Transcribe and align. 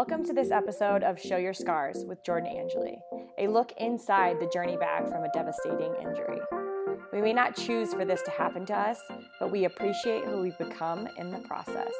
Welcome 0.00 0.24
to 0.28 0.32
this 0.32 0.50
episode 0.50 1.02
of 1.02 1.20
Show 1.20 1.36
Your 1.36 1.52
Scars 1.52 2.06
with 2.06 2.24
Jordan 2.24 2.56
Angeli, 2.56 2.96
a 3.36 3.48
look 3.48 3.70
inside 3.76 4.40
the 4.40 4.46
journey 4.46 4.78
back 4.78 5.06
from 5.06 5.24
a 5.24 5.30
devastating 5.34 5.94
injury. 6.00 6.38
We 7.12 7.20
may 7.20 7.34
not 7.34 7.54
choose 7.54 7.92
for 7.92 8.06
this 8.06 8.22
to 8.22 8.30
happen 8.30 8.64
to 8.64 8.74
us, 8.74 8.98
but 9.38 9.52
we 9.52 9.66
appreciate 9.66 10.24
who 10.24 10.40
we've 10.40 10.56
become 10.56 11.06
in 11.18 11.30
the 11.30 11.40
process. 11.40 11.92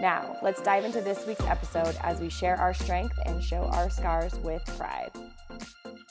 Now, 0.00 0.36
let's 0.42 0.60
dive 0.62 0.84
into 0.84 1.00
this 1.00 1.28
week's 1.28 1.44
episode 1.44 1.96
as 2.02 2.18
we 2.18 2.28
share 2.28 2.56
our 2.56 2.74
strength 2.74 3.14
and 3.24 3.40
show 3.40 3.66
our 3.66 3.88
scars 3.88 4.34
with 4.40 4.64
pride. 4.76 5.12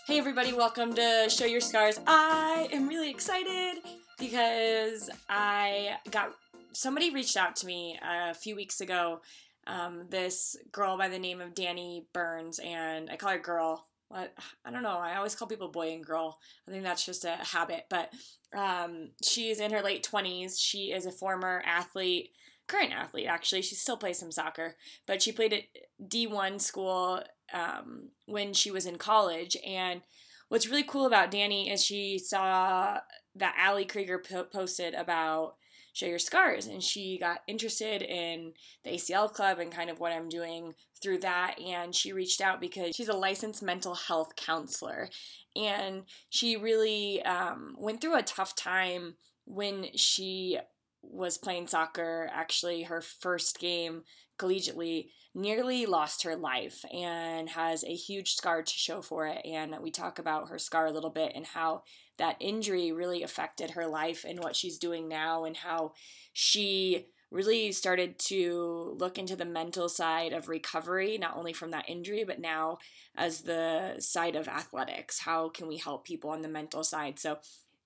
Hey, 0.08 0.20
everybody, 0.20 0.54
welcome 0.54 0.94
to 0.94 1.26
Show 1.28 1.44
Your 1.44 1.60
Scars. 1.60 2.00
I 2.08 2.70
am 2.72 2.88
really 2.88 3.10
excited 3.10 3.84
because 4.18 5.10
I 5.28 5.98
got 6.10 6.32
somebody 6.72 7.10
reached 7.10 7.36
out 7.36 7.58
to 7.58 7.66
me 7.66 8.00
a 8.02 8.34
few 8.34 8.56
weeks 8.56 8.80
ago 8.80 9.20
um, 9.68 10.06
this 10.10 10.56
girl 10.72 10.98
by 10.98 11.10
the 11.10 11.20
name 11.20 11.42
of 11.42 11.54
Danny 11.54 12.08
Burns, 12.14 12.60
and 12.60 13.10
I 13.10 13.18
call 13.18 13.32
her 13.32 13.40
girl. 13.40 13.88
What 14.10 14.34
I 14.64 14.72
don't 14.72 14.84
know. 14.84 14.98
I 14.98 15.18
always 15.18 15.36
call 15.36 15.50
people 15.50 15.68
boy 15.68 15.92
and 15.92 16.06
girl. 16.06 16.40
I 16.68 16.72
think 16.72 16.84
that's 16.84 17.06
just 17.06 17.26
a 17.26 17.36
habit. 17.36 17.86
But 17.90 18.14
um, 18.58 19.10
she's 19.22 19.60
in 19.60 19.72
her 19.72 19.82
late 19.82 20.08
20s. 20.10 20.58
She 20.58 20.94
is 20.94 21.06
a 21.06 21.12
former 21.12 21.62
athlete, 21.66 22.32
current 22.68 22.94
athlete, 22.94 23.28
actually. 23.28 23.64
She 23.64 23.76
still 23.76 23.98
plays 23.98 24.18
some 24.18 24.32
soccer, 24.32 24.78
but 25.06 25.22
she 25.22 25.34
played 25.34 25.52
at 25.52 25.64
D1 26.02 26.62
school 26.62 27.22
um, 27.54 28.10
when 28.26 28.54
she 28.54 28.72
was 28.72 28.86
in 28.86 28.98
college. 28.98 29.58
And 29.66 30.02
what's 30.48 30.70
really 30.70 30.84
cool 30.84 31.06
about 31.06 31.32
Danny 31.32 31.70
is 31.70 31.84
she 31.84 32.18
saw 32.18 33.00
that 33.36 33.56
Ali 33.68 33.84
Krieger 33.84 34.20
po- 34.20 34.46
posted 34.46 34.94
about 34.94 35.56
show 35.98 36.06
your 36.06 36.20
scars. 36.20 36.68
And 36.68 36.84
she 36.84 37.18
got 37.18 37.40
interested 37.48 38.04
in 38.04 38.54
the 38.84 38.92
ACL 38.92 39.32
club 39.32 39.60
and 39.60 39.72
kind 39.72 39.90
of 39.90 40.00
what 40.00 40.12
I'm 40.12 40.30
doing 40.30 40.74
through 41.02 41.20
that. 41.20 41.60
And 41.60 41.94
she 41.94 42.14
reached 42.14 42.40
out 42.40 42.62
because 42.62 42.96
she's 42.96 43.10
a 43.10 43.18
licensed 43.18 43.64
mental 43.64 43.96
health 43.96 44.36
counselor. 44.36 45.10
And 45.56 46.04
she 46.30 46.56
really 46.56 47.24
um, 47.24 47.76
went 47.80 48.00
through 48.00 48.18
a 48.18 48.24
tough 48.24 48.56
time 48.56 49.16
when 49.46 49.88
she 49.96 50.60
was 51.02 51.38
playing 51.38 51.68
soccer. 51.68 52.30
Actually, 52.32 52.84
her 52.84 53.02
first 53.02 53.60
game 53.60 54.04
collegiately 54.38 55.08
nearly 55.38 55.86
lost 55.86 56.24
her 56.24 56.36
life 56.36 56.84
and 56.92 57.50
has 57.50 57.84
a 57.84 57.94
huge 57.94 58.34
scar 58.34 58.64
to 58.64 58.74
show 58.74 59.04
for 59.04 59.28
it. 59.28 59.46
And 59.46 59.76
we 59.82 59.92
talk 59.92 60.18
about 60.18 60.50
her 60.50 60.58
scar 60.58 60.88
a 60.88 60.92
little 60.92 61.12
bit 61.12 61.32
and 61.36 61.46
how 61.46 61.84
that 62.18 62.38
injury 62.40 62.92
really 62.92 63.22
affected 63.22 63.72
her 63.72 63.86
life 63.86 64.26
and 64.28 64.40
what 64.40 64.56
she's 64.56 64.80
doing 64.80 65.08
now 65.08 65.44
and 65.46 65.56
how 65.56 65.94
she 66.34 67.06
really 67.30 67.72
started 67.72 68.18
to 68.18 68.96
look 68.98 69.20
into 69.20 69.36
the 69.36 69.46
mental 69.46 69.88
side 69.88 70.34
of 70.34 70.50
recovery, 70.50 71.20
not 71.20 71.38
only 71.38 71.54
from 71.54 71.70
that 71.70 71.88
injury, 71.88 72.24
but 72.24 72.40
now 72.40 72.80
as 73.16 73.42
the 73.42 73.96
side 74.00 74.36
of 74.36 74.48
athletics. 74.48 75.20
How 75.20 75.50
can 75.50 75.68
we 75.68 75.78
help 75.78 76.04
people 76.04 76.32
on 76.32 76.42
the 76.42 76.48
mental 76.48 76.84
side? 76.84 77.20
So, 77.20 77.38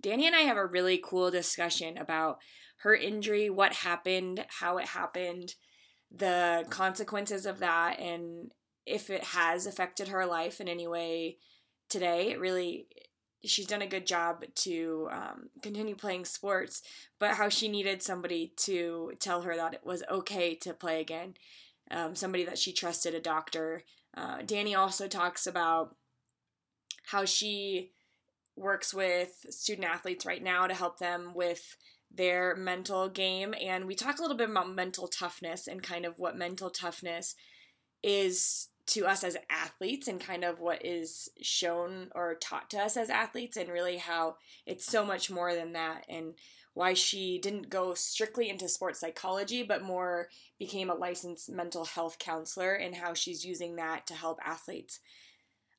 Danny 0.01 0.25
and 0.25 0.35
I 0.35 0.41
have 0.41 0.57
a 0.57 0.65
really 0.65 1.01
cool 1.03 1.31
discussion 1.31 1.97
about 1.97 2.39
her 2.77 2.95
injury, 2.95 3.49
what 3.49 3.73
happened, 3.73 4.45
how 4.59 4.77
it 4.77 4.87
happened, 4.87 5.55
the 6.13 6.65
consequences 6.69 7.45
of 7.45 7.59
that, 7.59 7.99
and 7.99 8.51
if 8.85 9.09
it 9.09 9.23
has 9.23 9.65
affected 9.65 10.09
her 10.09 10.25
life 10.25 10.59
in 10.59 10.67
any 10.67 10.87
way 10.87 11.37
today. 11.91 12.31
It 12.31 12.39
really 12.39 12.87
she's 13.43 13.67
done 13.67 13.81
a 13.81 13.87
good 13.87 14.05
job 14.05 14.43
to 14.53 15.09
um, 15.11 15.49
continue 15.61 15.95
playing 15.95 16.25
sports, 16.25 16.83
but 17.19 17.35
how 17.35 17.49
she 17.49 17.67
needed 17.67 18.01
somebody 18.01 18.53
to 18.55 19.13
tell 19.19 19.41
her 19.41 19.55
that 19.55 19.73
it 19.73 19.81
was 19.83 20.03
okay 20.09 20.53
to 20.55 20.73
play 20.73 21.01
again, 21.01 21.33
um, 21.89 22.15
somebody 22.15 22.45
that 22.45 22.59
she 22.59 22.71
trusted, 22.71 23.15
a 23.15 23.19
doctor. 23.19 23.83
Uh, 24.15 24.43
Danny 24.45 24.75
also 24.75 25.07
talks 25.07 25.47
about 25.47 25.95
how 27.07 27.25
she 27.25 27.91
works 28.55 28.93
with 28.93 29.45
student 29.49 29.87
athletes 29.87 30.25
right 30.25 30.43
now 30.43 30.67
to 30.67 30.73
help 30.75 30.99
them 30.99 31.31
with 31.33 31.77
their 32.13 32.55
mental 32.55 33.09
game. 33.09 33.53
And 33.59 33.85
we 33.85 33.95
talk 33.95 34.19
a 34.19 34.21
little 34.21 34.37
bit 34.37 34.49
about 34.49 34.69
mental 34.69 35.07
toughness 35.07 35.67
and 35.67 35.81
kind 35.81 36.05
of 36.05 36.19
what 36.19 36.37
mental 36.37 36.69
toughness 36.69 37.35
is 38.03 38.67
to 38.87 39.05
us 39.05 39.23
as 39.23 39.37
athletes 39.49 40.07
and 40.07 40.19
kind 40.19 40.43
of 40.43 40.59
what 40.59 40.83
is 40.85 41.29
shown 41.41 42.09
or 42.13 42.35
taught 42.35 42.69
to 42.71 42.79
us 42.79 42.97
as 42.97 43.09
athletes 43.09 43.55
and 43.55 43.69
really 43.69 43.97
how 43.97 44.35
it's 44.65 44.85
so 44.85 45.05
much 45.05 45.29
more 45.29 45.53
than 45.55 45.73
that 45.73 46.03
and 46.09 46.33
why 46.73 46.93
she 46.93 47.37
didn't 47.37 47.69
go 47.69 47.93
strictly 47.93 48.49
into 48.49 48.67
sports 48.67 48.99
psychology 48.99 49.61
but 49.61 49.83
more 49.83 50.29
became 50.57 50.89
a 50.89 50.95
licensed 50.95 51.49
mental 51.49 51.85
health 51.85 52.17
counselor 52.17 52.73
and 52.73 52.95
how 52.95 53.13
she's 53.13 53.45
using 53.45 53.75
that 53.75 54.07
to 54.07 54.13
help 54.13 54.39
athletes. 54.43 54.99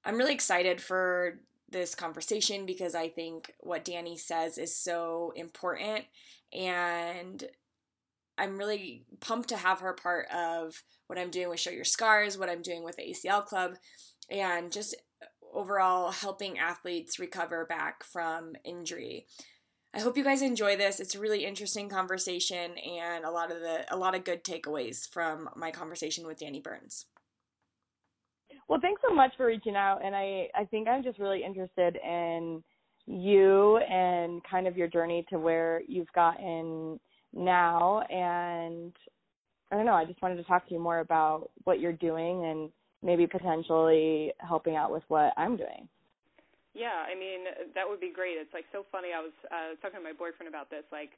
I'm 0.04 0.16
really 0.16 0.34
excited 0.34 0.80
for 0.80 1.40
this 1.72 1.94
conversation 1.94 2.66
because 2.66 2.94
I 2.94 3.08
think 3.08 3.52
what 3.60 3.84
Danny 3.84 4.16
says 4.16 4.58
is 4.58 4.76
so 4.76 5.32
important 5.34 6.04
and 6.52 7.44
I'm 8.38 8.58
really 8.58 9.04
pumped 9.20 9.50
to 9.50 9.56
have 9.56 9.80
her 9.80 9.92
part 9.92 10.26
of 10.34 10.82
what 11.06 11.18
I'm 11.18 11.30
doing 11.30 11.48
with 11.48 11.60
Show 11.60 11.70
Your 11.70 11.84
Scars, 11.84 12.38
what 12.38 12.48
I'm 12.48 12.62
doing 12.62 12.82
with 12.82 12.96
the 12.96 13.14
ACL 13.14 13.44
Club, 13.44 13.74
and 14.30 14.72
just 14.72 14.96
overall 15.52 16.10
helping 16.10 16.58
athletes 16.58 17.18
recover 17.18 17.66
back 17.66 18.04
from 18.04 18.54
injury. 18.64 19.26
I 19.94 20.00
hope 20.00 20.16
you 20.16 20.24
guys 20.24 20.40
enjoy 20.40 20.76
this. 20.76 21.00
It's 21.00 21.14
a 21.14 21.20
really 21.20 21.44
interesting 21.44 21.90
conversation 21.90 22.78
and 22.78 23.24
a 23.24 23.30
lot 23.30 23.52
of 23.52 23.60
the 23.60 23.84
a 23.92 23.96
lot 23.96 24.14
of 24.14 24.24
good 24.24 24.42
takeaways 24.42 25.06
from 25.08 25.50
my 25.54 25.70
conversation 25.70 26.26
with 26.26 26.38
Danny 26.38 26.60
Burns. 26.60 27.06
Well, 28.72 28.80
thanks 28.80 29.02
so 29.06 29.14
much 29.14 29.32
for 29.36 29.44
reaching 29.44 29.76
out 29.76 30.00
and 30.02 30.16
I 30.16 30.48
I 30.54 30.64
think 30.64 30.88
I'm 30.88 31.02
just 31.02 31.18
really 31.18 31.44
interested 31.44 31.98
in 32.02 32.64
you 33.04 33.76
and 33.76 34.40
kind 34.50 34.66
of 34.66 34.78
your 34.78 34.88
journey 34.88 35.26
to 35.28 35.38
where 35.38 35.82
you've 35.86 36.10
gotten 36.14 36.98
now 37.34 38.00
and 38.08 38.94
I 39.70 39.76
don't 39.76 39.84
know, 39.84 39.92
I 39.92 40.06
just 40.06 40.22
wanted 40.22 40.36
to 40.36 40.44
talk 40.44 40.66
to 40.68 40.72
you 40.72 40.80
more 40.80 41.00
about 41.00 41.50
what 41.64 41.80
you're 41.80 41.92
doing 41.92 42.46
and 42.46 42.70
maybe 43.02 43.26
potentially 43.26 44.32
helping 44.38 44.74
out 44.74 44.90
with 44.90 45.02
what 45.08 45.34
I'm 45.36 45.58
doing. 45.58 45.86
Yeah, 46.72 47.04
I 47.06 47.14
mean 47.14 47.44
that 47.74 47.86
would 47.86 48.00
be 48.00 48.10
great. 48.10 48.38
It's 48.40 48.54
like 48.54 48.64
so 48.72 48.86
funny. 48.90 49.08
I 49.14 49.20
was 49.20 49.36
uh 49.50 49.76
talking 49.82 50.00
to 50.00 50.02
my 50.02 50.14
boyfriend 50.14 50.48
about 50.48 50.70
this. 50.70 50.84
Like 50.90 51.10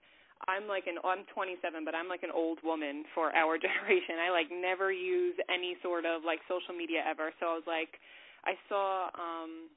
I'm 0.48 0.68
like 0.68 0.86
an 0.86 0.98
I'm 1.04 1.24
27, 1.32 1.60
but 1.84 1.94
I'm 1.94 2.08
like 2.08 2.22
an 2.22 2.34
old 2.34 2.58
woman 2.64 3.04
for 3.14 3.34
our 3.40 3.56
generation. 3.58 4.20
I 4.20 4.30
like 4.30 4.48
never 4.52 4.92
use 4.92 5.36
any 5.48 5.76
sort 5.82 6.04
of 6.04 6.22
like 6.24 6.40
social 6.48 6.74
media 6.76 7.04
ever. 7.04 7.32
So 7.40 7.52
I 7.52 7.54
was 7.54 7.68
like 7.68 8.00
I 8.44 8.54
saw 8.68 9.08
um 9.16 9.72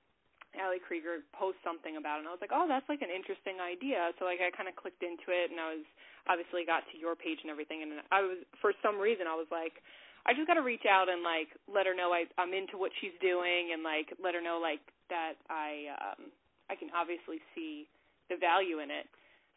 Ali 0.57 0.81
Krieger 0.81 1.21
post 1.37 1.61
something 1.61 2.01
about 2.01 2.17
it 2.17 2.25
and 2.25 2.29
I 2.29 2.33
was 2.33 2.41
like, 2.41 2.55
"Oh, 2.55 2.65
that's 2.65 2.87
like 2.89 3.05
an 3.05 3.13
interesting 3.13 3.61
idea." 3.61 4.11
So 4.17 4.25
like 4.25 4.41
I 4.41 4.49
kind 4.49 4.67
of 4.67 4.75
clicked 4.79 5.03
into 5.05 5.29
it 5.29 5.53
and 5.53 5.59
I 5.59 5.77
was 5.77 5.85
obviously 6.27 6.65
got 6.67 6.83
to 6.91 6.95
your 6.97 7.15
page 7.15 7.39
and 7.45 7.51
everything 7.51 7.83
and 7.83 8.03
I 8.11 8.21
was 8.25 8.39
for 8.59 8.73
some 8.83 8.99
reason 8.99 9.27
I 9.27 9.37
was 9.37 9.47
like 9.51 9.79
I 10.27 10.35
just 10.35 10.47
got 10.47 10.59
to 10.59 10.65
reach 10.65 10.83
out 10.83 11.07
and 11.07 11.23
like 11.23 11.47
let 11.71 11.87
her 11.87 11.95
know 11.95 12.11
I 12.11 12.27
I'm 12.35 12.51
into 12.51 12.75
what 12.75 12.91
she's 12.99 13.15
doing 13.23 13.71
and 13.71 13.83
like 13.83 14.11
let 14.19 14.35
her 14.35 14.43
know 14.43 14.59
like 14.59 14.83
that 15.07 15.39
I 15.47 15.93
um 15.95 16.31
I 16.67 16.75
can 16.75 16.91
obviously 16.91 17.39
see 17.55 17.87
the 18.27 18.35
value 18.35 18.79
in 18.83 18.91
it. 18.91 19.07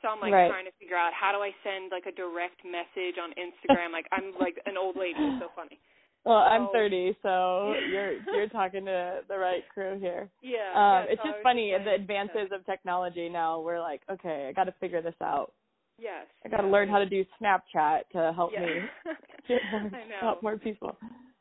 So 0.03 0.09
I'm 0.09 0.21
like 0.21 0.33
right. 0.33 0.49
trying 0.49 0.65
to 0.65 0.73
figure 0.81 0.97
out 0.97 1.13
how 1.13 1.33
do 1.33 1.39
I 1.39 1.53
send 1.63 1.93
like 1.93 2.09
a 2.09 2.15
direct 2.17 2.65
message 2.65 3.21
on 3.21 3.31
Instagram 3.37 3.93
like 3.93 4.07
I'm 4.13 4.33
like 4.41 4.57
an 4.67 4.77
old 4.81 4.97
lady, 4.97 5.21
it's 5.21 5.43
so 5.43 5.49
funny. 5.55 5.79
Well, 6.23 6.37
I'm 6.37 6.69
30, 6.71 7.17
so 7.23 7.73
you're 7.91 8.13
you're 8.35 8.49
talking 8.49 8.85
to 8.85 9.21
the 9.27 9.39
right 9.39 9.63
crew 9.73 9.99
here. 9.99 10.29
Yeah. 10.43 10.69
Um, 10.75 11.07
it's 11.09 11.23
just 11.25 11.39
funny 11.43 11.75
the 11.83 11.95
advances 11.95 12.51
of 12.53 12.67
technology 12.67 13.31
now. 13.31 13.61
We're 13.61 13.81
like, 13.81 14.03
okay, 14.11 14.47
I 14.47 14.53
got 14.53 14.65
to 14.65 14.75
figure 14.81 15.01
this 15.01 15.15
out. 15.23 15.55
Yes. 15.99 16.27
I 16.45 16.51
got 16.51 16.59
to 16.59 16.67
yeah. 16.67 16.73
learn 16.73 16.91
how 16.91 16.99
to 16.99 17.07
do 17.07 17.25
Snapchat 17.41 18.01
to 18.13 18.33
help 18.35 18.51
yeah. 18.53 18.61
me 18.61 18.73
get 19.49 19.61
more, 19.73 19.91
help 20.21 20.43
more 20.43 20.59
people. 20.59 20.97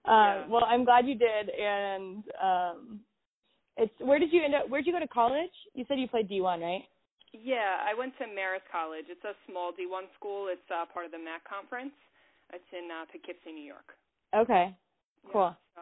Um, 0.05 0.49
well, 0.49 0.63
I'm 0.65 0.85
glad 0.85 1.05
you 1.05 1.15
did, 1.15 1.49
and 1.49 2.23
um, 2.41 2.99
it's 3.75 3.93
where 3.99 4.17
did 4.17 4.31
you 4.31 4.43
end 4.43 4.55
up? 4.55 4.69
Where'd 4.69 4.87
you 4.87 4.93
go 4.93 4.99
to 4.99 5.07
college? 5.07 5.51
You 5.73 5.83
said 5.87 5.99
you 5.99 6.07
played 6.07 6.29
D1, 6.29 6.61
right? 6.61 6.83
Yeah, 7.33 7.77
I 7.85 7.97
went 7.97 8.17
to 8.17 8.25
Marist 8.25 8.65
College. 8.71 9.05
It's 9.09 9.23
a 9.23 9.33
small 9.49 9.71
D1 9.71 10.09
school. 10.17 10.47
It's 10.49 10.61
uh, 10.71 10.85
part 10.91 11.05
of 11.05 11.11
the 11.11 11.17
MAAC 11.17 11.45
conference. 11.47 11.93
It's 12.53 12.63
in 12.73 12.89
uh, 12.89 13.05
Poughkeepsie, 13.11 13.51
New 13.51 13.65
York. 13.65 13.93
Okay, 14.35 14.75
cool. 15.31 15.53
Yeah, 15.53 15.81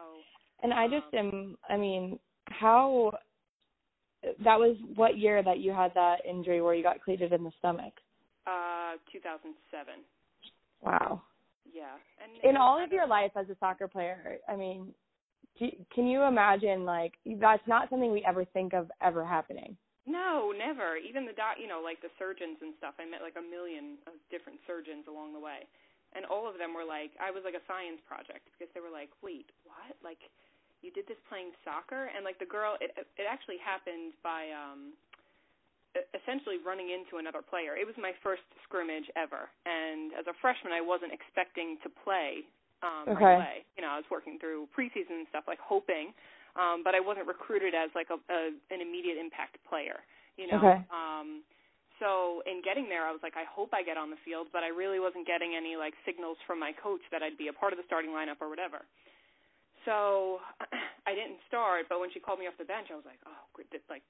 And 0.62 0.72
I 0.72 0.86
just 0.88 1.06
am. 1.14 1.56
I 1.68 1.76
mean, 1.76 2.18
how? 2.50 3.12
That 4.44 4.58
was 4.58 4.76
what 4.94 5.16
year 5.16 5.42
that 5.42 5.60
you 5.60 5.72
had 5.72 5.92
that 5.94 6.16
injury 6.28 6.60
where 6.60 6.74
you 6.74 6.82
got 6.82 7.00
cleated 7.02 7.32
in 7.32 7.44
the 7.44 7.52
stomach? 7.58 7.94
uh, 8.48 8.96
2007. 9.12 9.94
Wow. 10.82 11.22
Yeah. 11.72 11.96
And 12.22 12.32
In 12.50 12.56
all 12.56 12.82
of 12.82 12.92
your 12.92 13.06
life 13.06 13.32
as 13.36 13.48
a 13.50 13.56
soccer 13.60 13.88
player, 13.88 14.38
I 14.48 14.56
mean, 14.56 14.94
do, 15.58 15.66
can 15.94 16.06
you 16.06 16.22
imagine 16.22 16.84
like 16.84 17.14
that's 17.40 17.66
not 17.66 17.90
something 17.90 18.10
we 18.10 18.24
ever 18.26 18.44
think 18.46 18.72
of 18.72 18.90
ever 19.02 19.24
happening? 19.24 19.76
No, 20.08 20.56
never. 20.56 20.96
Even 20.96 21.28
the 21.28 21.36
doc, 21.36 21.60
you 21.60 21.68
know, 21.68 21.84
like 21.84 22.00
the 22.00 22.08
surgeons 22.16 22.56
and 22.64 22.72
stuff. 22.80 22.96
I 22.96 23.04
met 23.04 23.20
like 23.20 23.36
a 23.36 23.44
million 23.44 24.00
of 24.08 24.16
different 24.32 24.56
surgeons 24.64 25.04
along 25.04 25.36
the 25.36 25.42
way. 25.44 25.68
and 26.16 26.24
all 26.24 26.48
of 26.48 26.56
them 26.56 26.72
were 26.72 26.86
like 26.86 27.12
I 27.20 27.28
was 27.28 27.44
like 27.44 27.52
a 27.58 27.64
science 27.68 28.00
project 28.08 28.48
because 28.56 28.70
they 28.72 28.80
were 28.80 28.92
like, 28.92 29.12
"Wait, 29.20 29.52
what? 29.68 29.92
Like 30.00 30.20
you 30.80 30.88
did 30.94 31.04
this 31.04 31.20
playing 31.28 31.52
soccer?" 31.64 32.08
And 32.16 32.24
like 32.24 32.40
the 32.40 32.48
girl 32.48 32.80
it 32.80 32.96
it 32.96 33.26
actually 33.28 33.60
happened 33.60 34.16
by 34.24 34.48
um 34.56 34.96
essentially 36.14 36.62
running 36.62 36.90
into 36.94 37.18
another 37.18 37.42
player. 37.42 37.74
It 37.74 37.84
was 37.84 37.96
my 37.98 38.12
first 38.22 38.44
scrimmage 38.64 39.08
ever, 39.16 39.50
and 39.66 40.12
as 40.14 40.24
a 40.28 40.36
freshman, 40.40 40.72
I 40.72 40.80
wasn't 40.80 41.12
expecting 41.12 41.76
to 41.82 41.88
play 42.04 42.46
um, 42.84 43.08
okay. 43.10 43.24
right 43.24 43.36
away. 43.36 43.56
You 43.76 43.82
know, 43.82 43.90
I 43.90 43.98
was 43.98 44.08
working 44.12 44.38
through 44.38 44.68
preseason 44.76 45.24
and 45.24 45.28
stuff, 45.32 45.44
like 45.48 45.58
hoping, 45.58 46.14
um, 46.58 46.82
but 46.82 46.98
I 46.98 47.00
wasn't 47.00 47.30
recruited 47.30 47.72
as 47.72 47.88
like 47.94 48.10
a, 48.10 48.18
a 48.18 48.40
an 48.74 48.82
immediate 48.82 49.16
impact 49.16 49.62
player. 49.64 50.02
You 50.34 50.50
know, 50.50 50.58
okay. 50.58 50.78
um, 50.90 51.46
so 51.98 52.42
in 52.46 52.62
getting 52.62 52.86
there, 52.86 53.06
I 53.06 53.10
was 53.10 53.22
like, 53.22 53.34
I 53.34 53.46
hope 53.46 53.74
I 53.74 53.82
get 53.82 53.98
on 53.98 54.10
the 54.10 54.20
field, 54.22 54.50
but 54.54 54.62
I 54.62 54.70
really 54.70 55.02
wasn't 55.02 55.26
getting 55.26 55.58
any 55.58 55.74
like 55.74 55.94
signals 56.06 56.38
from 56.46 56.58
my 56.58 56.70
coach 56.74 57.02
that 57.10 57.22
I'd 57.22 57.38
be 57.38 57.50
a 57.50 57.56
part 57.56 57.74
of 57.74 57.78
the 57.78 57.86
starting 57.86 58.10
lineup 58.14 58.38
or 58.42 58.50
whatever. 58.50 58.86
So 59.86 60.38
I 61.08 61.14
didn't 61.14 61.42
start, 61.46 61.86
but 61.90 61.98
when 61.98 62.10
she 62.14 62.22
called 62.22 62.38
me 62.38 62.46
off 62.46 62.58
the 62.58 62.68
bench, 62.68 62.90
I 62.90 62.98
was 62.98 63.06
like, 63.06 63.18
oh, 63.26 63.42
like 63.90 64.06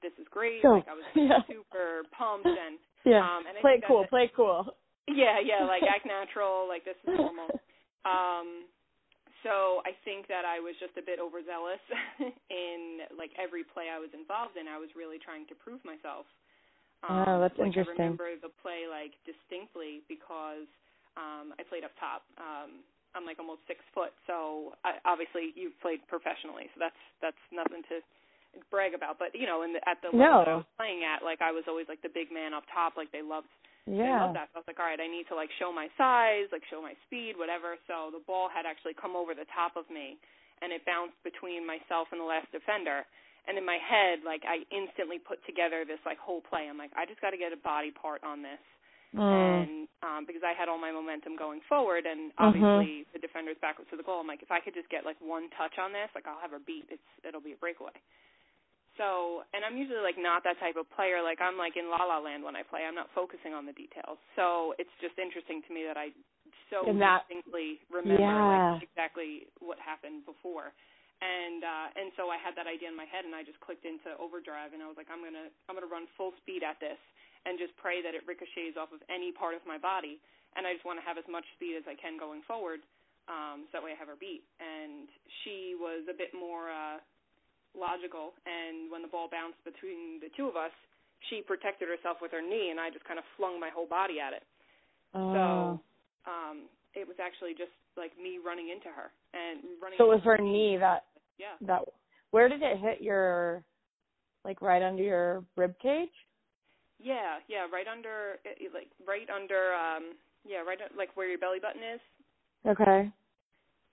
this 0.00 0.12
is 0.16 0.28
great. 0.32 0.60
So, 0.64 0.80
like 0.80 0.88
I 0.88 0.96
was 0.96 1.08
yeah. 1.16 1.40
super 1.48 2.04
pumped 2.16 2.48
and 2.48 2.80
yeah, 3.04 3.20
um, 3.20 3.44
and 3.48 3.56
I 3.56 3.60
play 3.60 3.80
cool, 3.84 4.04
play 4.08 4.28
cool. 4.32 4.76
Yeah, 5.08 5.40
yeah, 5.40 5.64
like 5.64 5.84
act 5.94 6.04
natural, 6.04 6.68
like 6.68 6.84
this 6.84 6.96
is 7.04 7.16
normal. 7.16 7.48
Um, 8.00 8.64
so 9.42 9.80
I 9.88 9.96
think 10.04 10.28
that 10.28 10.44
I 10.44 10.60
was 10.60 10.76
just 10.80 10.96
a 11.00 11.04
bit 11.04 11.20
overzealous 11.20 11.82
in 12.52 13.08
like 13.16 13.32
every 13.40 13.64
play 13.64 13.88
I 13.88 13.98
was 13.98 14.12
involved 14.12 14.60
in. 14.60 14.68
I 14.68 14.76
was 14.76 14.92
really 14.92 15.20
trying 15.20 15.48
to 15.48 15.54
prove 15.56 15.80
myself. 15.84 16.28
Um, 17.04 17.24
oh, 17.24 17.38
that's 17.40 17.56
interesting. 17.56 17.96
I 17.96 18.12
remember 18.12 18.36
the 18.36 18.52
play 18.60 18.84
like 18.84 19.16
distinctly 19.24 20.04
because 20.04 20.68
um, 21.16 21.56
I 21.56 21.64
played 21.64 21.84
up 21.84 21.96
top. 21.96 22.28
Um, 22.36 22.84
I'm 23.16 23.26
like 23.26 23.42
almost 23.42 23.66
six 23.66 23.82
foot, 23.90 24.14
so 24.28 24.78
I, 24.86 25.02
obviously 25.02 25.50
you've 25.58 25.74
played 25.82 26.04
professionally, 26.06 26.70
so 26.76 26.78
that's 26.78 27.02
that's 27.18 27.42
nothing 27.50 27.82
to 27.90 28.04
brag 28.70 28.94
about. 28.94 29.18
But 29.18 29.34
you 29.34 29.48
know, 29.48 29.66
in 29.66 29.74
the, 29.74 29.82
at 29.88 29.98
the 30.04 30.14
level 30.14 30.20
no. 30.20 30.36
that 30.44 30.50
I 30.52 30.58
was 30.62 30.70
playing 30.78 31.02
at, 31.02 31.24
like 31.24 31.42
I 31.42 31.50
was 31.50 31.64
always 31.66 31.90
like 31.90 32.04
the 32.06 32.12
big 32.12 32.30
man 32.30 32.54
up 32.54 32.68
top. 32.70 32.94
Like 32.94 33.10
they 33.10 33.24
loved 33.24 33.50
yeah. 33.86 34.04
they 34.04 34.12
loved 34.24 34.36
that. 34.36 34.48
So 34.52 34.58
I 34.58 34.60
was 34.64 34.68
like, 34.68 34.80
all 34.80 34.88
right, 34.88 35.00
I 35.00 35.08
need 35.08 35.28
to 35.32 35.36
like 35.36 35.48
show 35.60 35.72
my 35.72 35.88
size, 35.96 36.48
like 36.52 36.64
show 36.68 36.80
my 36.80 36.96
speed, 37.06 37.36
whatever. 37.36 37.76
So 37.88 38.10
the 38.12 38.22
ball 38.24 38.48
had 38.52 38.64
actually 38.68 38.94
come 38.96 39.16
over 39.16 39.32
the 39.32 39.48
top 39.54 39.76
of 39.76 39.88
me, 39.88 40.20
and 40.60 40.72
it 40.72 40.84
bounced 40.84 41.16
between 41.24 41.64
myself 41.64 42.08
and 42.12 42.20
the 42.20 42.28
last 42.28 42.50
defender. 42.52 43.06
And 43.48 43.56
in 43.56 43.64
my 43.64 43.80
head, 43.80 44.20
like 44.24 44.44
I 44.44 44.62
instantly 44.68 45.16
put 45.16 45.40
together 45.48 45.88
this 45.88 45.98
like 46.04 46.20
whole 46.20 46.44
play. 46.44 46.68
I'm 46.68 46.76
like, 46.76 46.92
I 46.92 47.08
just 47.08 47.24
got 47.24 47.32
to 47.32 47.40
get 47.40 47.56
a 47.56 47.60
body 47.64 47.90
part 47.90 48.20
on 48.22 48.44
this. 48.44 48.60
Mm. 49.10 49.26
And 49.26 49.88
um 50.06 50.22
because 50.22 50.46
I 50.46 50.54
had 50.54 50.70
all 50.70 50.78
my 50.78 50.92
momentum 50.94 51.34
going 51.34 51.58
forward 51.66 52.06
and 52.06 52.30
Mm-hmm. 52.38 52.46
obviously 52.46 53.10
the 53.10 53.18
defender's 53.18 53.58
backwards 53.58 53.90
to 53.90 53.96
the 53.98 54.06
goal, 54.06 54.20
I'm 54.22 54.30
like, 54.30 54.44
if 54.44 54.52
I 54.54 54.60
could 54.60 54.76
just 54.76 54.88
get 54.88 55.02
like 55.04 55.18
one 55.18 55.50
touch 55.58 55.74
on 55.82 55.90
this, 55.90 56.06
like 56.14 56.28
I'll 56.30 56.38
have 56.38 56.52
her 56.54 56.62
beat. 56.62 56.86
It's 56.94 57.02
it'll 57.26 57.42
be 57.42 57.52
a 57.52 57.60
breakaway. 57.60 57.96
So, 59.00 59.48
and 59.56 59.64
I'm 59.64 59.80
usually 59.80 60.04
like 60.04 60.20
not 60.20 60.44
that 60.44 60.60
type 60.60 60.76
of 60.76 60.84
player. 60.92 61.24
Like 61.24 61.40
I'm 61.40 61.56
like 61.56 61.80
in 61.80 61.88
La 61.88 62.04
La 62.04 62.20
Land 62.20 62.44
when 62.44 62.52
I 62.54 62.60
play. 62.60 62.84
I'm 62.84 62.94
not 62.94 63.08
focusing 63.16 63.56
on 63.56 63.64
the 63.64 63.72
details. 63.72 64.20
So 64.36 64.76
it's 64.76 64.92
just 65.00 65.16
interesting 65.16 65.64
to 65.64 65.70
me 65.72 65.88
that 65.88 65.96
I 65.96 66.12
so 66.68 66.84
And 66.84 67.00
that- 67.00 67.24
distinctly 67.26 67.80
remember 67.88 68.20
Yeah. 68.22 68.76
like 68.76 68.84
exactly 68.84 69.48
what 69.64 69.80
happened 69.80 70.28
before. 70.28 70.76
And 71.24 71.64
uh 71.64 71.86
and 72.00 72.12
so 72.16 72.28
I 72.28 72.36
had 72.40 72.52
that 72.60 72.68
idea 72.68 72.88
in 72.92 72.96
my 72.96 73.08
head 73.08 73.24
and 73.24 73.32
I 73.34 73.42
just 73.42 73.60
clicked 73.64 73.84
into 73.88 74.12
overdrive 74.20 74.72
and 74.76 74.80
I 74.84 74.86
was 74.88 74.96
like 75.00 75.08
I'm 75.12 75.20
going 75.24 75.36
to 75.36 75.48
I'm 75.68 75.74
going 75.76 75.84
to 75.84 75.92
run 75.92 76.04
full 76.16 76.32
speed 76.40 76.60
at 76.62 76.76
this 76.80 77.00
and 77.48 77.56
just 77.60 77.72
pray 77.80 78.00
that 78.04 78.12
it 78.16 78.24
ricochets 78.28 78.76
off 78.80 78.92
of 78.92 79.00
any 79.12 79.32
part 79.32 79.52
of 79.56 79.64
my 79.68 79.76
body 79.80 80.20
and 80.56 80.64
I 80.68 80.72
just 80.76 80.84
want 80.88 80.96
to 81.00 81.04
have 81.04 81.16
as 81.20 81.28
much 81.28 81.44
speed 81.56 81.76
as 81.76 81.84
I 81.88 81.96
can 81.96 82.16
going 82.20 82.40
forward 82.48 82.80
um 83.28 83.68
so 83.68 83.76
that 83.76 83.82
way 83.84 83.92
I 83.92 83.98
have 84.00 84.08
her 84.08 84.16
beat. 84.16 84.44
And 84.60 85.08
she 85.44 85.76
was 85.76 86.08
a 86.08 86.16
bit 86.16 86.32
more 86.32 86.72
uh 86.72 87.04
logical 87.78 88.34
and 88.46 88.90
when 88.90 89.02
the 89.02 89.08
ball 89.08 89.28
bounced 89.30 89.62
between 89.64 90.18
the 90.20 90.28
two 90.36 90.46
of 90.48 90.56
us 90.56 90.72
she 91.28 91.42
protected 91.42 91.88
herself 91.88 92.16
with 92.20 92.32
her 92.32 92.42
knee 92.42 92.70
and 92.70 92.80
I 92.80 92.90
just 92.90 93.04
kind 93.04 93.18
of 93.18 93.24
flung 93.36 93.60
my 93.60 93.70
whole 93.70 93.86
body 93.86 94.18
at 94.20 94.32
it 94.32 94.42
Oh. 95.14 95.34
so 95.34 95.40
um 96.30 96.68
it 96.94 97.06
was 97.06 97.16
actually 97.22 97.54
just 97.54 97.74
like 97.96 98.14
me 98.18 98.38
running 98.38 98.70
into 98.70 98.88
her 98.88 99.10
and 99.34 99.62
running 99.82 99.98
so 99.98 100.10
it 100.10 100.14
was 100.14 100.24
her 100.24 100.38
knee 100.38 100.76
that 100.78 101.04
yeah 101.38 101.58
that 101.66 101.82
where 102.30 102.48
did 102.48 102.62
it 102.62 102.78
hit 102.78 103.00
your 103.02 103.62
like 104.44 104.62
right 104.62 104.82
under 104.82 105.02
your 105.02 105.44
rib 105.56 105.74
cage? 105.82 106.14
yeah 106.98 107.38
yeah 107.48 107.66
right 107.72 107.86
under 107.90 108.38
like 108.74 108.90
right 109.06 109.28
under 109.30 109.74
um 109.74 110.14
yeah 110.46 110.58
right 110.62 110.78
uh, 110.80 110.88
like 110.96 111.10
where 111.16 111.28
your 111.28 111.38
belly 111.38 111.58
button 111.60 111.82
is 111.82 112.00
Okay. 112.68 113.10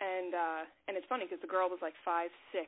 and 0.02 0.34
uh 0.36 0.62
and 0.88 0.98
it's 0.98 1.08
funny 1.10 1.26
because 1.26 1.42
the 1.42 1.48
girl 1.48 1.70
was 1.70 1.80
like 1.82 1.96
five 2.06 2.30
six 2.52 2.68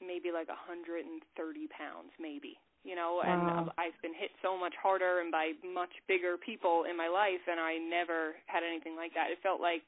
maybe 0.00 0.32
like 0.32 0.48
a 0.48 0.56
hundred 0.58 1.04
and 1.06 1.22
thirty 1.36 1.68
pounds 1.68 2.10
maybe 2.18 2.58
you 2.84 2.96
know? 2.96 3.20
And 3.20 3.52
Wow. 3.52 3.72
i've 3.78 3.96
been 4.02 4.14
hit 4.16 4.32
so 4.42 4.56
much 4.56 4.74
harder 4.80 5.20
and 5.20 5.30
by 5.30 5.52
much 5.62 5.92
bigger 6.08 6.36
people 6.40 6.84
in 6.88 6.96
my 6.96 7.08
life 7.08 7.42
and 7.46 7.60
i 7.60 7.76
never 7.76 8.36
had 8.46 8.64
anything 8.64 8.96
like 8.96 9.12
that. 9.14 9.30
It 9.30 9.38
felt 9.42 9.60
like 9.60 9.84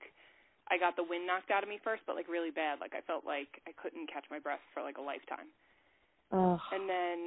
i 0.71 0.79
got 0.79 0.97
the 0.97 1.05
wind 1.05 1.27
knocked 1.27 1.51
out 1.51 1.63
of 1.65 1.69
me 1.69 1.81
first 1.83 2.03
but 2.07 2.17
like 2.17 2.29
really 2.29 2.53
bad. 2.53 2.81
Like 2.81 2.95
i 2.95 3.01
felt 3.09 3.25
like 3.25 3.49
i 3.67 3.73
couldn't 3.77 4.13
catch 4.13 4.25
my 4.31 4.39
breath 4.39 4.63
for 4.75 4.83
like 4.83 4.99
a 4.99 5.05
lifetime. 5.05 5.49
Oh. 6.33 6.61
and 6.73 6.85
then 6.89 7.19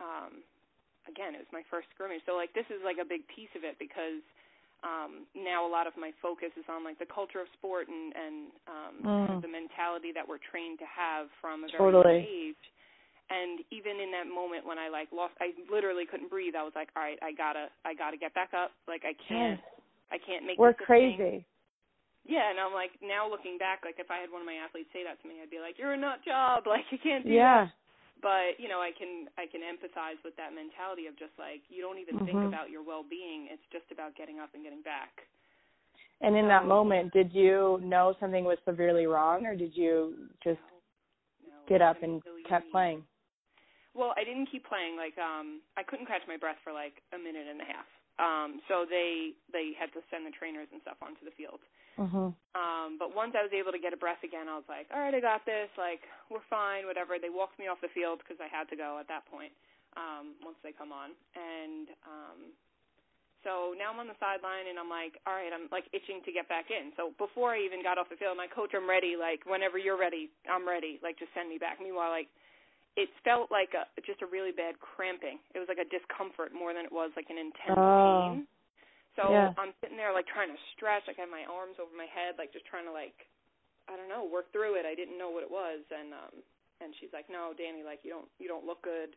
um 0.00 0.32
again 1.08 1.34
it 1.36 1.40
was 1.44 1.52
my 1.52 1.64
first 1.70 1.88
scrimmage 1.94 2.20
so 2.26 2.36
like 2.36 2.52
this 2.56 2.68
is 2.72 2.80
like 2.84 2.98
a 3.00 3.08
big 3.08 3.24
piece 3.28 3.52
of 3.56 3.64
it 3.64 3.76
because 3.80 4.20
um 4.82 5.28
now 5.36 5.66
a 5.66 5.70
lot 5.70 5.86
of 5.86 5.92
my 5.96 6.10
focus 6.24 6.48
is 6.56 6.64
on 6.68 6.84
like 6.84 6.98
the 6.98 7.08
culture 7.08 7.40
of 7.40 7.48
sport 7.58 7.88
and 7.88 8.12
and 8.16 8.36
um 8.68 8.94
kind 9.04 9.32
of 9.36 9.38
Mm. 9.40 9.44
the 9.44 9.52
mentality 9.52 10.10
that 10.16 10.26
we're 10.26 10.40
trained 10.40 10.78
to 10.80 10.88
have 10.88 11.28
from 11.40 11.64
a 11.64 11.68
very 11.68 11.92
Totally. 11.92 12.24
young 12.24 12.54
age 12.54 12.64
and 13.30 13.60
even 13.70 14.00
in 14.00 14.10
that 14.10 14.26
moment 14.26 14.64
when 14.66 14.78
I 14.80 14.88
like 14.88 15.12
lost 15.12 15.34
I 15.40 15.52
literally 15.70 16.04
couldn't 16.08 16.28
breathe 16.32 16.56
I 16.56 16.64
was 16.64 16.72
like 16.74 16.88
all 16.96 17.02
right 17.04 17.20
I 17.20 17.32
gotta 17.32 17.68
I 17.84 17.92
gotta 17.94 18.16
get 18.16 18.32
back 18.32 18.52
up 18.56 18.72
like 18.88 19.04
I 19.04 19.12
can't 19.28 19.60
Yes. 19.60 19.68
I 20.10 20.18
can't 20.18 20.44
make 20.44 20.58
We're 20.58 20.74
a 20.74 20.74
thing. 20.74 20.86
crazy. 20.86 21.46
Yeah, 22.26 22.50
and 22.50 22.58
I'm 22.60 22.74
like 22.74 22.90
now 23.00 23.30
looking 23.30 23.56
back, 23.56 23.80
like 23.84 23.96
if 23.98 24.10
I 24.10 24.18
had 24.20 24.28
one 24.30 24.42
of 24.42 24.46
my 24.46 24.58
athletes 24.60 24.90
say 24.92 25.04
that 25.08 25.16
to 25.22 25.28
me, 25.28 25.40
I'd 25.40 25.48
be 25.50 25.58
like, 25.58 25.78
"You're 25.78 25.94
a 25.94 25.96
nut 25.96 26.20
job, 26.24 26.66
like 26.66 26.84
you 26.90 26.98
can't 26.98 27.24
do 27.24 27.32
Yeah. 27.32 27.66
that." 27.66 27.72
But 28.22 28.60
you 28.60 28.68
know, 28.68 28.80
I 28.80 28.92
can 28.92 29.28
I 29.38 29.46
can 29.46 29.60
empathize 29.64 30.20
with 30.24 30.36
that 30.36 30.52
mentality 30.52 31.06
of 31.06 31.16
just 31.16 31.32
like 31.38 31.64
you 31.68 31.80
don't 31.80 31.98
even 31.98 32.20
think 32.24 32.38
Mhm. 32.38 32.48
about 32.48 32.70
your 32.70 32.82
well-being. 32.82 33.48
It's 33.48 33.64
just 33.72 33.90
about 33.90 34.14
getting 34.14 34.38
up 34.38 34.54
and 34.54 34.62
getting 34.62 34.82
back. 34.82 35.26
And 36.20 36.36
in 36.36 36.48
that 36.48 36.66
moment, 36.66 37.12
did 37.12 37.32
you 37.32 37.80
know 37.82 38.14
something 38.20 38.44
was 38.44 38.58
severely 38.64 39.06
wrong, 39.06 39.46
or 39.46 39.56
did 39.56 39.74
you 39.74 40.28
just 40.44 40.60
No, 41.48 41.64
get 41.66 41.80
up 41.80 42.02
and 42.02 42.22
you 42.24 42.44
kept 42.44 42.64
leave. 42.64 42.72
playing? 42.72 43.06
Well, 43.94 44.12
I 44.16 44.24
didn't 44.24 44.46
keep 44.46 44.64
playing. 44.66 44.96
Like, 44.96 45.16
um, 45.18 45.62
I 45.76 45.82
couldn't 45.82 46.06
catch 46.06 46.22
my 46.28 46.36
breath 46.36 46.58
for 46.62 46.72
like 46.72 47.02
a 47.12 47.18
minute 47.18 47.46
and 47.48 47.60
a 47.60 47.64
half. 47.64 47.86
Um, 48.20 48.60
so 48.68 48.84
they 48.84 49.32
they 49.48 49.72
had 49.80 49.88
to 49.96 50.04
send 50.12 50.28
the 50.28 50.34
trainers 50.36 50.68
and 50.70 50.84
stuff 50.84 51.00
onto 51.00 51.24
the 51.24 51.32
field. 51.32 51.60
Mhm. 51.96 52.34
Um, 52.54 52.98
but 52.98 53.14
once 53.14 53.34
I 53.38 53.42
was 53.42 53.52
able 53.52 53.72
to 53.72 53.78
get 53.78 53.92
a 53.92 53.96
breath 53.96 54.22
again, 54.24 54.48
I 54.48 54.56
was 54.56 54.68
like, 54.68 54.90
all 54.92 55.00
right, 55.00 55.14
I 55.14 55.20
got 55.20 55.46
this. 55.46 55.70
Like, 55.78 56.02
we're 56.28 56.44
fine, 56.50 56.84
whatever. 56.86 57.18
They 57.18 57.30
walked 57.30 57.58
me 57.58 57.68
off 57.68 57.80
the 57.80 57.88
field 57.94 58.18
because 58.20 58.40
I 58.40 58.48
had 58.48 58.68
to 58.70 58.76
go 58.76 58.98
at 58.98 59.08
that 59.08 59.24
point. 59.26 59.52
Um, 59.96 60.34
once 60.44 60.56
they 60.62 60.70
come 60.70 60.92
on, 60.92 61.10
and 61.34 61.88
um, 62.06 62.38
so 63.42 63.74
now 63.74 63.90
I'm 63.90 63.98
on 63.98 64.06
the 64.06 64.14
sideline, 64.20 64.68
and 64.68 64.78
I'm 64.78 64.88
like, 64.88 65.18
all 65.26 65.34
right, 65.34 65.50
I'm 65.50 65.66
like 65.72 65.88
itching 65.92 66.22
to 66.22 66.30
get 66.30 66.46
back 66.48 66.70
in. 66.70 66.92
So 66.96 67.10
before 67.18 67.54
I 67.54 67.60
even 67.64 67.82
got 67.82 67.98
off 67.98 68.08
the 68.08 68.16
field, 68.16 68.36
my 68.36 68.46
coach, 68.46 68.70
I'm 68.74 68.88
ready. 68.88 69.16
Like, 69.18 69.42
whenever 69.46 69.78
you're 69.78 69.98
ready, 69.98 70.30
I'm 70.46 70.62
ready. 70.66 71.00
Like, 71.02 71.18
just 71.18 71.34
send 71.34 71.48
me 71.50 71.58
back. 71.58 71.78
Meanwhile, 71.82 72.10
like, 72.10 72.28
it 72.96 73.08
felt 73.22 73.50
like 73.50 73.70
a 73.74 73.86
just 74.02 74.22
a 74.22 74.26
really 74.26 74.50
bad 74.50 74.78
cramping. 74.82 75.38
It 75.54 75.58
was 75.62 75.68
like 75.70 75.78
a 75.78 75.88
discomfort 75.88 76.50
more 76.52 76.74
than 76.74 76.84
it 76.84 76.92
was 76.92 77.10
like 77.14 77.30
an 77.30 77.38
intense 77.38 77.78
Oh. 77.78 78.34
pain. 78.34 78.48
So 79.18 79.30
Yeah. 79.30 79.54
I'm 79.58 79.74
sitting 79.82 79.96
there 79.96 80.12
like 80.12 80.26
trying 80.26 80.50
to 80.50 80.58
stretch, 80.74 81.06
like 81.06 81.18
I 81.18 81.26
have 81.26 81.30
my 81.30 81.44
arms 81.46 81.78
over 81.78 81.90
my 81.94 82.06
head, 82.10 82.38
like 82.38 82.52
just 82.52 82.66
trying 82.66 82.86
to 82.86 82.92
like 82.94 83.26
I 83.90 83.96
don't 83.98 84.08
know, 84.10 84.22
work 84.24 84.50
through 84.54 84.78
it. 84.78 84.86
I 84.86 84.94
didn't 84.94 85.18
know 85.18 85.30
what 85.30 85.42
it 85.42 85.50
was 85.50 85.82
and 85.90 86.14
um 86.14 86.34
and 86.80 86.94
she's 86.96 87.12
like, 87.12 87.28
"No, 87.28 87.52
Danny, 87.52 87.82
like 87.84 88.00
you 88.02 88.10
don't 88.10 88.28
you 88.40 88.48
don't 88.48 88.64
look 88.64 88.80
good. 88.82 89.14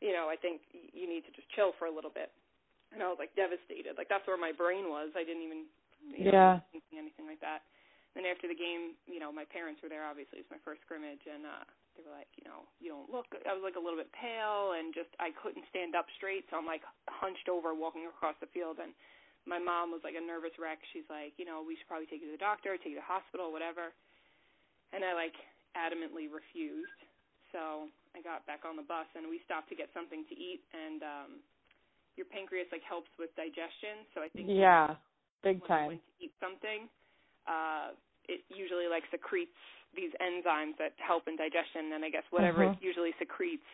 You 0.00 0.12
know, 0.16 0.28
I 0.32 0.36
think 0.36 0.62
you 0.72 1.06
need 1.06 1.22
to 1.28 1.32
just 1.36 1.48
chill 1.54 1.72
for 1.78 1.86
a 1.86 1.94
little 1.94 2.10
bit." 2.10 2.30
And 2.92 3.02
I 3.02 3.08
was 3.10 3.18
like 3.18 3.34
devastated. 3.34 3.98
Like 3.98 4.08
that's 4.08 4.26
where 4.26 4.38
my 4.38 4.52
brain 4.54 4.88
was. 4.88 5.10
I 5.14 5.22
didn't 5.26 5.42
even 5.44 5.66
you 6.14 6.24
know, 6.26 6.32
Yeah. 6.32 6.54
thinking 6.72 6.98
anything 6.98 7.26
like 7.26 7.40
that. 7.40 7.62
Then 8.14 8.24
after 8.26 8.46
the 8.46 8.54
game, 8.54 8.94
you 9.06 9.18
know, 9.18 9.30
my 9.34 9.44
parents 9.44 9.82
were 9.82 9.88
there 9.90 10.06
obviously. 10.06 10.38
It 10.40 10.46
was 10.48 10.56
my 10.58 10.62
first 10.64 10.80
scrimmage 10.86 11.22
and 11.26 11.44
uh 11.46 11.64
they 11.94 12.02
were 12.02 12.14
like, 12.14 12.30
you 12.34 12.44
know, 12.46 12.66
you 12.82 12.90
don't 12.90 13.10
look. 13.10 13.30
I 13.46 13.54
was 13.54 13.62
like 13.62 13.78
a 13.78 13.82
little 13.82 13.98
bit 13.98 14.10
pale 14.14 14.74
and 14.74 14.94
just 14.94 15.10
I 15.22 15.30
couldn't 15.34 15.66
stand 15.70 15.94
up 15.94 16.06
straight, 16.18 16.44
so 16.50 16.58
I'm 16.58 16.66
like 16.66 16.82
hunched 17.06 17.46
over 17.46 17.74
walking 17.74 18.06
across 18.10 18.34
the 18.42 18.50
field 18.50 18.82
and 18.82 18.94
my 19.44 19.60
mom 19.60 19.92
was 19.92 20.00
like 20.02 20.16
a 20.16 20.24
nervous 20.24 20.56
wreck. 20.56 20.80
She's 20.90 21.06
like, 21.12 21.36
you 21.36 21.44
know, 21.44 21.60
we 21.60 21.76
should 21.76 21.86
probably 21.86 22.08
take 22.08 22.24
you 22.24 22.32
to 22.32 22.36
the 22.36 22.42
doctor, 22.42 22.74
take 22.80 22.96
you 22.96 23.00
to 23.00 23.04
the 23.04 23.12
hospital, 23.12 23.52
whatever. 23.52 23.92
And 24.90 25.04
I 25.04 25.12
like 25.12 25.36
adamantly 25.76 26.26
refused. 26.26 27.00
So 27.52 27.86
I 28.16 28.24
got 28.24 28.42
back 28.48 28.66
on 28.66 28.74
the 28.74 28.86
bus 28.86 29.06
and 29.14 29.28
we 29.30 29.38
stopped 29.46 29.70
to 29.70 29.76
get 29.78 29.92
something 29.94 30.26
to 30.26 30.34
eat 30.34 30.64
and 30.74 31.00
um 31.02 31.30
your 32.16 32.26
pancreas 32.30 32.70
like 32.70 32.82
helps 32.86 33.10
with 33.18 33.34
digestion, 33.34 34.06
so 34.14 34.22
I 34.22 34.30
think 34.30 34.46
Yeah. 34.50 34.94
Big 35.42 35.60
when 35.60 35.68
time. 35.68 35.90
To 35.90 36.24
eat 36.24 36.32
something, 36.40 36.88
uh, 37.46 37.92
it 38.28 38.40
usually 38.48 38.88
like 38.88 39.04
secretes 39.10 39.58
these 39.94 40.12
enzymes 40.20 40.76
that 40.78 40.92
help 40.98 41.28
in 41.28 41.36
digestion, 41.36 41.92
and 41.94 42.04
I 42.04 42.10
guess 42.10 42.24
whatever 42.30 42.60
Mhm. 42.60 42.76
it 42.76 42.82
usually 42.82 43.12
secretes 43.18 43.66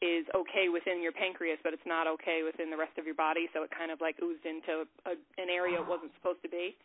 is 0.00 0.26
okay 0.34 0.68
within 0.68 1.02
your 1.02 1.12
pancreas, 1.12 1.58
but 1.62 1.74
it's 1.74 1.86
not 1.86 2.06
okay 2.06 2.42
within 2.42 2.70
the 2.70 2.76
rest 2.76 2.96
of 2.98 3.06
your 3.06 3.18
body. 3.18 3.48
So 3.52 3.62
it 3.62 3.70
kind 3.70 3.90
of 3.90 4.00
like 4.00 4.20
oozed 4.22 4.46
into 4.46 4.86
a, 5.06 5.14
an 5.42 5.50
area 5.50 5.80
it 5.80 5.86
wasn't 5.86 6.14
supposed 6.14 6.42
to 6.42 6.48
be, 6.48 6.76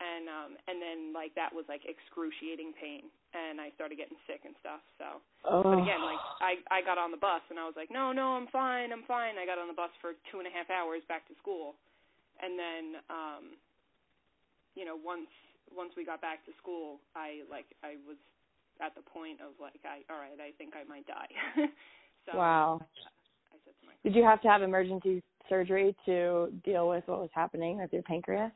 and 0.00 0.28
um, 0.28 0.50
and 0.66 0.80
then 0.80 1.12
like 1.12 1.34
that 1.36 1.52
was 1.52 1.68
like 1.68 1.84
excruciating 1.84 2.72
pain, 2.80 3.12
and 3.34 3.60
I 3.60 3.70
started 3.76 4.00
getting 4.00 4.16
sick 4.26 4.42
and 4.44 4.56
stuff. 4.60 4.80
So, 4.96 5.20
Oh. 5.44 5.62
but 5.62 5.76
again, 5.76 6.00
like 6.02 6.22
I 6.40 6.52
I 6.70 6.80
got 6.80 6.96
on 6.96 7.10
the 7.12 7.20
bus 7.20 7.42
and 7.50 7.60
I 7.60 7.66
was 7.68 7.76
like, 7.76 7.90
no, 7.92 8.12
no, 8.12 8.34
I'm 8.34 8.48
fine, 8.48 8.92
I'm 8.92 9.04
fine. 9.04 9.36
I 9.36 9.44
got 9.44 9.58
on 9.58 9.68
the 9.68 9.76
bus 9.76 9.92
for 10.00 10.14
two 10.32 10.40
and 10.40 10.48
a 10.48 10.50
half 10.50 10.70
hours 10.70 11.04
back 11.04 11.28
to 11.28 11.34
school, 11.36 11.76
and 12.40 12.58
then 12.58 12.84
um, 13.12 13.44
you 14.74 14.84
know 14.88 14.96
once 14.96 15.28
once 15.72 15.92
we 15.96 16.04
got 16.04 16.20
back 16.20 16.44
to 16.46 16.52
school, 16.60 17.00
I 17.14 17.42
like 17.50 17.66
I 17.82 17.96
was 18.06 18.16
at 18.82 18.94
the 18.94 19.02
point 19.02 19.40
of 19.40 19.54
like 19.60 19.80
I 19.84 20.02
all 20.12 20.18
right, 20.18 20.38
I 20.40 20.52
think 20.58 20.74
I 20.74 20.84
might 20.88 21.06
die. 21.06 21.30
so 22.26 22.36
wow. 22.36 22.80
I 23.52 23.56
said 23.64 23.74
to 23.80 23.84
myself, 23.86 24.02
Did 24.04 24.14
you 24.14 24.24
have 24.24 24.40
to 24.42 24.48
have 24.48 24.62
emergency 24.62 25.22
surgery 25.48 25.94
to 26.06 26.50
deal 26.64 26.88
with 26.88 27.04
what 27.06 27.20
was 27.20 27.30
happening 27.34 27.78
with 27.78 27.92
your 27.92 28.02
pancreas? 28.02 28.52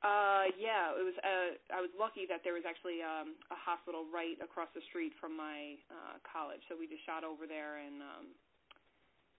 uh 0.00 0.48
yeah, 0.56 0.96
it 0.96 1.04
was 1.04 1.16
uh 1.20 1.76
I 1.76 1.80
was 1.84 1.92
lucky 1.98 2.24
that 2.32 2.40
there 2.40 2.56
was 2.56 2.64
actually 2.64 3.04
um 3.04 3.36
a 3.52 3.58
hospital 3.58 4.08
right 4.08 4.40
across 4.40 4.72
the 4.72 4.80
street 4.88 5.12
from 5.20 5.36
my 5.36 5.76
uh 5.92 6.16
college. 6.24 6.64
So 6.68 6.76
we 6.78 6.88
just 6.88 7.04
shot 7.04 7.20
over 7.20 7.44
there 7.44 7.84
and 7.84 8.00
um 8.00 8.26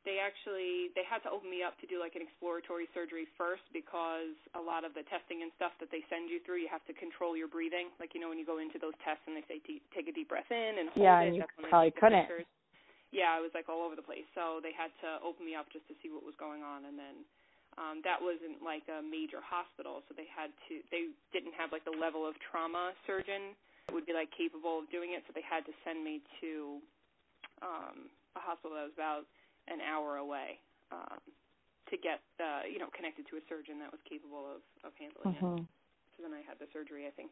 they 0.03 0.17
actually 0.17 0.89
they 0.98 1.05
had 1.05 1.22
to 1.22 1.29
open 1.29 1.50
me 1.50 1.62
up 1.62 1.77
to 1.77 1.86
do 1.86 2.01
like 2.01 2.17
an 2.17 2.25
exploratory 2.25 2.89
surgery 2.89 3.29
first 3.38 3.62
because 3.70 4.34
a 4.58 4.62
lot 4.62 4.81
of 4.81 4.98
the 4.98 5.05
testing 5.13 5.46
and 5.46 5.53
stuff 5.58 5.74
that 5.77 5.93
they 5.93 6.01
send 6.10 6.25
you 6.29 6.41
through 6.41 6.58
you 6.65 6.70
have 6.72 6.81
to 6.89 6.96
control 6.98 7.38
your 7.38 7.46
breathing. 7.51 7.93
Like 8.01 8.17
you 8.17 8.22
know 8.22 8.29
when 8.34 8.41
you 8.41 8.48
go 8.48 8.58
into 8.58 8.81
those 8.81 8.98
tests 9.05 9.22
and 9.29 9.38
they 9.38 9.46
say 9.46 9.62
take 9.93 10.10
a 10.10 10.15
deep 10.15 10.29
breath 10.34 10.50
in 10.50 10.81
and 10.81 10.89
hold 10.89 11.05
Yeah, 11.05 11.22
it 11.22 11.34
and 11.34 11.36
you 11.38 11.43
probably 11.70 11.93
couldn't. 11.93 12.25
pictures. 12.25 12.50
yeah 13.13 13.29
I 13.29 13.39
was 13.43 13.53
like 13.53 13.70
all 13.70 13.86
over 13.86 13.93
the 13.93 14.05
place. 14.05 14.25
So 14.34 14.58
they 14.63 14.74
had 14.74 14.89
to 15.05 15.22
open 15.22 15.46
me 15.46 15.53
up 15.53 15.70
just 15.70 15.86
to 15.91 15.96
see 16.01 16.10
what 16.10 16.25
was 16.25 16.36
going 16.41 16.65
on. 16.65 16.89
And 16.89 16.98
then 16.98 17.15
um 17.77 18.01
that 18.01 18.17
wasn't 18.17 18.65
like 18.65 18.84
a 18.89 19.05
major 19.05 19.39
hospital. 19.39 20.01
So 20.10 20.17
they 20.17 20.27
had 20.27 20.50
to 20.70 20.81
they 20.89 21.13
didn't 21.29 21.53
have 21.53 21.70
like 21.70 21.86
the 21.86 21.93
level 21.93 22.25
of 22.25 22.34
trauma 22.41 22.98
surgeon 23.05 23.53
that 23.86 23.93
would 23.93 24.10
be 24.10 24.17
like 24.17 24.34
capable 24.34 24.81
of 24.81 24.89
doing 24.89 25.13
it. 25.13 25.22
So 25.29 25.31
they 25.38 25.46
had 25.46 25.62
to 25.70 25.74
send 25.86 26.01
me 26.01 26.25
to 26.41 26.81
um 27.62 28.10
a 28.34 28.41
hospital 28.41 28.79
that 28.79 28.88
was 28.89 28.98
about 28.98 29.29
an 29.72 29.80
hour 29.80 30.20
away 30.20 30.60
um, 30.92 31.24
to 31.90 31.96
get 31.98 32.20
uh, 32.44 32.68
you 32.68 32.78
know 32.78 32.92
connected 32.92 33.25
to 33.32 33.40
a 33.40 33.44
surgeon 33.48 33.80
that 33.80 33.92
was 33.92 34.04
capable 34.04 34.44
of 34.44 34.62
of 34.84 34.92
handling 35.00 35.40
it. 35.40 35.42
Mhm. 35.42 35.68
So 36.16 36.24
then 36.24 36.36
I 36.36 36.44
had 36.44 36.60
the 36.60 36.68
surgery. 36.75 37.08
I 37.08 37.12
think 37.16 37.32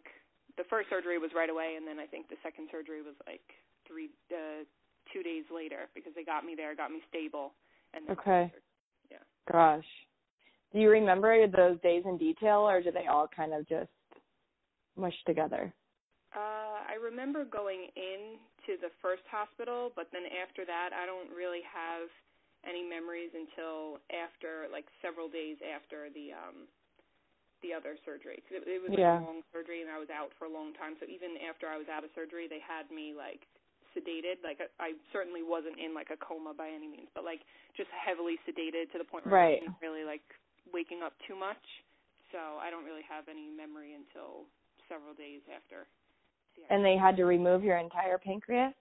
the 0.58 0.64
first 0.72 0.90
surgery 0.90 1.20
was 1.20 1.32
right 1.36 1.50
away, 1.50 1.76
and 1.76 1.86
then 1.86 2.00
I 2.00 2.08
think 2.08 2.30
the 2.30 2.40
second 2.42 2.70
surgery 2.72 3.02
was 3.04 3.16
like 3.28 3.44
three 3.86 4.10
uh, 4.32 4.64
two 5.12 5.24
days 5.24 5.46
later 5.52 5.90
because 5.94 6.14
they 6.16 6.24
got 6.24 6.46
me 6.46 6.56
there, 6.56 6.76
got 6.76 6.92
me 6.92 7.02
stable, 7.10 7.54
and 7.94 8.08
then 8.08 8.18
Okay. 8.18 8.54
Yeah. 9.12 9.24
Gosh. 9.52 9.88
Do 10.72 10.80
you 10.80 10.90
remember 10.92 11.48
those 11.48 11.80
days 11.82 12.04
in 12.06 12.18
detail 12.18 12.62
or 12.70 12.82
do 12.82 12.92
they 12.92 13.08
all 13.08 13.28
kind 13.28 13.54
of 13.54 13.68
just 13.68 13.90
mush 14.96 15.16
together? 15.26 15.74
Uh, 16.30 16.86
I 16.86 16.94
remember 17.02 17.44
going 17.44 17.90
in 17.98 18.38
to 18.70 18.78
the 18.78 18.94
first 19.02 19.26
hospital, 19.26 19.90
but 19.96 20.14
then 20.14 20.30
after 20.30 20.62
that, 20.66 20.94
I 20.94 21.10
don't 21.10 21.34
really 21.34 21.66
have 21.66 22.06
any 22.68 22.84
memories 22.84 23.32
until 23.34 24.00
after, 24.12 24.68
like 24.72 24.86
several 25.02 25.28
days 25.30 25.58
after 25.64 26.12
the 26.12 26.34
um 26.36 26.68
the 27.60 27.76
other 27.76 28.00
surgery. 28.08 28.40
Cause 28.48 28.64
it, 28.64 28.68
it 28.68 28.80
was 28.80 28.96
Yeah. 28.96 29.20
a 29.20 29.24
long 29.24 29.44
surgery, 29.52 29.84
and 29.84 29.92
I 29.92 30.00
was 30.00 30.08
out 30.08 30.32
for 30.40 30.48
a 30.48 30.54
long 30.54 30.72
time. 30.80 30.96
So 31.00 31.08
even 31.12 31.36
after 31.44 31.68
I 31.68 31.76
was 31.76 31.92
out 31.92 32.08
of 32.08 32.12
surgery, 32.16 32.48
they 32.48 32.64
had 32.64 32.88
me 32.88 33.12
like 33.12 33.44
sedated. 33.92 34.40
Like 34.44 34.64
I, 34.64 34.68
I 34.80 34.90
certainly 35.12 35.44
wasn't 35.44 35.76
in 35.76 35.92
like 35.92 36.08
a 36.12 36.20
coma 36.20 36.56
by 36.56 36.72
any 36.72 36.88
means, 36.88 37.12
but 37.12 37.28
like 37.28 37.44
just 37.76 37.92
heavily 37.92 38.40
sedated 38.48 38.92
to 38.96 38.98
the 38.98 39.08
point 39.08 39.28
where 39.28 39.36
Right. 39.36 39.60
I 39.60 39.68
wasn't 39.68 39.84
really 39.84 40.08
like 40.08 40.24
waking 40.72 41.04
up 41.04 41.14
too 41.28 41.36
much. 41.36 41.62
So 42.32 42.40
I 42.62 42.70
don't 42.70 42.86
really 42.86 43.04
have 43.10 43.28
any 43.28 43.50
memory 43.52 43.92
until 43.98 44.48
several 44.88 45.14
days 45.18 45.42
after. 45.52 45.84
the 46.56 46.70
And 46.72 46.86
they 46.86 46.96
had 46.96 47.18
to 47.18 47.26
remove 47.26 47.64
your 47.64 47.78
entire 47.78 48.18
pancreas? 48.18 48.74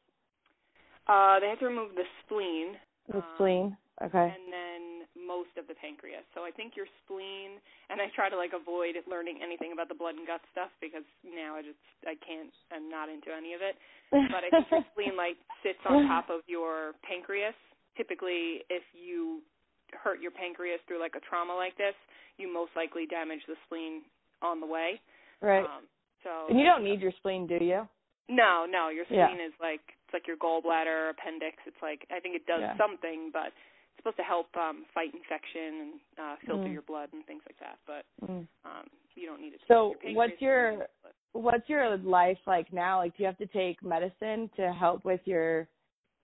Uh, 1.08 1.40
they 1.40 1.48
had 1.48 1.58
to 1.60 1.66
remove 1.66 1.94
the 1.94 2.04
spleen. 2.24 2.76
The 3.08 3.18
um, 3.18 3.30
spleen? 3.34 3.66
Okay. 3.98 4.30
And 4.30 4.46
then 4.52 4.82
most 5.26 5.50
of 5.58 5.66
the 5.66 5.74
pancreas. 5.74 6.22
So 6.32 6.46
I 6.46 6.54
think 6.54 6.78
your 6.78 6.86
spleen, 7.02 7.58
and 7.90 7.98
I 8.00 8.06
try 8.14 8.30
to 8.30 8.38
like 8.38 8.54
avoid 8.54 8.94
learning 9.10 9.42
anything 9.42 9.74
about 9.74 9.88
the 9.90 9.98
blood 9.98 10.14
and 10.14 10.26
gut 10.26 10.40
stuff 10.54 10.70
because 10.80 11.04
now 11.26 11.56
I 11.58 11.62
just 11.66 11.80
I 12.06 12.14
can't. 12.22 12.52
I'm 12.70 12.86
not 12.88 13.10
into 13.10 13.34
any 13.34 13.52
of 13.58 13.60
it. 13.60 13.74
But 14.10 14.46
I 14.46 14.50
think 14.54 14.70
your 14.70 14.86
spleen 14.94 15.16
like 15.18 15.36
sits 15.66 15.82
on 15.88 16.06
top 16.06 16.30
of 16.30 16.46
your 16.46 16.94
pancreas. 17.02 17.56
Typically, 17.98 18.62
if 18.70 18.86
you 18.94 19.42
hurt 19.92 20.22
your 20.22 20.30
pancreas 20.30 20.78
through 20.86 21.00
like 21.00 21.16
a 21.18 21.22
trauma 21.26 21.54
like 21.56 21.74
this, 21.76 21.96
you 22.38 22.46
most 22.46 22.70
likely 22.76 23.06
damage 23.10 23.42
the 23.48 23.58
spleen 23.66 24.06
on 24.42 24.60
the 24.60 24.66
way. 24.66 25.00
right. 25.42 25.66
Um, 25.66 25.90
so 26.22 26.46
and 26.48 26.58
you 26.58 26.64
don't 26.64 26.84
need 26.84 27.00
your 27.00 27.12
spleen, 27.18 27.46
do 27.46 27.58
you? 27.58 27.88
no, 28.28 28.66
no, 28.68 28.90
your 28.90 29.06
Yeah. 29.10 29.26
spleen 29.26 29.40
is 29.40 29.54
like 29.60 29.80
it's 30.08 30.14
like 30.16 30.26
your 30.26 30.40
gallbladder, 30.40 31.10
appendix. 31.12 31.56
It's 31.68 31.76
like 31.84 32.08
I 32.10 32.18
think 32.18 32.34
it 32.34 32.46
does 32.46 32.62
Yeah. 32.64 32.76
something, 32.80 33.28
but 33.30 33.52
it's 33.52 33.98
supposed 34.00 34.16
to 34.16 34.22
help 34.24 34.48
um 34.56 34.86
fight 34.94 35.12
infection 35.12 35.72
and 35.84 35.92
uh 36.16 36.36
filter 36.46 36.68
Mm. 36.68 36.72
your 36.72 36.82
blood 36.88 37.12
and 37.12 37.24
things 37.26 37.42
like 37.44 37.58
that. 37.60 37.78
But 37.86 38.06
Mm. 38.24 38.48
um 38.64 38.88
you 39.14 39.26
don't 39.26 39.40
need 39.42 39.52
it. 39.52 39.60
to 39.60 39.66
So 39.68 39.94
your 40.02 40.14
what's 40.14 40.40
your- 40.40 40.88
What's 41.32 41.68
your 41.68 41.98
life 41.98 42.38
like 42.46 42.72
now? 42.72 42.98
Like 42.98 43.14
do 43.16 43.22
you 43.22 43.26
have 43.26 43.36
to 43.38 43.46
take 43.46 43.82
medicine 43.82 44.48
to 44.56 44.72
help 44.72 45.04
with 45.04 45.20
your 45.26 45.68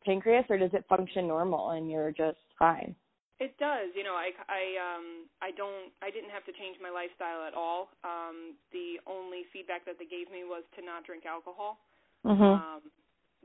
pancreas 0.02 0.46
or 0.48 0.56
does 0.56 0.72
it 0.72 0.86
function 0.88 1.28
normal 1.28 1.70
and 1.70 1.90
you're 1.90 2.10
just 2.10 2.40
fine? 2.58 2.96
It 3.38 3.56
does. 3.58 3.90
You 3.94 4.02
know, 4.04 4.14
I 4.14 4.32
I 4.48 4.62
um 4.80 5.28
I 5.42 5.50
don't 5.50 5.92
I 6.00 6.10
didn't 6.10 6.30
have 6.30 6.44
to 6.46 6.52
change 6.52 6.78
my 6.80 6.88
lifestyle 6.90 7.44
at 7.44 7.52
all. 7.52 7.90
Um 8.02 8.56
the 8.72 8.98
only 9.06 9.44
feedback 9.52 9.84
that 9.84 9.98
they 9.98 10.06
gave 10.06 10.30
me 10.32 10.44
was 10.44 10.64
to 10.76 10.82
not 10.82 11.04
drink 11.04 11.26
alcohol. 11.26 11.78
Mhm. 12.24 12.56
um, 12.58 12.80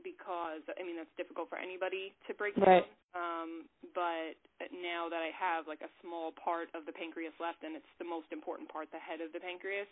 because 0.02 0.64
I 0.76 0.82
mean 0.82 0.96
that's 0.96 1.12
difficult 1.16 1.48
for 1.48 1.58
anybody 1.58 2.12
to 2.26 2.34
break 2.34 2.56
Right. 2.56 2.84
down. 2.84 2.96
Um, 3.10 3.50
but 3.94 4.38
now 4.70 5.08
that 5.10 5.18
I 5.22 5.30
have 5.34 5.66
like 5.66 5.82
a 5.82 5.90
small 6.00 6.30
part 6.32 6.70
of 6.78 6.86
the 6.86 6.92
pancreas 6.94 7.34
left, 7.42 7.62
and 7.66 7.74
it's 7.74 7.88
the 7.98 8.06
most 8.06 8.30
important 8.30 8.68
part, 8.70 8.86
the 8.94 9.02
head 9.02 9.20
of 9.20 9.32
the 9.34 9.40
pancreas. 9.40 9.88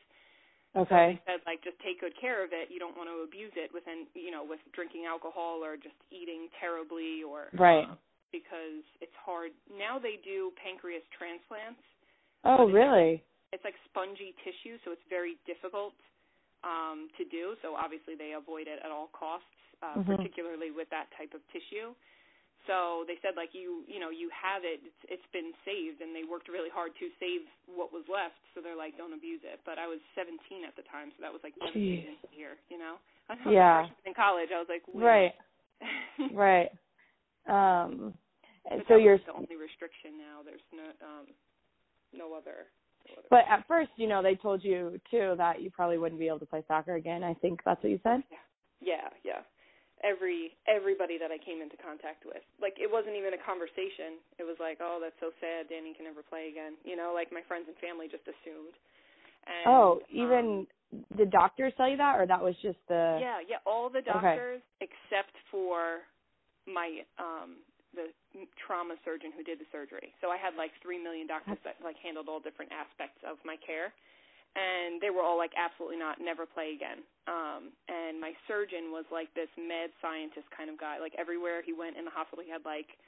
Okay. 0.76 1.18
They 1.26 1.32
said 1.32 1.40
like 1.48 1.64
just 1.64 1.80
take 1.80 2.00
good 2.00 2.14
care 2.20 2.44
of 2.44 2.52
it. 2.52 2.68
You 2.70 2.78
don't 2.78 2.94
want 2.96 3.08
to 3.08 3.24
abuse 3.24 3.52
it 3.56 3.72
within 3.72 4.06
you 4.14 4.30
know 4.30 4.44
with 4.44 4.60
drinking 4.72 5.06
alcohol 5.08 5.64
or 5.64 5.76
just 5.76 5.96
eating 6.12 6.48
terribly 6.60 7.22
or 7.24 7.48
Right. 7.56 7.88
um, 7.88 7.96
because 8.30 8.84
it's 9.00 9.16
hard. 9.16 9.52
Now 9.72 9.98
they 9.98 10.20
do 10.22 10.52
pancreas 10.60 11.02
transplants. 11.16 11.80
Oh, 12.44 12.68
but 12.68 12.68
it's- 12.68 12.74
really? 12.76 13.24
It's 13.50 13.64
like 13.64 13.74
spongy 13.88 14.36
tissue, 14.44 14.76
so 14.84 14.92
it's 14.92 15.02
very 15.08 15.38
difficult 15.48 15.94
um, 16.62 17.08
to 17.16 17.24
do. 17.24 17.56
So 17.62 17.74
obviously 17.74 18.14
they 18.14 18.32
avoid 18.36 18.66
it 18.68 18.78
at 18.84 18.90
all 18.90 19.08
costs, 19.16 19.46
uh, 19.82 19.98
Mhm. 19.98 20.16
particularly 20.16 20.70
with 20.70 20.88
that 20.90 21.10
type 21.16 21.34
of 21.34 21.40
tissue. 21.52 21.94
So 22.66 23.04
they 23.06 23.16
said 23.22 23.36
like 23.36 23.54
you 23.54 23.84
you 23.86 24.00
know 24.00 24.10
you 24.10 24.28
have 24.34 24.64
it 24.64 24.80
it's, 24.82 25.02
it's 25.08 25.28
been 25.32 25.54
saved 25.64 26.00
and 26.02 26.14
they 26.14 26.24
worked 26.24 26.48
really 26.48 26.68
hard 26.68 26.92
to 26.98 27.06
save 27.20 27.46
what 27.70 27.92
was 27.92 28.02
left 28.10 28.40
so 28.52 28.60
they're 28.60 28.76
like 28.76 28.98
don't 28.98 29.14
abuse 29.14 29.40
it 29.46 29.60
but 29.64 29.78
I 29.78 29.86
was 29.86 30.00
17 30.18 30.66
at 30.66 30.74
the 30.74 30.82
time 30.90 31.14
so 31.14 31.22
that 31.22 31.32
was 31.32 31.40
like 31.46 31.54
devastating 31.56 32.18
to 32.18 32.36
you 32.68 32.78
know 32.78 32.98
I 33.30 33.38
was 33.38 33.54
Yeah. 33.54 33.86
in 34.04 34.12
college 34.12 34.50
I 34.52 34.58
was 34.58 34.68
like 34.68 34.82
wait. 34.90 35.00
Right. 35.06 35.34
Right. 36.34 36.70
Um 37.46 38.12
and 38.68 38.82
so 38.88 38.96
you're 38.98 39.18
the 39.22 39.32
only 39.38 39.56
restriction 39.56 40.18
now 40.18 40.42
there's 40.44 40.64
no 40.74 40.90
um 41.06 41.26
no 42.12 42.34
other 42.34 42.66
no 43.06 43.14
other 43.22 43.28
but 43.30 43.44
at 43.48 43.66
first, 43.68 43.90
you 43.96 44.08
know, 44.08 44.22
they 44.22 44.34
told 44.34 44.64
you 44.64 45.00
too 45.10 45.34
that 45.38 45.62
you 45.62 45.70
probably 45.70 45.98
wouldn't 45.98 46.18
be 46.20 46.28
able 46.28 46.40
to 46.40 46.46
play 46.46 46.64
soccer 46.66 46.94
again. 46.96 47.22
I 47.22 47.34
think 47.34 47.60
that's 47.64 47.82
what 47.82 47.90
you 47.90 48.00
said. 48.02 48.22
Yeah, 48.30 48.38
Yeah, 48.80 49.08
yeah. 49.24 49.40
Every 50.06 50.54
everybody 50.70 51.18
that 51.18 51.34
I 51.34 51.38
came 51.42 51.58
into 51.58 51.74
contact 51.78 52.22
with, 52.22 52.44
like 52.62 52.78
it 52.78 52.86
wasn't 52.86 53.18
even 53.18 53.34
a 53.34 53.42
conversation. 53.42 54.22
It 54.38 54.46
was 54.46 54.54
like, 54.62 54.78
oh, 54.78 55.02
that's 55.02 55.18
so 55.18 55.34
sad. 55.42 55.66
Danny 55.66 55.90
can 55.94 56.06
never 56.06 56.22
play 56.22 56.48
again. 56.50 56.78
You 56.86 56.94
know, 56.94 57.10
like 57.10 57.34
my 57.34 57.42
friends 57.50 57.66
and 57.66 57.74
family 57.82 58.06
just 58.06 58.22
assumed. 58.26 58.78
And, 59.48 59.64
oh, 59.66 59.90
um, 59.98 60.06
even 60.12 60.44
did 61.16 61.30
doctors 61.30 61.72
tell 61.76 61.88
you 61.88 61.96
that, 61.98 62.14
or 62.14 62.26
that 62.26 62.40
was 62.40 62.54
just 62.62 62.78
the? 62.86 63.18
yeah, 63.20 63.42
yeah. 63.42 63.58
All 63.66 63.90
the 63.90 64.02
doctors 64.02 64.62
except 64.80 65.34
for 65.50 66.06
my 66.66 67.02
um 67.18 67.64
the 67.96 68.12
trauma 68.60 68.94
surgeon 69.04 69.32
who 69.32 69.42
did 69.42 69.58
the 69.58 69.68
surgery. 69.72 70.12
So 70.20 70.28
I 70.28 70.36
had 70.36 70.54
like 70.54 70.70
three 70.84 71.00
million 71.00 71.26
doctors 71.26 71.58
that 71.64 71.80
like 71.82 71.96
handled 71.98 72.28
all 72.28 72.38
different 72.38 72.70
aspects 72.70 73.18
of 73.24 73.40
my 73.42 73.56
care. 73.58 73.90
And 74.58 74.98
they 74.98 75.14
were 75.14 75.22
all 75.22 75.38
like, 75.38 75.54
absolutely 75.54 76.02
not, 76.02 76.18
never 76.18 76.42
play 76.42 76.74
again. 76.74 77.06
Um, 77.30 77.70
and 77.86 78.18
my 78.18 78.34
surgeon 78.50 78.90
was 78.90 79.06
like 79.14 79.30
this 79.38 79.46
med 79.54 79.94
scientist 80.02 80.50
kind 80.50 80.66
of 80.66 80.74
guy. 80.82 80.98
Like 80.98 81.14
everywhere 81.14 81.62
he 81.62 81.70
went 81.70 81.94
in 81.94 82.02
the 82.02 82.10
hospital, 82.10 82.42
he 82.42 82.50
had 82.50 82.66
like 82.66 82.98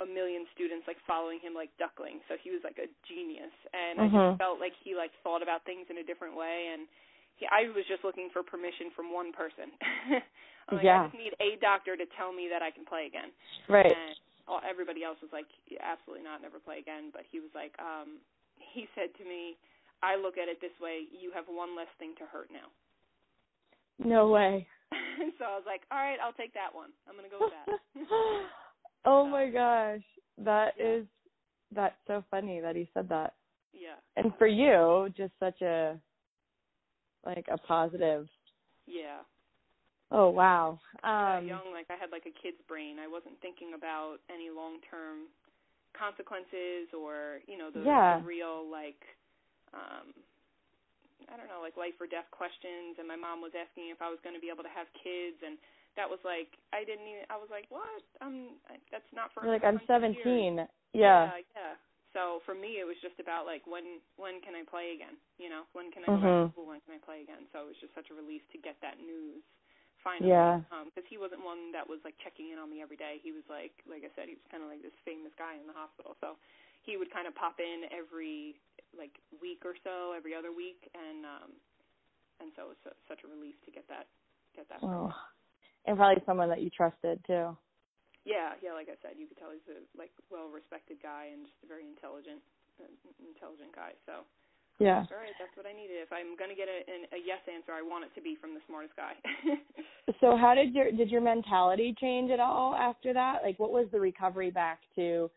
a 0.00 0.06
million 0.08 0.48
students 0.56 0.86
like 0.88 0.96
following 1.04 1.42
him 1.44 1.52
like 1.52 1.68
duckling. 1.76 2.24
So 2.30 2.40
he 2.40 2.48
was 2.54 2.62
like 2.64 2.78
a 2.80 2.88
genius, 3.04 3.52
and 3.74 3.98
Mhm. 3.98 4.02
I 4.02 4.06
just 4.08 4.38
felt 4.40 4.58
like 4.62 4.72
he 4.80 4.94
like 4.94 5.12
thought 5.26 5.42
about 5.42 5.66
things 5.68 5.90
in 5.90 5.98
a 5.98 6.06
different 6.06 6.38
way. 6.38 6.70
And 6.72 6.88
he, 7.36 7.44
I 7.50 7.68
was 7.74 7.84
just 7.90 8.06
looking 8.06 8.30
for 8.30 8.40
permission 8.46 8.90
from 8.94 9.12
one 9.12 9.34
person. 9.34 9.74
I'm 10.70 10.78
like, 10.78 10.86
Yeah. 10.86 11.02
I 11.02 11.12
just 11.12 11.18
need 11.18 11.34
a 11.42 11.58
doctor 11.60 11.98
to 11.98 12.06
tell 12.16 12.32
me 12.32 12.48
that 12.48 12.62
I 12.62 12.70
can 12.70 12.86
play 12.86 13.06
again. 13.10 13.34
Right. 13.68 13.90
And 13.90 14.14
all, 14.46 14.62
everybody 14.64 15.02
else 15.02 15.18
was 15.20 15.32
like, 15.34 15.50
absolutely 15.82 16.24
not, 16.24 16.40
never 16.40 16.62
play 16.62 16.78
again. 16.78 17.10
But 17.12 17.26
he 17.28 17.40
was 17.40 17.50
like, 17.52 17.74
um, 17.82 18.22
he 18.56 18.88
said 18.94 19.12
to 19.18 19.24
me, 19.26 19.58
I 20.02 20.16
look 20.16 20.38
at 20.38 20.48
it 20.48 20.60
this 20.60 20.74
way: 20.80 21.04
you 21.10 21.30
have 21.34 21.44
one 21.48 21.76
less 21.76 21.90
thing 21.98 22.14
to 22.18 22.24
hurt 22.26 22.50
now. 22.52 22.68
No 23.98 24.28
way. 24.28 24.66
so 25.38 25.44
I 25.44 25.54
was 25.56 25.64
like, 25.66 25.82
all 25.90 25.98
right, 25.98 26.18
I'll 26.22 26.32
take 26.32 26.54
that 26.54 26.74
one. 26.74 26.90
I'm 27.08 27.16
gonna 27.16 27.28
go 27.28 27.40
with 27.44 27.52
that. 27.52 27.68
oh 29.04 29.26
my 29.26 29.48
gosh. 29.50 30.02
That 30.38 30.74
Yeah. 30.78 30.86
is 31.02 31.06
that's 31.74 31.96
so 32.06 32.24
funny 32.30 32.60
that 32.60 32.76
he 32.76 32.88
said 32.94 33.08
that. 33.10 33.34
yeah, 33.74 33.96
And 34.16 34.32
for 34.38 34.46
you, 34.46 35.12
just 35.16 35.32
such 35.38 35.60
a 35.62 35.98
like 37.26 37.46
a 37.50 37.58
positive. 37.58 38.28
yeah. 38.86 39.18
Oh 40.10 40.30
wow. 40.30 40.78
Yeah, 41.04 41.38
Um 41.38 41.46
young, 41.46 41.72
like 41.74 41.86
I 41.90 41.96
had 42.00 42.10
like 42.10 42.24
a 42.24 42.32
kid's 42.42 42.56
brain. 42.66 42.96
I 42.98 43.06
wasn't 43.06 43.38
thinking 43.42 43.74
about 43.76 44.18
any 44.32 44.48
long-term 44.48 45.28
consequences 45.98 46.88
or 46.96 47.40
you 47.46 47.58
know 47.58 47.70
the, 47.70 47.82
Yeah. 47.84 48.20
the 48.20 48.24
real 48.26 48.64
like 48.70 49.02
um 49.74 50.14
I 51.28 51.36
don't 51.36 51.50
know 51.50 51.60
like 51.60 51.76
life 51.76 51.96
or 52.00 52.08
death 52.08 52.28
questions. 52.32 52.96
And 52.96 53.04
my 53.04 53.18
mom 53.18 53.44
was 53.44 53.52
asking 53.52 53.92
if 53.92 54.00
I 54.00 54.08
was 54.08 54.20
going 54.24 54.32
to 54.32 54.42
be 54.42 54.48
able 54.48 54.64
to 54.64 54.72
have 54.72 54.88
kids, 54.96 55.36
and 55.44 55.60
that 55.98 56.08
was 56.08 56.22
like 56.24 56.48
I 56.72 56.86
didn't 56.86 57.04
even. 57.04 57.24
I 57.28 57.36
was 57.36 57.52
like, 57.52 57.68
what? 57.68 58.02
I'm 58.22 58.56
that's 58.88 59.08
not 59.12 59.34
for 59.34 59.44
you're 59.44 59.52
like 59.52 59.66
I'm 59.66 59.82
another 59.82 60.08
hundred 60.08 60.24
years. 60.24 60.68
17. 60.94 60.96
Yeah. 60.96 61.28
yeah, 61.28 61.44
yeah. 61.52 61.74
So 62.16 62.40
for 62.48 62.56
me, 62.56 62.80
it 62.80 62.88
was 62.88 62.96
just 63.04 63.20
about 63.20 63.44
like 63.44 63.66
when 63.68 64.00
when 64.16 64.40
can 64.40 64.56
I 64.56 64.64
play 64.64 64.96
again? 64.96 65.20
You 65.36 65.52
know, 65.52 65.68
when 65.76 65.92
can 65.92 66.06
I 66.06 66.08
go 66.08 66.16
back 66.16 66.36
to 66.48 66.52
school? 66.56 66.68
When 66.72 66.80
can 66.88 66.96
I 66.96 67.00
play 67.04 67.20
again? 67.20 67.44
So 67.52 67.68
it 67.68 67.76
was 67.76 67.78
just 67.84 67.92
such 67.92 68.08
a 68.08 68.16
relief 68.16 68.40
to 68.56 68.58
get 68.58 68.80
that 68.80 68.96
news 68.96 69.44
finally. 70.00 70.32
Yeah. 70.32 70.64
Um, 70.72 70.88
because 70.88 71.04
he 71.10 71.20
wasn't 71.20 71.44
one 71.44 71.74
that 71.76 71.84
was 71.84 72.00
like 72.06 72.16
checking 72.24 72.54
in 72.54 72.58
on 72.58 72.70
me 72.72 72.80
every 72.80 72.96
day. 72.96 73.20
He 73.20 73.34
was 73.34 73.44
like, 73.50 73.74
like 73.84 74.06
I 74.06 74.10
said, 74.16 74.30
he 74.30 74.38
was 74.38 74.46
kind 74.48 74.64
of 74.64 74.72
like 74.72 74.80
this 74.80 74.94
famous 75.04 75.34
guy 75.36 75.58
in 75.60 75.68
the 75.68 75.76
hospital. 75.76 76.16
So 76.22 76.40
he 76.86 76.96
would 76.96 77.12
kind 77.12 77.28
of 77.28 77.36
pop 77.36 77.60
in 77.60 77.84
every 77.92 78.56
like 78.96 79.12
week 79.40 79.62
or 79.64 79.74
so, 79.84 80.14
every 80.16 80.34
other 80.34 80.52
week, 80.52 80.88
and 80.94 81.24
um, 81.24 81.50
and 82.40 82.48
so 82.56 82.70
it 82.70 82.76
was 82.76 82.80
su- 82.84 83.00
such 83.08 83.20
a 83.24 83.28
relief 83.28 83.56
to 83.66 83.70
get 83.70 83.84
that 83.88 84.06
get 84.54 84.68
that. 84.68 84.80
Oh. 84.82 85.12
And 85.86 85.96
probably 85.96 86.20
someone 86.26 86.52
that 86.52 86.60
you 86.60 86.68
trusted 86.68 87.20
too. 87.24 87.56
Yeah, 88.28 88.60
yeah. 88.60 88.76
Like 88.76 88.92
I 88.92 88.98
said, 89.00 89.16
you 89.16 89.24
could 89.24 89.40
tell 89.40 89.54
he's 89.56 89.64
a 89.72 89.80
like 89.96 90.12
well-respected 90.28 91.00
guy 91.00 91.32
and 91.32 91.48
just 91.48 91.56
a 91.64 91.68
very 91.70 91.88
intelligent, 91.88 92.44
uh, 92.76 92.92
intelligent 93.24 93.72
guy. 93.72 93.96
So, 94.04 94.28
Yeah. 94.76 95.08
all 95.08 95.16
right, 95.16 95.32
that's 95.40 95.56
what 95.56 95.64
I 95.64 95.72
needed. 95.72 95.96
If 96.04 96.12
I'm 96.12 96.36
gonna 96.36 96.58
get 96.58 96.68
a, 96.68 96.84
an, 96.84 97.08
a 97.16 97.20
yes 97.24 97.40
answer, 97.48 97.72
I 97.72 97.80
want 97.80 98.04
it 98.04 98.12
to 98.18 98.22
be 98.22 98.36
from 98.36 98.52
the 98.52 98.60
smartest 98.68 98.96
guy. 98.96 99.16
So 100.20 100.36
how 100.36 100.54
did 100.54 100.74
your 100.74 100.90
did 100.90 101.10
your 101.10 101.20
mentality 101.20 101.94
change 102.00 102.30
at 102.30 102.40
all 102.40 102.74
after 102.74 103.12
that? 103.12 103.40
Like 103.42 103.58
what 103.58 103.72
was 103.72 103.86
the 103.92 104.00
recovery 104.00 104.50
back 104.50 104.80
to 104.96 105.30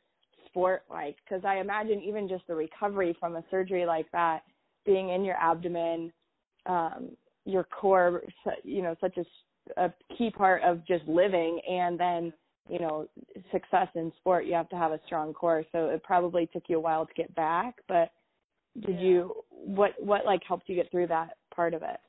sport 0.52 0.84
like? 0.90 1.18
Cuz 1.28 1.42
I 1.46 1.58
imagine 1.58 2.02
even 2.02 2.28
just 2.28 2.46
the 2.48 2.56
recovery 2.56 3.14
from 3.20 3.36
a 3.38 3.44
surgery 3.50 3.86
like 3.86 4.12
that 4.12 4.44
being 4.86 5.10
in 5.10 5.24
your 5.24 5.36
abdomen 5.36 6.12
um 6.68 7.16
your 7.46 7.64
core 7.64 8.24
you 8.64 8.82
know 8.82 8.96
such 9.02 9.18
a, 9.18 9.86
a 9.86 9.94
key 10.18 10.30
part 10.30 10.62
of 10.64 10.86
just 10.86 11.06
living 11.08 11.60
and 11.68 12.00
then 12.00 12.34
you 12.70 12.80
know 12.80 13.08
success 13.52 13.88
in 13.96 14.12
sport 14.18 14.46
you 14.46 14.54
have 14.54 14.70
to 14.70 14.76
have 14.76 14.92
a 14.92 15.00
strong 15.06 15.34
core 15.34 15.64
so 15.72 15.88
it 15.90 16.04
probably 16.04 16.48
took 16.48 16.64
you 16.68 16.78
a 16.78 16.80
while 16.80 17.06
to 17.06 17.14
get 17.14 17.34
back 17.36 17.76
but 17.88 18.12
did 18.86 18.98
Yeah. 18.98 19.02
you 19.02 19.36
what 19.50 19.92
what 20.00 20.26
like 20.26 20.42
helped 20.48 20.70
you 20.70 20.76
get 20.76 20.90
through 20.92 21.08
that 21.08 21.38
part 21.54 21.74
of 21.74 21.82
it 21.84 22.00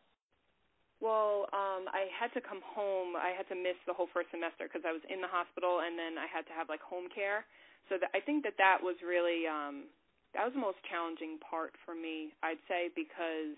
Well, 1.00 1.50
um, 1.50 1.90
I 1.90 2.06
had 2.14 2.30
to 2.38 2.40
come 2.40 2.62
home. 2.62 3.16
I 3.18 3.34
had 3.34 3.48
to 3.50 3.58
miss 3.58 3.74
the 3.90 3.92
whole 3.92 4.06
first 4.14 4.30
semester 4.30 4.70
because 4.70 4.86
I 4.86 4.92
was 4.94 5.02
in 5.10 5.20
the 5.20 5.26
hospital, 5.26 5.82
and 5.82 5.98
then 5.98 6.14
I 6.14 6.30
had 6.30 6.46
to 6.46 6.54
have 6.54 6.68
like 6.70 6.80
home 6.80 7.10
care. 7.10 7.44
So 7.88 7.98
that, 8.00 8.10
I 8.14 8.20
think 8.20 8.44
that 8.44 8.54
that 8.58 8.78
was 8.80 8.96
really 9.02 9.46
um, 9.46 9.90
that 10.34 10.44
was 10.44 10.54
the 10.54 10.62
most 10.62 10.78
challenging 10.88 11.38
part 11.42 11.74
for 11.84 11.94
me. 11.94 12.32
I'd 12.42 12.60
say 12.68 12.88
because 12.94 13.56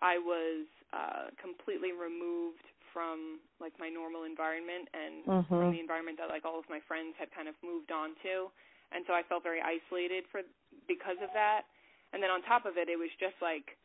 I 0.00 0.18
was 0.18 0.66
uh, 0.94 1.30
completely 1.38 1.92
removed 1.92 2.64
from 2.92 3.38
like 3.60 3.76
my 3.78 3.88
normal 3.92 4.24
environment 4.24 4.88
and 4.96 5.14
from 5.46 5.70
mhm 5.70 5.76
the 5.76 5.80
environment 5.82 6.16
that 6.18 6.32
like 6.32 6.44
all 6.48 6.58
of 6.58 6.66
my 6.72 6.80
friends 6.88 7.14
had 7.20 7.28
kind 7.36 7.46
of 7.46 7.54
moved 7.62 7.92
on 7.92 8.16
to, 8.24 8.48
and 8.90 9.04
so 9.06 9.12
I 9.12 9.22
felt 9.28 9.44
very 9.44 9.60
isolated 9.60 10.24
for 10.32 10.40
because 10.88 11.20
of 11.20 11.30
that. 11.36 11.68
And 12.16 12.24
then 12.24 12.32
on 12.32 12.40
top 12.48 12.64
of 12.64 12.80
it, 12.80 12.88
it 12.88 12.96
was 12.96 13.12
just 13.20 13.36
like 13.44 13.76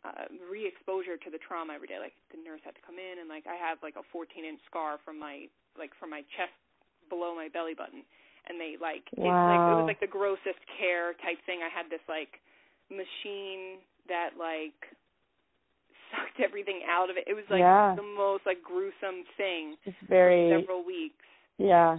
uh, 0.00 0.32
re-exposure 0.48 1.20
to 1.20 1.28
the 1.28 1.36
trauma 1.44 1.76
every 1.76 1.86
day. 1.92 2.00
Like 2.00 2.16
the 2.32 2.40
nurse 2.40 2.64
had 2.64 2.72
to 2.74 2.82
come 2.82 2.96
in, 2.96 3.20
and 3.20 3.28
like 3.28 3.44
I 3.44 3.54
have 3.60 3.76
like 3.84 4.00
a 4.00 4.04
14-inch 4.16 4.60
scar 4.64 4.96
from 5.04 5.20
my 5.20 5.44
like 5.76 5.92
from 6.00 6.08
my 6.08 6.24
chest 6.34 6.56
below 7.12 7.36
my 7.36 7.52
belly 7.52 7.76
button, 7.76 8.02
and 8.48 8.60
they 8.60 8.76
like 8.80 9.04
it, 9.12 9.38
like 9.46 9.62
it 9.66 9.74
was 9.74 9.86
like 9.86 10.00
the 10.00 10.06
grossest 10.10 10.60
care 10.78 11.12
type 11.24 11.38
thing. 11.46 11.60
I 11.64 11.70
had 11.70 11.90
this 11.90 12.02
like 12.08 12.40
machine 12.90 13.82
that 14.08 14.38
like 14.38 14.76
sucked 16.14 16.38
everything 16.40 16.82
out 16.88 17.10
of 17.10 17.16
it. 17.16 17.24
It 17.26 17.34
was 17.34 17.46
like 17.50 17.60
Yeah. 17.60 17.94
the 17.96 18.06
most 18.06 18.46
like 18.46 18.62
gruesome 18.62 19.24
thing 19.36 19.76
it's 19.84 19.96
for 20.00 20.06
very 20.06 20.50
several 20.50 20.84
weeks 20.84 21.24
yeah 21.58 21.98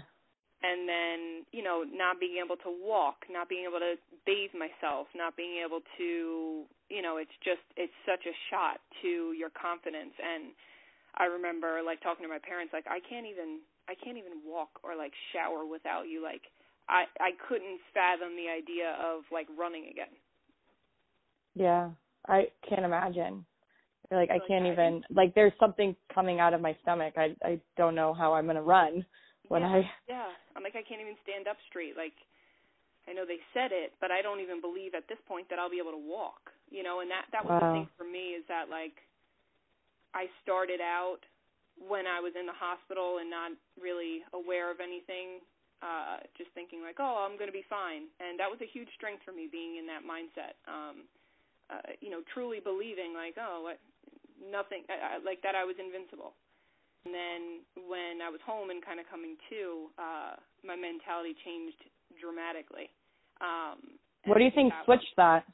and 0.64 0.90
then 0.90 1.46
you 1.52 1.62
know 1.64 1.84
not 1.86 2.20
being 2.20 2.42
able 2.44 2.58
to 2.58 2.70
walk 2.82 3.26
not 3.30 3.50
being 3.50 3.66
able 3.68 3.80
to 3.80 3.94
bathe 4.26 4.54
myself 4.58 5.08
not 5.16 5.36
being 5.38 5.62
able 5.64 5.82
to 5.98 6.64
you 6.90 7.02
know 7.02 7.18
it's 7.18 7.34
just 7.44 7.62
it's 7.76 7.94
such 8.06 8.26
a 8.26 8.36
shot 8.50 8.82
to 9.02 9.34
your 9.38 9.50
confidence 9.54 10.14
and 10.18 10.54
i 11.18 11.26
remember 11.26 11.82
like 11.86 12.02
talking 12.02 12.24
to 12.26 12.30
my 12.30 12.42
parents 12.42 12.74
like 12.74 12.86
i 12.90 13.00
can't 13.06 13.26
even 13.26 13.62
i 13.88 13.96
can't 13.96 14.18
even 14.18 14.44
walk 14.46 14.80
or 14.84 14.96
like 14.96 15.14
shower 15.34 15.66
without 15.66 16.08
you. 16.08 16.24
Like 16.24 16.42
i 16.90 17.04
i 17.20 17.32
couldn't 17.48 17.80
fathom 17.94 18.36
the 18.36 18.50
idea 18.52 18.96
of 19.02 19.24
like 19.32 19.48
running 19.58 19.90
again. 19.92 20.14
Yeah, 21.56 21.90
I 22.28 22.48
can't 22.68 22.86
imagine. 22.86 23.46
Like 24.12 24.30
I 24.32 24.40
can't 24.48 24.66
even 24.66 25.04
like 25.10 25.36
there's 25.36 25.54
something 25.60 25.96
coming 26.14 26.40
out 26.40 26.54
of 26.54 26.62
my 26.62 26.76
stomach. 26.82 27.14
I 27.18 27.36
I 27.44 27.60
don't 27.76 27.96
know 27.96 28.14
how 28.14 28.34
I'm 28.34 28.48
gonna 28.48 28.62
run 28.62 29.06
when 29.50 29.62
yeah, 29.62 29.68
I 29.68 29.82
yeah. 30.08 30.30
I'm 30.56 30.64
like 30.64 30.76
i 30.76 30.84
can't 30.88 31.02
even 31.02 31.16
stand 31.24 31.48
up 31.48 31.58
straight. 31.70 31.98
Like 31.98 32.16
i 33.08 33.14
know 33.14 33.24
they 33.26 33.40
said 33.54 33.72
it 33.72 33.94
but 34.02 34.12
i 34.12 34.22
don't 34.22 34.42
even 34.42 34.60
believe 34.60 34.92
at 34.94 35.08
this 35.08 35.18
point 35.28 35.48
that 35.50 35.58
i'll 35.60 35.72
be 35.72 35.80
able 35.80 35.96
to 35.96 36.04
walk 36.12 36.52
you 36.70 36.84
know? 36.84 37.00
And 37.00 37.10
that 37.12 37.26
that 37.32 37.44
was 37.46 37.60
the 37.60 37.72
thing 37.72 37.90
for 37.98 38.04
me 38.04 38.36
is 38.36 38.44
that 38.48 38.70
like 38.70 38.96
i 40.14 40.28
started 40.44 40.80
out 40.82 41.24
when 41.78 42.10
i 42.10 42.20
was 42.20 42.34
in 42.34 42.46
the 42.50 42.56
hospital 42.58 43.22
and 43.22 43.30
not 43.30 43.54
really 43.78 44.26
aware 44.34 44.74
of 44.74 44.82
anything 44.82 45.42
uh 45.86 46.18
just 46.34 46.50
thinking 46.58 46.82
like 46.82 46.98
oh 46.98 47.22
i'm 47.22 47.38
going 47.38 47.50
to 47.50 47.56
be 47.56 47.66
fine 47.70 48.10
and 48.18 48.42
that 48.42 48.50
was 48.50 48.58
a 48.66 48.70
huge 48.70 48.90
strength 48.98 49.22
for 49.22 49.32
me 49.32 49.46
being 49.46 49.78
in 49.78 49.86
that 49.86 50.02
mindset 50.02 50.58
um 50.66 51.06
uh 51.70 51.94
you 52.02 52.10
know 52.10 52.26
truly 52.34 52.58
believing 52.58 53.14
like 53.14 53.38
oh 53.38 53.62
what 53.62 53.78
nothing 54.42 54.82
I, 54.90 55.18
I, 55.18 55.26
like 55.26 55.42
that 55.46 55.54
i 55.54 55.62
was 55.62 55.78
invincible 55.78 56.34
and 57.08 57.16
then 57.16 57.42
when 57.88 58.20
I 58.20 58.28
was 58.28 58.44
home 58.44 58.68
and 58.68 58.84
kind 58.84 59.00
of 59.00 59.08
coming 59.08 59.40
to, 59.48 59.88
uh, 59.96 60.36
my 60.60 60.76
mentality 60.76 61.40
changed 61.40 61.80
dramatically. 62.20 62.92
Um, 63.40 63.96
What 64.28 64.36
do 64.36 64.44
you 64.44 64.52
think 64.52 64.76
that 64.76 64.84
was- 64.84 65.00
switched 65.00 65.16
that? 65.16 65.48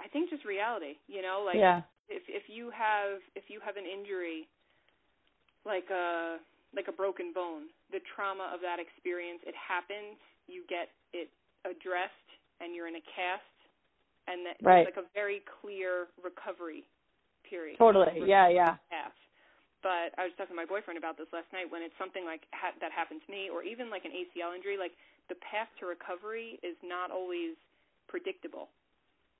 I 0.00 0.08
think 0.08 0.30
just 0.30 0.46
reality. 0.48 0.96
You 1.08 1.20
know, 1.20 1.42
like 1.44 1.56
yeah. 1.60 1.82
if 2.08 2.22
if 2.26 2.48
you 2.48 2.70
have 2.70 3.20
if 3.36 3.50
you 3.50 3.60
have 3.60 3.76
an 3.76 3.84
injury, 3.84 4.48
like 5.70 5.86
a 5.94 6.42
like 6.74 6.86
a 6.90 6.94
broken 6.94 7.30
bone, 7.34 7.70
the 7.90 7.98
trauma 8.14 8.46
of 8.54 8.62
that 8.62 8.78
experience, 8.78 9.42
it 9.42 9.54
happens. 9.58 10.18
You 10.46 10.62
get 10.70 10.90
it 11.14 11.30
addressed, 11.66 12.30
and 12.62 12.74
you're 12.74 12.86
in 12.90 12.94
a 12.98 13.06
cast, 13.10 13.58
and 14.26 14.46
that 14.46 14.58
Right. 14.62 14.86
it's 14.86 14.94
like 14.94 15.02
a 15.02 15.08
very 15.14 15.42
clear 15.62 16.06
recovery 16.22 16.86
period. 17.42 17.78
Totally. 17.78 18.22
Yeah, 18.26 18.46
yeah. 18.50 18.78
path. 18.90 19.14
But 19.82 20.12
I 20.20 20.28
was 20.28 20.32
talking 20.36 20.54
to 20.54 20.60
my 20.60 20.68
boyfriend 20.68 20.98
about 20.98 21.16
this 21.16 21.26
last 21.32 21.50
night. 21.54 21.70
When 21.70 21.82
it's 21.82 21.96
something 21.98 22.24
like 22.26 22.44
ha- 22.52 22.76
that 22.80 22.92
happened 22.92 23.22
to 23.26 23.30
me, 23.32 23.48
or 23.50 23.62
even 23.62 23.88
like 23.90 24.04
an 24.04 24.12
ACL 24.12 24.54
injury, 24.54 24.76
like 24.76 24.92
the 25.32 25.38
path 25.40 25.70
to 25.80 25.86
recovery 25.86 26.60
is 26.62 26.76
not 26.84 27.10
always 27.10 27.56
predictable, 28.06 28.68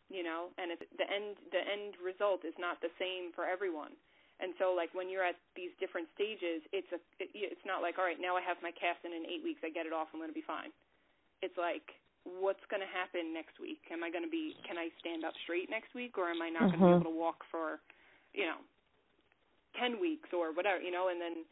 you 0.08 0.22
know. 0.22 0.48
And 0.58 0.72
it's, 0.72 0.82
the 0.96 1.06
end 1.06 1.36
the 1.52 1.60
end 1.60 1.94
result 2.02 2.42
is 2.44 2.54
not 2.58 2.80
the 2.80 2.90
same 2.98 3.30
for 3.36 3.44
everyone. 3.44 3.92
And 4.40 4.56
so, 4.56 4.72
like 4.72 4.88
when 4.96 5.12
you're 5.12 5.24
at 5.24 5.36
these 5.52 5.70
different 5.76 6.08
stages, 6.16 6.64
it's 6.72 6.88
a 6.96 7.00
it, 7.20 7.28
it's 7.36 7.66
not 7.68 7.84
like 7.84 8.00
all 8.00 8.08
right, 8.08 8.20
now 8.20 8.40
I 8.40 8.42
have 8.42 8.56
my 8.64 8.72
cast, 8.72 9.04
and 9.04 9.12
in 9.12 9.28
eight 9.28 9.44
weeks 9.44 9.60
I 9.60 9.68
get 9.68 9.84
it 9.84 9.92
off, 9.92 10.08
I'm 10.12 10.20
going 10.20 10.32
to 10.32 10.36
be 10.36 10.44
fine. 10.44 10.72
It's 11.44 11.56
like 11.60 11.84
what's 12.24 12.64
going 12.68 12.84
to 12.84 12.88
happen 12.88 13.32
next 13.32 13.56
week? 13.60 13.80
Am 13.88 14.04
I 14.04 14.08
going 14.08 14.24
to 14.24 14.32
be? 14.32 14.56
Can 14.64 14.80
I 14.80 14.88
stand 15.00 15.24
up 15.24 15.36
straight 15.44 15.68
next 15.68 15.92
week, 15.92 16.16
or 16.16 16.32
am 16.32 16.40
I 16.40 16.48
not 16.48 16.72
going 16.72 16.80
to 16.80 16.84
be 16.84 16.84
mm-hmm. 16.88 17.04
able 17.04 17.12
to 17.12 17.16
walk 17.16 17.44
for, 17.52 17.80
you 18.32 18.48
know, 18.48 18.60
ten 19.76 20.00
weeks 20.00 20.32
or 20.32 20.52
whatever, 20.56 20.80
you 20.80 20.90
know, 20.90 21.12
and 21.12 21.20
then 21.20 21.44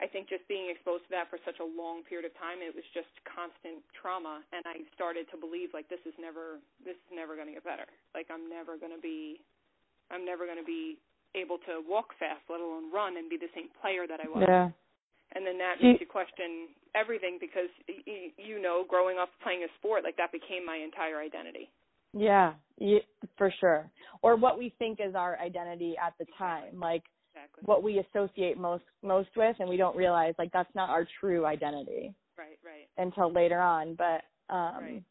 I 0.00 0.08
think 0.08 0.32
just 0.32 0.48
being 0.48 0.72
exposed 0.72 1.04
to 1.06 1.12
that 1.12 1.28
for 1.28 1.36
such 1.44 1.60
a 1.60 1.68
long 1.68 2.00
period 2.08 2.24
of 2.24 2.32
time, 2.40 2.64
it 2.64 2.72
was 2.72 2.86
just 2.96 3.12
constant 3.28 3.84
trauma, 3.92 4.40
and 4.50 4.64
I 4.64 4.82
started 4.96 5.28
to 5.30 5.36
believe 5.36 5.76
like 5.76 5.86
this 5.92 6.00
is 6.08 6.16
never 6.16 6.58
this 6.80 6.96
is 6.96 7.10
never 7.12 7.36
going 7.36 7.52
to 7.52 7.56
get 7.60 7.64
better. 7.64 7.86
Like 8.16 8.32
I'm 8.32 8.48
never 8.48 8.80
going 8.80 8.94
to 8.94 9.02
be 9.02 9.44
I'm 10.08 10.24
never 10.24 10.48
going 10.48 10.60
to 10.60 10.66
be 10.66 10.96
able 11.34 11.58
to 11.66 11.80
walk 11.88 12.12
fast, 12.18 12.40
let 12.50 12.60
alone 12.60 12.92
run 12.92 13.16
and 13.16 13.28
be 13.28 13.36
the 13.36 13.50
same 13.54 13.68
player 13.80 14.06
that 14.06 14.20
I 14.20 14.28
was. 14.28 14.44
Yeah. 14.46 14.68
And 15.34 15.46
then 15.46 15.56
that 15.58 15.80
makes 15.80 16.00
you 16.00 16.06
question 16.06 16.68
everything 16.94 17.38
because 17.40 17.72
you 18.36 18.60
know, 18.60 18.84
growing 18.86 19.16
up 19.18 19.30
playing 19.42 19.64
a 19.64 19.70
sport, 19.78 20.04
like 20.04 20.16
that 20.18 20.30
became 20.30 20.66
my 20.66 20.76
entire 20.76 21.20
identity. 21.20 21.72
Yeah, 22.12 22.52
for 23.38 23.52
sure. 23.58 23.90
Or 24.20 24.36
what 24.36 24.58
we 24.58 24.74
think 24.78 24.98
is 25.00 25.14
our 25.14 25.38
identity 25.40 25.94
at 25.96 26.12
the 26.18 26.26
time. 26.36 26.78
Like 26.78 27.04
exactly. 27.34 27.62
what 27.64 27.82
we 27.82 27.98
associate 27.98 28.58
most 28.58 28.84
most 29.02 29.28
with 29.36 29.56
and 29.58 29.68
we 29.68 29.76
don't 29.76 29.96
realize 29.96 30.34
like 30.38 30.52
that's 30.52 30.74
not 30.74 30.90
our 30.90 31.06
true 31.20 31.46
identity 31.46 32.14
right 32.38 32.58
right 32.64 32.88
until 32.98 33.32
later 33.32 33.60
on 33.60 33.94
but 33.94 34.22
um 34.54 34.82
right. 34.82 35.02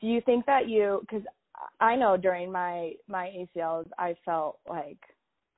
do 0.00 0.06
you 0.06 0.20
think 0.22 0.44
that 0.46 0.68
you 0.68 1.04
cuz 1.08 1.22
I 1.80 1.96
know 1.96 2.16
during 2.16 2.50
my 2.50 2.92
my 3.08 3.30
ACLs 3.36 3.88
I 3.98 4.16
felt 4.24 4.58
like 4.68 4.98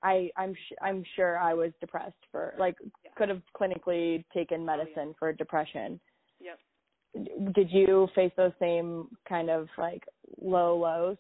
I 0.03 0.31
I'm 0.37 0.55
sh- 0.55 0.77
I'm 0.83 1.03
sure 1.15 1.39
I 1.39 1.55
was 1.55 1.73
depressed 1.81 2.15
for 2.31 2.55
like 2.59 2.77
yeah. 3.05 3.11
could 3.17 3.29
have 3.29 3.43
clinically 3.59 4.25
taken 4.33 4.65
medicine 4.65 4.93
oh, 4.97 5.07
yeah. 5.09 5.19
for 5.19 5.33
depression. 5.33 6.01
Yep. 6.41 7.55
Did 7.55 7.71
you 7.71 8.09
face 8.15 8.33
those 8.37 8.53
same 8.61 9.09
kind 9.29 9.49
of 9.49 9.69
like 9.79 10.05
low 10.41 10.77
lows? 10.77 11.17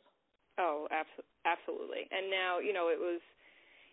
Oh, 0.58 0.88
abso- 0.92 1.24
absolutely. 1.44 2.08
And 2.10 2.30
now, 2.30 2.58
you 2.58 2.72
know, 2.72 2.88
it 2.88 2.98
was 2.98 3.20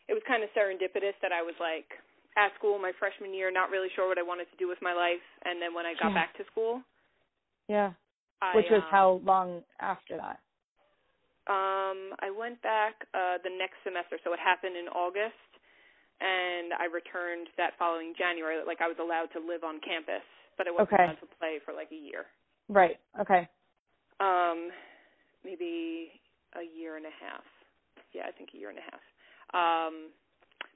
it 0.07 0.13
was 0.13 0.23
kind 0.27 0.43
of 0.43 0.49
serendipitous 0.55 1.15
that 1.21 1.31
I 1.31 1.41
was 1.41 1.55
like 1.59 1.85
at 2.37 2.53
school 2.57 2.79
my 2.79 2.91
freshman 2.99 3.33
year, 3.33 3.51
not 3.51 3.69
really 3.69 3.89
sure 3.95 4.07
what 4.07 4.17
I 4.17 4.23
wanted 4.23 4.49
to 4.51 4.57
do 4.57 4.67
with 4.67 4.79
my 4.81 4.93
life, 4.93 5.23
and 5.45 5.61
then 5.61 5.73
when 5.73 5.85
I 5.85 5.93
got 5.93 6.09
yeah. 6.09 6.15
back 6.15 6.37
to 6.37 6.43
school, 6.51 6.81
yeah, 7.67 7.93
I, 8.41 8.55
which 8.55 8.65
was 8.69 8.81
um, 8.83 8.89
how 8.91 9.21
long 9.23 9.61
after 9.79 10.17
that? 10.17 10.39
Um, 11.47 12.15
I 12.23 12.31
went 12.31 12.61
back 12.63 13.03
uh 13.13 13.37
the 13.43 13.51
next 13.51 13.83
semester, 13.83 14.17
so 14.23 14.31
it 14.33 14.39
happened 14.39 14.77
in 14.77 14.87
August, 14.87 15.35
and 16.21 16.71
I 16.79 16.85
returned 16.87 17.49
that 17.57 17.75
following 17.77 18.13
January. 18.17 18.63
Like 18.65 18.79
I 18.79 18.87
was 18.87 18.97
allowed 18.99 19.27
to 19.35 19.39
live 19.43 19.63
on 19.63 19.79
campus, 19.83 20.23
but 20.57 20.67
I 20.67 20.71
wasn't 20.71 20.93
Okay. 20.93 21.03
allowed 21.03 21.19
to 21.19 21.29
play 21.39 21.59
for 21.65 21.73
like 21.73 21.91
a 21.91 21.99
year. 21.99 22.25
Right. 22.69 22.97
Okay. 23.19 23.47
Um, 24.19 24.71
maybe 25.43 26.15
a 26.55 26.63
year 26.63 26.95
and 26.95 27.05
a 27.05 27.15
half. 27.19 27.43
Yeah, 28.13 28.23
I 28.27 28.31
think 28.31 28.49
a 28.53 28.57
year 28.57 28.69
and 28.69 28.79
a 28.79 28.87
half. 28.87 29.03
Um, 29.53 30.09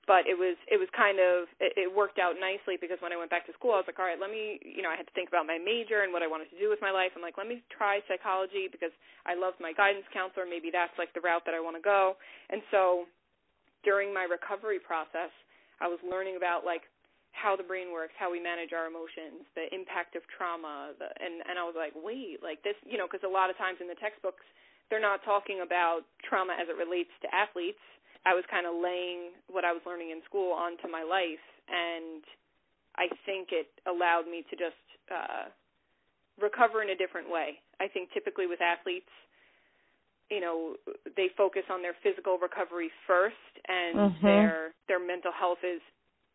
but 0.07 0.23
it 0.23 0.39
was 0.39 0.55
it 0.71 0.79
was 0.79 0.87
kind 0.95 1.19
of 1.19 1.51
it, 1.59 1.75
it 1.75 1.89
worked 1.91 2.17
out 2.17 2.39
nicely 2.39 2.79
because 2.79 2.97
when 3.03 3.11
I 3.11 3.19
went 3.19 3.29
back 3.29 3.45
to 3.51 3.53
school, 3.53 3.75
I 3.75 3.83
was 3.83 3.87
like, 3.91 3.99
all 3.99 4.07
right, 4.07 4.17
let 4.17 4.31
me 4.31 4.57
you 4.63 4.81
know 4.81 4.89
I 4.89 4.95
had 4.95 5.05
to 5.05 5.13
think 5.13 5.27
about 5.27 5.43
my 5.43 5.59
major 5.59 6.07
and 6.07 6.15
what 6.15 6.23
I 6.23 6.31
wanted 6.31 6.47
to 6.55 6.57
do 6.57 6.71
with 6.71 6.79
my 6.79 6.89
life. 6.89 7.11
I'm 7.13 7.21
like, 7.21 7.35
let 7.35 7.45
me 7.45 7.59
try 7.67 7.99
psychology 8.07 8.71
because 8.71 8.95
I 9.27 9.35
loved 9.35 9.59
my 9.59 9.75
guidance 9.75 10.07
counselor. 10.15 10.47
Maybe 10.47 10.71
that's 10.71 10.95
like 10.95 11.11
the 11.11 11.21
route 11.21 11.43
that 11.43 11.53
I 11.53 11.59
want 11.59 11.75
to 11.75 11.83
go. 11.83 12.15
And 12.49 12.63
so 12.71 13.05
during 13.83 14.15
my 14.15 14.23
recovery 14.23 14.79
process, 14.79 15.29
I 15.83 15.91
was 15.91 15.99
learning 16.01 16.39
about 16.39 16.63
like 16.63 16.87
how 17.35 17.53
the 17.53 17.67
brain 17.67 17.93
works, 17.93 18.15
how 18.17 18.31
we 18.33 18.41
manage 18.41 18.73
our 18.73 18.89
emotions, 18.89 19.45
the 19.53 19.69
impact 19.69 20.17
of 20.17 20.23
trauma, 20.31 20.95
the, 20.97 21.11
and 21.19 21.43
and 21.43 21.59
I 21.59 21.67
was 21.67 21.75
like, 21.75 21.91
wait, 21.93 22.39
like 22.39 22.63
this, 22.63 22.79
you 22.87 22.95
know, 22.95 23.11
because 23.11 23.27
a 23.27 23.29
lot 23.29 23.51
of 23.51 23.59
times 23.59 23.83
in 23.83 23.91
the 23.91 23.99
textbooks 23.99 24.47
they're 24.89 25.03
not 25.03 25.19
talking 25.27 25.59
about 25.59 26.07
trauma 26.23 26.55
as 26.55 26.71
it 26.71 26.79
relates 26.79 27.11
to 27.19 27.27
athletes 27.35 27.83
I 28.25 28.33
was 28.33 28.43
kind 28.49 28.65
of 28.65 28.75
laying 28.75 29.31
what 29.49 29.65
I 29.65 29.71
was 29.71 29.81
learning 29.85 30.11
in 30.11 30.21
school 30.25 30.51
onto 30.53 30.87
my 30.89 31.03
life, 31.03 31.43
and 31.69 32.23
I 32.97 33.07
think 33.25 33.49
it 33.51 33.67
allowed 33.85 34.25
me 34.25 34.43
to 34.49 34.55
just 34.55 34.83
uh, 35.11 35.49
recover 36.41 36.81
in 36.81 36.89
a 36.89 36.95
different 36.95 37.29
way. 37.29 37.59
I 37.79 37.87
think 37.87 38.11
typically 38.13 38.47
with 38.47 38.61
athletes, 38.61 39.09
you 40.29 40.41
know, 40.41 40.75
they 41.15 41.29
focus 41.37 41.63
on 41.71 41.81
their 41.81 41.95
physical 42.03 42.37
recovery 42.37 42.91
first, 43.05 43.35
and 43.67 43.95
Mhm. 43.97 44.23
their 44.23 44.73
their 44.87 44.99
mental 44.99 45.31
health 45.31 45.63
is, 45.63 45.81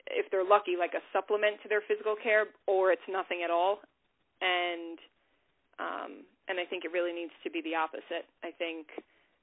if 0.07 0.31
they're 0.31 0.45
lucky, 0.45 0.77
like 0.79 0.95
a 0.95 1.03
supplement 1.12 1.61
to 1.62 1.68
their 1.68 1.83
physical 1.87 2.16
care, 2.16 2.47
or 2.66 2.92
it's 2.92 3.09
nothing 3.09 3.42
at 3.45 3.51
all. 3.51 3.81
And 4.40 4.99
um, 5.79 6.25
and 6.49 6.59
I 6.59 6.64
think 6.64 6.85
it 6.85 6.92
really 6.92 7.12
needs 7.12 7.33
to 7.45 7.51
be 7.51 7.61
the 7.62 7.75
opposite. 7.75 8.27
I 8.42 8.51
think 8.51 8.88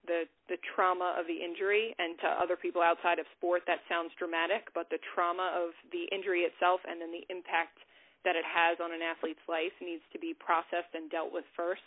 the 0.10 0.26
the 0.50 0.58
trauma 0.74 1.14
of 1.16 1.30
the 1.30 1.38
injury 1.38 1.94
and 2.02 2.18
to 2.20 2.28
other 2.28 2.58
people 2.58 2.82
outside 2.82 3.22
of 3.22 3.30
sport 3.38 3.62
that 3.70 3.80
sounds 3.86 4.10
dramatic 4.18 4.68
but 4.74 4.90
the 4.90 5.00
trauma 5.14 5.54
of 5.54 5.72
the 5.94 6.10
injury 6.10 6.50
itself 6.50 6.82
and 6.90 6.98
then 7.00 7.14
the 7.14 7.24
impact 7.30 7.78
that 8.26 8.36
it 8.36 8.44
has 8.44 8.82
on 8.82 8.90
an 8.92 9.06
athlete's 9.06 9.46
life 9.48 9.72
needs 9.80 10.04
to 10.12 10.18
be 10.20 10.34
processed 10.36 10.92
and 10.98 11.08
dealt 11.14 11.30
with 11.32 11.46
first 11.56 11.86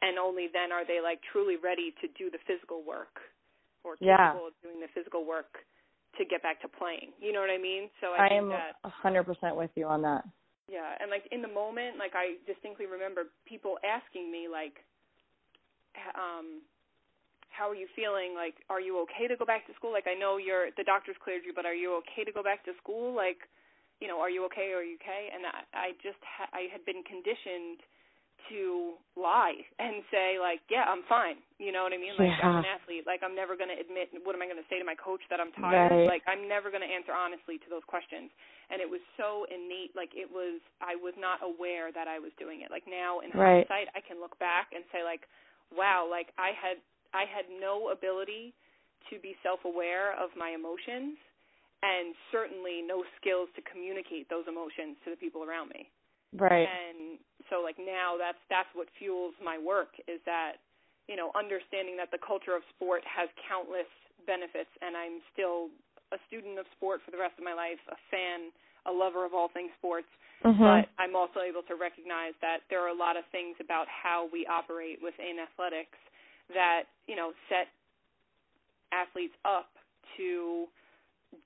and 0.00 0.18
only 0.18 0.48
then 0.50 0.72
are 0.72 0.88
they 0.88 0.98
like 1.04 1.20
truly 1.30 1.60
ready 1.60 1.92
to 2.00 2.08
do 2.16 2.32
the 2.32 2.40
physical 2.48 2.80
work 2.82 3.20
or 3.84 4.00
Yeah. 4.00 4.32
capable 4.32 4.48
of 4.50 4.56
doing 4.64 4.80
the 4.80 4.88
physical 4.96 5.22
work 5.28 5.60
to 6.18 6.24
get 6.24 6.42
back 6.42 6.60
to 6.64 6.68
playing 6.68 7.12
you 7.20 7.30
know 7.36 7.40
what 7.44 7.52
i 7.52 7.60
mean 7.60 7.92
so 8.00 8.16
I 8.16 8.26
i, 8.26 8.34
am 8.34 8.50
a 8.50 8.90
hundred 8.90 9.24
percent 9.28 9.54
with 9.56 9.70
you 9.76 9.86
on 9.86 10.02
that. 10.02 10.24
yeah, 10.70 10.96
and 11.00 11.10
like 11.10 11.28
in 11.32 11.42
the 11.42 11.48
moment, 11.52 11.98
like 11.98 12.12
I 12.14 12.38
distinctly 12.46 12.86
remember 12.86 13.28
people 13.44 13.76
asking 13.84 14.30
me 14.32 14.48
like 14.48 14.80
um 16.16 16.62
how 17.52 17.68
are 17.70 17.76
you 17.78 17.86
feeling? 17.94 18.34
Like 18.34 18.56
are 18.68 18.80
you 18.80 18.98
okay 19.08 19.28
to 19.28 19.36
go 19.36 19.44
back 19.44 19.66
to 19.68 19.74
school? 19.76 19.92
Like 19.92 20.08
I 20.08 20.14
know 20.18 20.36
you're 20.36 20.72
the 20.76 20.84
doctors 20.84 21.16
cleared 21.22 21.44
you, 21.46 21.52
but 21.54 21.66
are 21.66 21.76
you 21.76 21.94
okay 22.02 22.24
to 22.24 22.32
go 22.32 22.42
back 22.42 22.64
to 22.66 22.72
school? 22.82 23.14
Like, 23.14 23.44
you 24.00 24.08
know, 24.08 24.18
are 24.20 24.30
you 24.30 24.44
okay? 24.50 24.72
Are 24.74 24.82
you 24.82 24.96
okay? 25.00 25.28
And 25.32 25.44
I 25.46 25.60
I 25.72 25.88
just 26.02 26.20
ha- 26.24 26.50
I 26.52 26.66
had 26.72 26.84
been 26.84 27.04
conditioned 27.04 27.84
to 28.50 28.98
lie 29.14 29.54
and 29.78 30.02
say 30.10 30.34
like, 30.42 30.58
yeah, 30.66 30.82
I'm 30.90 31.06
fine. 31.06 31.38
You 31.62 31.70
know 31.70 31.86
what 31.86 31.94
I 31.94 32.00
mean? 32.02 32.18
Like 32.18 32.34
I'm 32.42 32.58
an 32.58 32.66
athlete. 32.66 33.06
Like 33.06 33.22
I'm 33.22 33.38
never 33.38 33.54
going 33.54 33.70
to 33.70 33.78
admit 33.78 34.10
what 34.26 34.34
am 34.34 34.42
I 34.42 34.50
going 34.50 34.58
to 34.58 34.66
say 34.66 34.82
to 34.82 34.88
my 34.88 34.98
coach 34.98 35.22
that 35.30 35.38
I'm 35.38 35.54
tired? 35.54 35.94
Right. 35.94 36.08
Like 36.18 36.24
I'm 36.26 36.50
never 36.50 36.66
going 36.74 36.82
to 36.82 36.90
answer 36.90 37.14
honestly 37.14 37.62
to 37.62 37.68
those 37.70 37.86
questions. 37.86 38.34
And 38.72 38.82
it 38.82 38.88
was 38.90 38.98
so 39.14 39.46
innate 39.46 39.94
like 39.94 40.10
it 40.18 40.26
was 40.26 40.58
I 40.82 40.98
was 40.98 41.14
not 41.20 41.38
aware 41.44 41.94
that 41.94 42.10
I 42.10 42.18
was 42.18 42.34
doing 42.40 42.66
it. 42.66 42.72
Like 42.74 42.82
now 42.90 43.22
in 43.22 43.30
Right. 43.30 43.62
hindsight, 43.62 43.94
I 43.94 44.02
can 44.02 44.18
look 44.18 44.34
back 44.42 44.74
and 44.74 44.82
say 44.90 45.06
like, 45.06 45.28
wow, 45.70 46.08
like 46.10 46.34
I 46.34 46.50
had 46.56 46.82
I 47.14 47.24
had 47.28 47.46
no 47.60 47.90
ability 47.90 48.54
to 49.10 49.18
be 49.20 49.36
self-aware 49.42 50.12
of 50.16 50.30
my 50.36 50.50
emotions 50.50 51.18
and 51.82 52.14
certainly 52.30 52.80
no 52.86 53.02
skills 53.18 53.50
to 53.58 53.62
communicate 53.66 54.30
those 54.30 54.46
emotions 54.46 54.94
to 55.04 55.10
the 55.10 55.18
people 55.18 55.42
around 55.42 55.68
me 55.70 55.90
Right. 56.32 56.64
and 56.64 57.18
so 57.50 57.60
like 57.60 57.76
now 57.76 58.16
that's 58.16 58.40
that's 58.48 58.70
what 58.72 58.88
fuels 58.96 59.34
my 59.44 59.58
work 59.60 59.92
is 60.08 60.16
that 60.24 60.62
you 61.10 61.16
know 61.18 61.28
understanding 61.36 61.98
that 62.00 62.08
the 62.08 62.22
culture 62.24 62.56
of 62.56 62.62
sport 62.72 63.04
has 63.04 63.28
countless 63.44 63.90
benefits 64.24 64.70
and 64.80 64.96
i'm 64.96 65.20
still 65.34 65.68
a 66.14 66.18
student 66.30 66.56
of 66.56 66.64
sport 66.72 67.04
for 67.04 67.10
the 67.12 67.20
rest 67.20 67.36
of 67.36 67.44
my 67.44 67.52
life 67.52 67.76
a 67.92 67.98
fan 68.08 68.48
a 68.88 68.92
lover 68.92 69.26
of 69.28 69.34
all 69.36 69.52
things 69.52 69.68
sports 69.76 70.08
Mhm. 70.40 70.56
but 70.56 70.88
i'm 70.96 71.12
also 71.14 71.44
able 71.44 71.62
to 71.68 71.76
recognize 71.76 72.32
that 72.40 72.64
there 72.70 72.80
are 72.80 72.88
a 72.88 72.96
lot 72.96 73.18
of 73.20 73.26
things 73.28 73.60
about 73.60 73.84
how 73.90 74.30
we 74.32 74.46
operate 74.46 75.02
within 75.02 75.36
athletics 75.38 75.98
that 76.54 76.84
you 77.06 77.16
know 77.16 77.32
set 77.48 77.68
athletes 78.92 79.34
up 79.44 79.70
to 80.16 80.66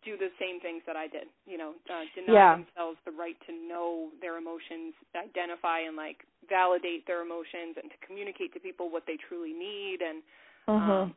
do 0.05 0.17
the 0.19 0.29
same 0.41 0.59
things 0.61 0.83
that 0.87 0.97
I 0.97 1.07
did. 1.07 1.29
You 1.47 1.59
know, 1.59 1.73
uh, 1.89 2.05
deny 2.15 2.35
Yeah. 2.35 2.57
themselves 2.57 2.99
the 3.05 3.13
right 3.13 3.37
to 3.47 3.53
know 3.53 4.11
their 4.21 4.37
emotions, 4.37 4.95
identify 5.15 5.81
and 5.81 5.97
like 5.97 6.27
validate 6.49 7.07
their 7.07 7.23
emotions, 7.23 7.77
and 7.81 7.91
to 7.91 7.97
communicate 8.07 8.53
to 8.55 8.61
people 8.61 8.91
what 8.91 9.05
they 9.07 9.17
truly 9.29 9.53
need. 9.53 9.99
And 10.03 10.23
Mhm. 10.69 11.03
um, 11.03 11.15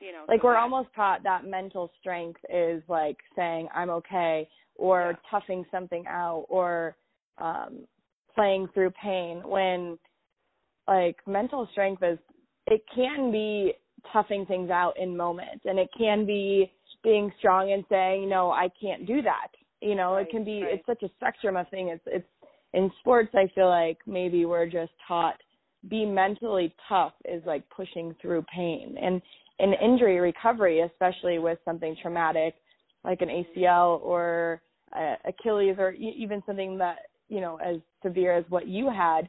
you 0.00 0.12
know, 0.12 0.24
like 0.26 0.40
so 0.40 0.46
we're 0.46 0.54
that- 0.54 0.62
almost 0.62 0.92
taught 0.94 1.22
that 1.22 1.44
mental 1.44 1.90
strength 2.00 2.40
is 2.48 2.82
like 2.88 3.18
saying 3.36 3.68
I'm 3.74 3.90
okay 3.90 4.48
or 4.76 5.12
Yeah. 5.12 5.16
toughing 5.30 5.64
something 5.70 6.06
out 6.08 6.46
or 6.48 6.96
um 7.38 7.86
playing 8.34 8.68
through 8.68 8.90
pain 8.92 9.42
when 9.46 9.98
like 10.88 11.24
mental 11.26 11.66
strength 11.72 12.02
is 12.02 12.18
it 12.70 12.82
can 12.94 13.32
be 13.32 13.74
toughing 14.12 14.46
things 14.46 14.70
out 14.70 14.94
in 14.98 15.16
moments 15.16 15.64
and 15.66 15.78
it 15.78 15.90
can 15.96 16.26
be 16.26 16.72
being 17.04 17.32
strong 17.38 17.72
and 17.72 17.84
saying 17.90 18.28
no 18.28 18.50
I 18.50 18.68
can't 18.80 19.06
do 19.06 19.22
that 19.22 19.48
you 19.82 19.94
know 19.94 20.14
Right, 20.14 20.26
it 20.26 20.30
can 20.30 20.44
be 20.44 20.62
right. 20.62 20.74
it's 20.74 20.86
such 20.86 21.02
a 21.02 21.12
spectrum 21.16 21.56
of 21.56 21.68
things 21.70 21.90
it's 21.94 22.04
it's 22.06 22.28
in 22.74 22.90
sports 23.00 23.30
I 23.34 23.50
feel 23.54 23.68
like 23.68 23.98
maybe 24.06 24.46
we're 24.46 24.66
just 24.66 24.92
taught 25.06 25.36
be 25.88 26.06
mentally 26.06 26.74
tough 26.88 27.14
is 27.26 27.42
like 27.46 27.68
pushing 27.70 28.14
through 28.22 28.44
pain 28.54 28.96
and 29.00 29.22
in 29.60 29.74
injury 29.74 30.18
recovery, 30.18 30.80
especially 30.80 31.38
with 31.38 31.58
something 31.64 31.96
traumatic 32.02 32.54
like 33.04 33.20
an 33.22 33.28
ACL 33.28 34.00
or 34.02 34.62
uh, 34.96 35.14
Achilles 35.26 35.76
or 35.78 35.92
e- 35.92 36.16
even 36.18 36.42
something 36.46 36.78
that 36.78 36.98
you 37.28 37.40
know 37.40 37.56
as 37.56 37.76
severe 38.02 38.36
as 38.36 38.44
what 38.48 38.66
you 38.66 38.90
had, 38.90 39.28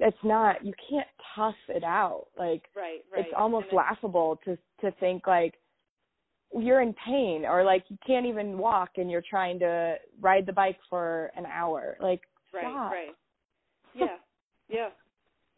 it's 0.00 0.16
not 0.24 0.64
you 0.64 0.72
can't 0.88 1.06
tough 1.34 1.54
it 1.68 1.84
out. 1.84 2.26
Like 2.38 2.64
right, 2.76 3.00
right. 3.12 3.24
it's 3.26 3.34
almost 3.36 3.66
then- 3.70 3.76
laughable 3.76 4.38
to 4.44 4.56
to 4.80 4.90
think 4.98 5.26
like 5.26 5.54
you're 6.54 6.80
in 6.80 6.94
pain 7.04 7.44
or 7.44 7.64
like 7.64 7.84
you 7.88 7.98
can't 8.06 8.26
even 8.26 8.58
walk 8.58 8.90
and 8.96 9.10
you're 9.10 9.24
trying 9.28 9.58
to 9.58 9.96
ride 10.20 10.46
the 10.46 10.52
bike 10.52 10.78
for 10.88 11.30
an 11.36 11.46
hour. 11.46 11.96
Like 12.00 12.22
right, 12.54 12.62
stop. 12.62 12.92
right. 12.92 13.14
Yeah. 13.94 14.16
yeah. 14.68 14.88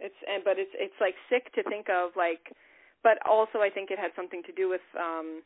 It's 0.01 0.15
and 0.29 0.45
but 0.45 0.59
it's 0.59 0.71
it's 0.75 0.95
like 1.01 1.15
sick 1.29 1.53
to 1.55 1.63
think 1.69 1.87
of 1.89 2.11
like 2.17 2.55
but 3.03 3.19
also 3.29 3.59
I 3.59 3.71
think 3.71 3.91
it 3.91 3.99
had 3.99 4.11
something 4.17 4.43
to 4.45 4.53
do 4.53 4.69
with 4.69 4.85
um 4.99 5.43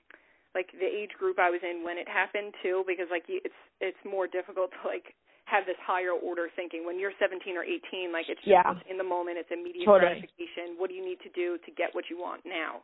like 0.55 0.69
the 0.73 0.87
age 0.87 1.13
group 1.19 1.39
I 1.39 1.51
was 1.51 1.61
in 1.63 1.83
when 1.85 1.97
it 1.97 2.09
happened 2.09 2.55
too 2.63 2.85
because 2.87 3.07
like 3.11 3.25
it's 3.29 3.55
it's 3.81 3.97
more 4.05 4.27
difficult 4.27 4.71
to 4.71 4.89
like 4.89 5.15
have 5.45 5.67
this 5.67 5.79
higher 5.83 6.13
order 6.13 6.49
thinking 6.55 6.87
when 6.87 6.99
you're 6.99 7.13
17 7.19 7.57
or 7.57 7.65
18 7.65 8.13
like 8.13 8.27
it's 8.29 8.41
just 8.47 8.63
Yeah. 8.63 8.75
in 8.89 8.97
the 8.99 9.05
moment 9.05 9.39
it's 9.39 9.51
immediate 9.51 9.87
Totally. 9.87 10.23
gratification 10.23 10.79
what 10.79 10.89
do 10.89 10.95
you 10.95 11.05
need 11.05 11.21
to 11.21 11.31
do 11.31 11.59
to 11.67 11.71
get 11.73 11.95
what 11.95 12.09
you 12.11 12.19
want 12.19 12.45
now 12.47 12.83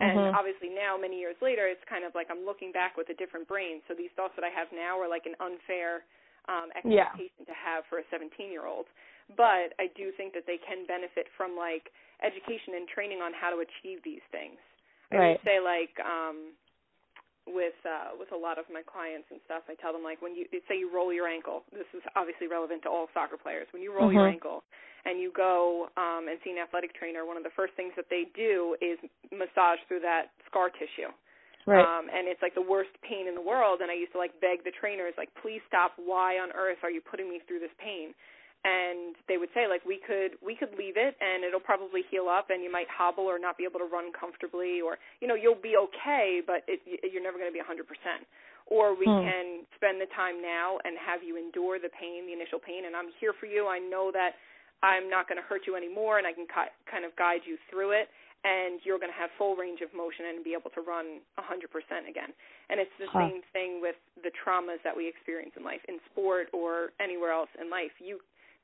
and 0.00 0.18
Mhm. 0.18 0.34
obviously 0.34 0.68
now 0.70 0.96
many 0.96 1.18
years 1.18 1.36
later 1.40 1.68
it's 1.68 1.84
kind 1.84 2.04
of 2.04 2.14
like 2.14 2.30
I'm 2.30 2.44
looking 2.44 2.72
back 2.72 2.96
with 2.96 3.08
a 3.10 3.14
different 3.14 3.46
brain 3.48 3.82
so 3.88 3.94
these 3.94 4.10
thoughts 4.16 4.34
that 4.36 4.44
I 4.44 4.50
have 4.50 4.68
now 4.72 4.98
are 4.98 5.08
like 5.08 5.26
an 5.26 5.36
unfair 5.40 6.04
um 6.48 6.72
Yeah. 6.84 7.12
expectation 7.14 7.46
to 7.46 7.54
have 7.54 7.86
for 7.86 7.98
a 7.98 8.04
17 8.10 8.50
year 8.50 8.66
old 8.66 8.86
but 9.36 9.74
I 9.78 9.86
do 9.94 10.10
think 10.16 10.34
that 10.34 10.46
they 10.46 10.58
can 10.58 10.86
benefit 10.86 11.28
from 11.36 11.56
like 11.56 11.92
education 12.22 12.74
and 12.74 12.88
training 12.88 13.22
on 13.22 13.32
how 13.32 13.50
to 13.50 13.62
achieve 13.62 14.02
these 14.04 14.22
things. 14.32 14.58
I 15.12 15.16
Right. 15.16 15.38
would 15.38 15.44
say 15.44 15.60
like 15.60 15.94
um 16.04 16.54
with 17.54 17.74
uh 17.86 18.16
with 18.18 18.32
a 18.32 18.38
lot 18.38 18.58
of 18.58 18.66
my 18.72 18.82
clients 18.82 19.28
and 19.30 19.40
stuff, 19.46 19.64
I 19.68 19.76
tell 19.82 19.92
them 19.92 20.04
like 20.04 20.22
when 20.22 20.34
you 20.36 20.46
say 20.68 20.78
you 20.78 20.90
roll 20.94 21.12
your 21.12 21.28
ankle, 21.28 21.64
this 21.72 21.88
is 21.94 22.02
obviously 22.16 22.48
relevant 22.48 22.82
to 22.84 22.90
all 22.90 23.08
soccer 23.14 23.38
players. 23.38 23.68
When 23.72 23.82
you 23.82 23.92
roll 23.94 24.12
your 24.12 24.26
Mhm. 24.26 24.32
ankle 24.32 24.64
and 25.04 25.20
you 25.20 25.32
go 25.32 25.90
um 25.96 26.28
and 26.28 26.38
see 26.44 26.50
an 26.52 26.58
athletic 26.58 26.94
trainer, 26.94 27.26
one 27.26 27.36
of 27.36 27.44
the 27.44 27.54
first 27.56 27.74
things 27.74 27.92
that 27.96 28.08
they 28.10 28.26
do 28.34 28.76
is 28.80 28.98
massage 29.32 29.80
through 29.88 30.00
that 30.00 30.32
scar 30.46 30.70
tissue. 30.70 31.10
Right. 31.66 31.84
Um, 31.86 32.08
and 32.12 32.28
it's 32.28 32.42
like 32.42 32.54
the 32.54 32.62
worst 32.62 32.90
pain 33.02 33.28
in 33.28 33.34
the 33.34 33.42
world. 33.42 33.80
And 33.82 33.90
I 33.90 33.94
used 33.94 34.12
to 34.12 34.18
like 34.18 34.32
beg 34.40 34.64
the 34.64 34.72
trainers, 34.80 35.14
like, 35.18 35.30
please 35.42 35.60
stop. 35.68 35.92
Why 35.98 36.38
on 36.38 36.52
earth 36.52 36.78
are 36.82 36.90
you 36.90 37.00
putting 37.02 37.28
me 37.30 37.40
through 37.48 37.60
this 37.60 37.74
pain? 37.78 38.14
And 38.64 39.16
they 39.28 39.38
would 39.38 39.48
say, 39.54 39.68
like, 39.68 39.84
we 39.86 40.00
could 40.04 40.36
we 40.44 40.56
could 40.56 40.74
leave 40.76 40.96
it, 40.96 41.16
and 41.20 41.44
it'll 41.44 41.64
probably 41.64 42.02
heal 42.10 42.28
up, 42.28 42.50
and 42.50 42.62
you 42.62 42.70
might 42.70 42.88
hobble 42.92 43.24
or 43.24 43.38
not 43.38 43.56
be 43.56 43.64
able 43.64 43.80
to 43.80 43.88
run 43.88 44.12
comfortably, 44.12 44.80
or 44.82 44.98
you 45.20 45.28
know, 45.28 45.34
you'll 45.36 45.56
be 45.60 45.76
okay, 45.78 46.42
but 46.44 46.64
it, 46.68 46.80
you're 46.86 47.22
never 47.22 47.38
going 47.38 47.48
to 47.50 47.56
be 47.56 47.62
100%. 47.62 47.84
Or 48.68 48.94
we 48.94 49.10
Hmm. 49.10 49.24
can 49.24 49.64
spend 49.76 50.00
the 50.00 50.06
time 50.14 50.42
now 50.42 50.78
and 50.84 50.94
have 51.00 51.22
you 51.24 51.36
endure 51.38 51.80
the 51.80 51.90
pain, 51.90 52.26
the 52.26 52.34
initial 52.34 52.60
pain, 52.60 52.86
and 52.86 52.94
I'm 52.96 53.10
here 53.20 53.32
for 53.38 53.46
you. 53.46 53.66
I 53.66 53.78
know 53.80 54.12
that 54.12 54.36
I'm 54.82 55.10
not 55.10 55.28
going 55.28 55.40
to 55.40 55.46
hurt 55.46 55.62
you 55.66 55.74
anymore, 55.76 56.18
and 56.18 56.26
I 56.26 56.32
can 56.32 56.46
ki- 56.46 56.74
kind 56.90 57.04
of 57.04 57.16
guide 57.16 57.42
you 57.46 57.58
through 57.70 57.92
it 57.92 58.08
and 58.44 58.80
you're 58.84 58.98
going 58.98 59.10
to 59.12 59.18
have 59.18 59.30
full 59.36 59.56
range 59.56 59.80
of 59.82 59.90
motion 59.92 60.30
and 60.32 60.44
be 60.44 60.54
able 60.56 60.70
to 60.70 60.80
run 60.80 61.20
100% 61.36 61.66
again. 62.08 62.32
And 62.70 62.80
it's 62.80 62.94
the 62.98 63.10
Huh. 63.12 63.18
same 63.18 63.42
thing 63.52 63.80
with 63.82 63.96
the 64.22 64.30
traumas 64.32 64.80
that 64.84 64.96
we 64.96 65.08
experience 65.08 65.52
in 65.56 65.64
life, 65.64 65.82
in 65.88 65.98
sport 66.12 66.48
or 66.52 66.92
anywhere 67.00 67.32
else 67.32 67.50
in 67.60 67.68
life. 67.70 67.92
You 68.00 68.20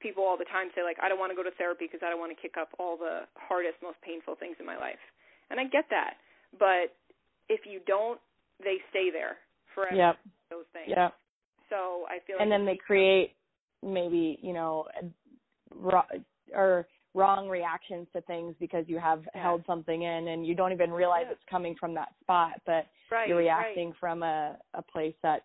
people 0.06 0.22
all 0.22 0.38
the 0.38 0.46
time 0.46 0.70
say 0.74 0.82
like, 0.86 0.98
I 1.02 1.08
don't 1.10 1.18
want 1.18 1.32
to 1.34 1.38
go 1.40 1.42
to 1.42 1.54
therapy 1.58 1.86
because 1.90 2.02
I 2.06 2.10
don't 2.10 2.22
want 2.22 2.30
to 2.30 2.40
kick 2.40 2.54
up 2.54 2.70
all 2.78 2.96
the 2.96 3.26
hardest, 3.34 3.82
most 3.82 3.98
painful 4.06 4.36
things 4.38 4.54
in 4.62 4.66
my 4.66 4.78
life. 4.78 5.02
And 5.50 5.58
I 5.58 5.64
get 5.64 5.86
that, 5.90 6.14
but 6.58 6.94
if 7.48 7.66
you 7.66 7.80
don't, 7.86 8.20
they 8.62 8.78
stay 8.90 9.10
there 9.10 9.36
forever. 9.74 9.96
Yep. 9.96 10.16
Those 10.50 10.68
things. 10.72 10.94
Yep. 10.94 11.10
So 11.70 12.06
I 12.06 12.22
feel 12.26 12.36
like 12.36 12.42
And 12.42 12.52
then 12.52 12.64
they 12.64 12.78
create 12.78 13.34
maybe, 13.82 14.38
you 14.42 14.52
know, 14.52 14.86
or 16.54 16.86
wrong 17.14 17.48
reactions 17.48 18.06
to 18.12 18.20
things 18.22 18.54
because 18.60 18.84
you 18.88 18.98
have 18.98 19.26
Yeah. 19.34 19.42
held 19.42 19.64
something 19.66 20.02
in 20.02 20.28
and 20.28 20.46
you 20.46 20.54
don't 20.54 20.72
even 20.72 20.92
realize 20.92 21.26
Yeah. 21.26 21.32
it's 21.32 21.44
coming 21.44 21.74
from 21.74 21.94
that 21.94 22.10
spot, 22.20 22.60
but 22.66 22.86
right, 23.10 23.26
you're 23.28 23.38
reacting 23.38 23.92
from 23.94 24.22
a 24.22 24.58
a 24.74 24.82
place 24.82 25.16
that's 25.22 25.44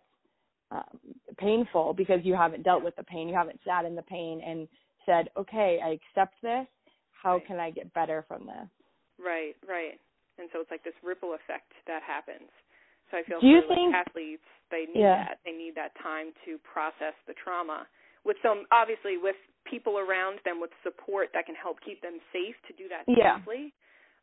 um, 0.72 0.98
painful 1.38 1.92
because 1.92 2.20
you 2.24 2.34
haven't 2.34 2.62
dealt 2.62 2.82
with 2.82 2.96
the 2.96 3.02
pain. 3.04 3.28
You 3.28 3.34
haven't 3.34 3.60
sat 3.66 3.84
in 3.84 3.94
the 3.94 4.02
pain 4.02 4.40
and 4.40 4.66
said, 5.04 5.28
"Okay, 5.36 5.80
I 5.84 5.90
accept 5.90 6.34
this. 6.42 6.66
How 7.12 7.34
Right. 7.34 7.46
can 7.46 7.60
I 7.60 7.70
get 7.70 7.92
better 7.92 8.22
from 8.26 8.46
this?" 8.46 8.68
Right, 9.18 9.54
right. 9.68 10.00
And 10.38 10.48
so 10.52 10.60
it's 10.60 10.70
like 10.70 10.82
this 10.82 10.94
ripple 11.02 11.34
effect 11.34 11.72
that 11.86 12.02
happens. 12.02 12.48
So 13.10 13.18
I 13.18 13.22
feel 13.24 13.40
Do 13.40 13.46
you 13.46 13.60
like 13.60 13.68
think- 13.68 13.94
athletes, 13.94 14.46
they 14.70 14.86
need 14.86 15.00
Yeah. 15.02 15.24
that. 15.24 15.38
They 15.44 15.52
need 15.52 15.74
that 15.74 15.94
time 15.96 16.32
to 16.46 16.58
process 16.60 17.14
the 17.26 17.34
trauma 17.34 17.86
with 18.24 18.40
some 18.40 18.66
obviously 18.70 19.18
with 19.18 19.36
people 19.64 19.98
around 19.98 20.40
them 20.40 20.58
with 20.60 20.72
support 20.82 21.32
that 21.34 21.44
can 21.46 21.54
help 21.54 21.80
keep 21.82 22.00
them 22.00 22.20
safe 22.32 22.56
to 22.62 22.72
do 22.72 22.88
that 22.88 23.04
Yeah. 23.06 23.36
safely. 23.38 23.72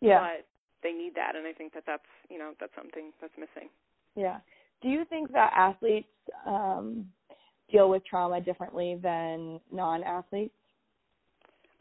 Yeah. 0.02 0.20
But 0.38 0.46
they 0.82 0.94
need 0.94 1.14
that 1.16 1.36
and 1.36 1.46
I 1.46 1.54
think 1.54 1.74
that 1.74 1.86
that's, 1.86 2.08
you 2.30 2.40
know, 2.40 2.56
that's 2.60 2.74
something 2.74 3.14
that's 3.22 3.38
missing. 3.38 3.70
Yeah. 4.16 4.40
Do 4.82 4.90
you 4.90 5.06
think 5.06 5.32
that 5.32 5.54
athletes 5.54 6.10
um, 6.50 7.06
deal 7.72 7.90
with 7.90 8.04
trauma 8.06 8.42
differently 8.42 8.98
than 9.02 9.60
non-athletes? 9.72 10.54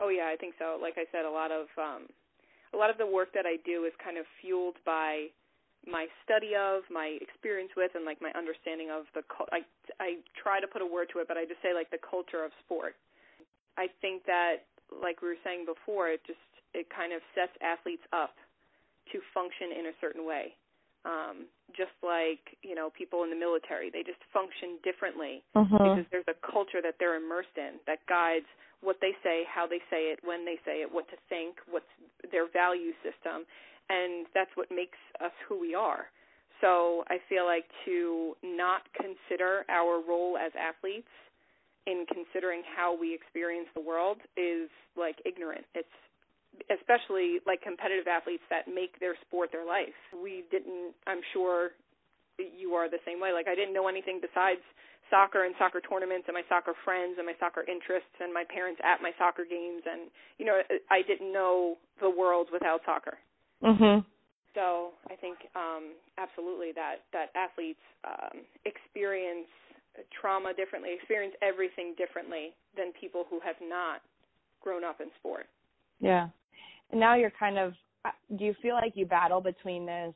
Oh 0.01 0.11
yeah, 0.11 0.31
I 0.33 0.37
think 0.37 0.55
so. 0.59 0.79
Like 0.81 0.95
I 0.97 1.05
said, 1.11 1.25
a 1.25 1.31
lot 1.31 1.51
of 1.51 1.67
um 1.77 2.07
a 2.73 2.77
lot 2.77 2.91
of 2.91 2.99
the 2.99 3.07
work 3.07 3.33
that 3.35 3.47
I 3.47 3.57
do 3.65 3.85
is 3.85 3.93
kind 4.03 4.19
of 4.19 4.27
fueled 4.41 4.77
by 4.85 5.33
my 5.87 6.07
study 6.23 6.53
of, 6.53 6.85
my 6.93 7.17
experience 7.21 7.73
with, 7.77 7.91
and 7.95 8.05
like 8.05 8.21
my 8.21 8.31
understanding 8.37 8.91
of 8.93 9.09
the. 9.15 9.23
I 9.51 9.65
I 9.99 10.21
try 10.37 10.61
to 10.61 10.69
put 10.69 10.83
a 10.83 10.87
word 10.87 11.09
to 11.15 11.21
it, 11.21 11.27
but 11.27 11.37
I 11.37 11.45
just 11.45 11.63
say 11.63 11.73
like 11.75 11.91
the 11.91 11.99
culture 11.99 12.45
of 12.45 12.53
sport. 12.63 12.95
I 13.77 13.87
think 14.01 14.27
that, 14.27 14.69
like 14.91 15.23
we 15.23 15.29
were 15.29 15.43
saying 15.43 15.67
before, 15.67 16.11
it 16.11 16.21
just 16.27 16.43
it 16.75 16.87
kind 16.95 17.13
of 17.13 17.25
sets 17.35 17.57
athletes 17.63 18.05
up 18.13 18.37
to 19.11 19.19
function 19.33 19.73
in 19.73 19.87
a 19.89 19.95
certain 19.99 20.27
way. 20.29 20.55
Um, 21.05 21.47
just 21.77 21.95
like 22.03 22.59
you 22.63 22.75
know 22.75 22.91
people 22.91 23.23
in 23.23 23.31
the 23.31 23.39
military, 23.39 23.91
they 23.91 24.03
just 24.03 24.21
function 24.33 24.79
differently 24.83 25.45
Mm-hmm. 25.57 25.77
because 25.77 26.07
there's 26.11 26.29
a 26.29 26.39
culture 26.41 26.81
that 26.83 26.95
they're 26.99 27.17
immersed 27.17 27.57
in 27.57 27.83
that 27.87 27.99
guides 28.09 28.47
what 28.81 28.97
they 29.01 29.13
say, 29.23 29.43
how 29.53 29.67
they 29.67 29.83
say 29.91 30.15
it, 30.15 30.21
when 30.23 30.45
they 30.45 30.57
say 30.65 30.83
it, 30.83 30.89
what 30.91 31.09
to 31.11 31.17
think, 31.29 31.57
what's 31.69 31.91
their 32.31 32.49
value 32.51 32.93
system, 33.03 33.43
and 33.91 34.27
that's 34.35 34.51
what 34.55 34.71
makes 34.71 34.99
us 35.21 35.33
who 35.49 35.59
we 35.59 35.75
are. 35.75 36.07
So 36.61 37.05
I 37.09 37.19
feel 37.29 37.45
like 37.45 37.67
to 37.87 38.35
not 38.43 38.83
consider 38.95 39.65
our 39.69 40.01
role 40.03 40.39
as 40.39 40.53
athletes 40.59 41.11
in 41.87 42.05
considering 42.07 42.63
how 42.77 42.97
we 42.99 43.15
experience 43.15 43.69
the 43.75 43.81
world 43.81 44.19
is 44.37 44.69
like 44.97 45.17
ignorant. 45.25 45.65
It's 45.75 45.99
especially 46.71 47.39
like 47.47 47.63
competitive 47.63 48.07
athletes 48.07 48.43
that 48.51 48.67
make 48.69 48.99
their 49.01 49.15
sport 49.27 49.51
their 49.53 49.67
life. 49.67 49.95
We 50.13 50.45
didn't 50.51 50.95
I'm 51.07 51.21
sure 51.33 51.73
you 52.39 52.75
are 52.75 52.89
the 52.89 53.03
same 53.07 53.21
way. 53.21 53.33
Like 53.33 53.49
I 53.49 53.55
didn't 53.55 53.75
know 53.75 53.89
anything 53.89 54.21
besides 54.21 54.63
soccer 55.11 55.45
and 55.45 55.55
soccer 55.59 55.81
tournaments 55.81 56.29
and 56.29 56.35
my 56.37 56.45
soccer 56.49 56.77
friends 56.85 57.17
and 57.17 57.25
my 57.25 57.33
soccer 57.41 57.65
interests 57.65 58.13
and 58.21 58.33
my 58.33 58.45
parents 58.45 58.81
at 58.85 59.01
my 59.01 59.11
soccer 59.17 59.45
games 59.49 59.83
and 59.89 60.13
you 60.39 60.45
know 60.45 60.61
I 60.91 61.03
didn't 61.03 61.33
know 61.33 61.79
the 62.01 62.11
world 62.11 62.49
without 62.53 62.81
soccer. 62.85 63.19
Mhm. 63.63 64.05
So 64.55 64.93
I 65.11 65.17
think 65.17 65.39
um 65.57 65.95
absolutely 66.19 66.73
that 66.73 67.05
that 67.13 67.31
athletes 67.35 67.83
um 68.05 68.45
experience 68.65 69.49
trauma 70.21 70.55
differently, 70.55 70.95
experience 70.95 71.35
everything 71.43 71.95
differently 71.97 72.55
than 72.77 72.93
people 73.01 73.25
who 73.29 73.41
have 73.41 73.57
not 73.63 74.03
grown 74.61 74.85
up 74.85 75.01
in 75.01 75.09
sport. 75.19 75.47
Yeah. 76.01 76.29
And 76.91 77.01
now 77.01 77.15
you're 77.17 77.33
kind 77.39 77.59
of 77.59 77.75
uh, 78.05 78.11
do 78.39 78.45
you 78.45 78.55
feel 78.63 78.75
like 78.75 78.93
you 78.95 79.07
battle 79.07 79.41
between 79.41 79.87
this 79.87 80.15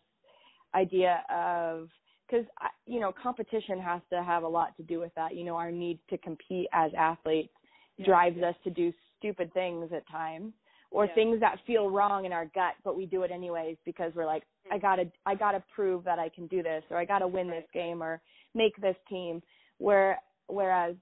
idea 0.75 1.23
of 1.31 1.89
because 2.27 2.47
you 2.87 3.01
know 3.01 3.13
competition 3.23 3.79
has 3.81 4.01
to 4.11 4.23
have 4.23 4.43
a 4.43 4.49
lot 4.49 4.77
to 4.77 4.83
do 4.83 5.01
with 5.01 5.13
that 5.17 5.35
you 5.37 5.45
know 5.45 5.57
our 5.57 5.71
need 5.71 5.99
to 6.09 6.19
compete 6.19 6.69
as 6.73 6.91
athletes 6.97 7.53
Yeah. 7.99 8.07
drives 8.07 8.43
us 8.43 8.55
to 8.65 8.71
do 8.71 8.93
stupid 9.19 9.53
things 9.53 9.93
at 9.93 10.07
times 10.09 10.53
or 10.91 11.07
Yeah. 11.07 11.15
things 11.15 11.41
that 11.41 11.59
feel 11.67 11.91
wrong 11.91 12.25
in 12.25 12.33
our 12.33 12.47
gut 12.47 12.75
but 12.85 12.97
we 12.97 13.07
do 13.07 13.23
it 13.23 13.31
anyways 13.31 13.77
because 13.85 14.13
we're 14.15 14.27
like 14.27 14.45
i 14.71 14.77
Mm-hmm. 14.77 14.83
gotta 14.87 15.13
i 15.27 15.35
gotta 15.35 15.63
prove 15.75 16.05
that 16.05 16.19
i 16.19 16.29
can 16.29 16.47
do 16.47 16.63
this 16.63 16.83
or 16.91 16.97
i 16.97 17.05
gotta 17.05 17.27
win 17.29 17.49
this 17.49 17.65
game 17.75 18.03
or 18.03 18.21
make 18.55 18.77
this 18.81 18.97
team 19.09 19.43
where 19.79 20.21
whereas 20.47 20.95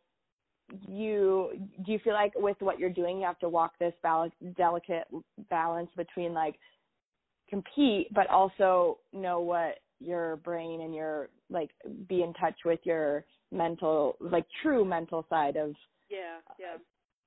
you 0.89 1.51
do 1.85 1.93
you 1.93 1.99
feel 2.01 2.15
like 2.15 2.33
with 2.37 2.57
what 2.61 2.79
you're 2.79 2.91
doing 2.91 3.19
you 3.19 3.27
have 3.27 3.39
to 3.39 3.49
walk 3.49 3.73
this 3.79 3.95
bal- 4.03 4.31
delicate 4.57 5.05
balance 5.49 5.91
between 5.97 6.33
like 6.33 6.57
compete 7.49 8.13
but 8.15 8.29
also 8.29 8.99
know 9.13 9.41
what 9.41 9.79
your 9.99 10.37
brain 10.37 10.83
and 10.83 10.95
your 10.95 11.29
like 11.51 11.71
be 12.09 12.23
in 12.23 12.33
touch 12.35 12.59
with 12.65 12.81
your 12.85 13.25
mental 13.53 14.17
like 14.21 14.47
true 14.63 14.85
mental 14.85 15.27
side 15.29 15.57
of 15.57 15.75
Yeah, 16.09 16.39
yeah. 16.59 16.77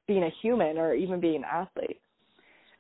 being 0.08 0.24
a 0.24 0.32
human 0.42 0.78
or 0.78 0.94
even 0.94 1.20
being 1.20 1.38
an 1.38 1.44
athlete 1.44 2.00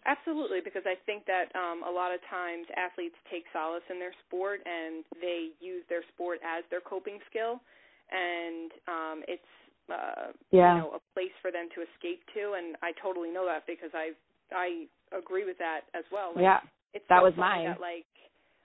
Absolutely, 0.05 0.59
because 0.59 0.83
I 0.83 0.99
think 1.07 1.23
that 1.31 1.47
um, 1.55 1.79
a 1.87 1.91
lot 1.91 2.11
of 2.13 2.19
times 2.29 2.67
athletes 2.75 3.15
take 3.31 3.47
solace 3.53 3.87
in 3.89 3.99
their 3.99 4.11
sport 4.27 4.59
and 4.67 5.05
they 5.23 5.55
use 5.63 5.83
their 5.87 6.03
sport 6.11 6.39
as 6.43 6.67
their 6.69 6.83
coping 6.83 7.19
skill, 7.29 7.63
and 8.11 8.71
um, 8.91 9.17
it's 9.31 9.47
uh, 9.91 10.31
Yeah. 10.51 10.75
you 10.75 10.81
know 10.81 10.91
a 10.95 11.01
place 11.13 11.33
for 11.41 11.51
them 11.51 11.69
to 11.75 11.81
escape 11.81 12.21
to. 12.35 12.53
And 12.53 12.75
I 12.81 12.91
totally 13.01 13.31
know 13.31 13.45
that 13.45 13.65
because 13.67 13.91
I 13.93 14.11
I 14.53 14.87
agree 15.15 15.45
with 15.45 15.57
that 15.59 15.81
as 15.93 16.05
well. 16.11 16.31
Like, 16.35 16.43
yeah 16.43 16.59
it's 16.93 17.05
That 17.09 17.19
so 17.21 17.25
was 17.25 17.33
mine. 17.37 17.65
That 17.65 17.81
like 17.81 18.05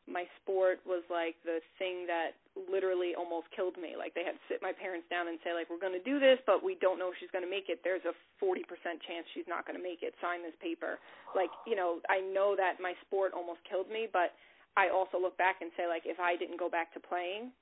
my 0.09 0.25
sport 0.41 0.81
was 0.89 1.05
like 1.13 1.37
the 1.45 1.61
thing 1.79 2.07
that 2.09 2.33
literally 2.57 3.13
almost 3.17 3.49
killed 3.57 3.77
me. 3.77 3.93
Like 3.97 4.13
they 4.17 4.25
had 4.25 4.37
to 4.37 4.45
sit 4.49 4.61
my 4.65 4.73
parents 4.73 5.05
down 5.09 5.29
and 5.29 5.37
say 5.45 5.53
like 5.53 5.69
we're 5.69 5.81
going 5.81 5.97
to 5.97 6.05
do 6.05 6.21
this, 6.21 6.39
but 6.49 6.65
we 6.65 6.77
don't 6.81 6.99
know 6.99 7.09
if 7.13 7.17
she's 7.21 7.31
going 7.33 7.45
to 7.45 7.51
make 7.51 7.69
it. 7.69 7.81
There's 7.85 8.05
a 8.09 8.13
40% 8.41 8.65
chance 9.05 9.25
she's 9.37 9.49
not 9.49 9.65
going 9.69 9.77
to 9.77 9.83
make 9.85 10.01
it. 10.05 10.15
Sign 10.21 10.41
this 10.45 10.57
paper. 10.61 10.97
Like, 11.37 11.53
you 11.67 11.77
know, 11.77 12.01
I 12.09 12.21
know 12.21 12.57
that 12.57 12.81
my 12.81 12.93
sport 13.05 13.33
almost 13.37 13.61
killed 13.69 13.89
me, 13.93 14.09
but 14.13 14.33
I 14.81 14.89
also 14.89 15.21
look 15.21 15.37
back 15.37 15.61
and 15.61 15.71
say 15.77 15.85
like 15.89 16.05
if 16.09 16.21
I 16.21 16.37
didn't 16.37 16.57
go 16.61 16.69
back 16.69 16.93
to 16.97 17.01
playing, 17.01 17.53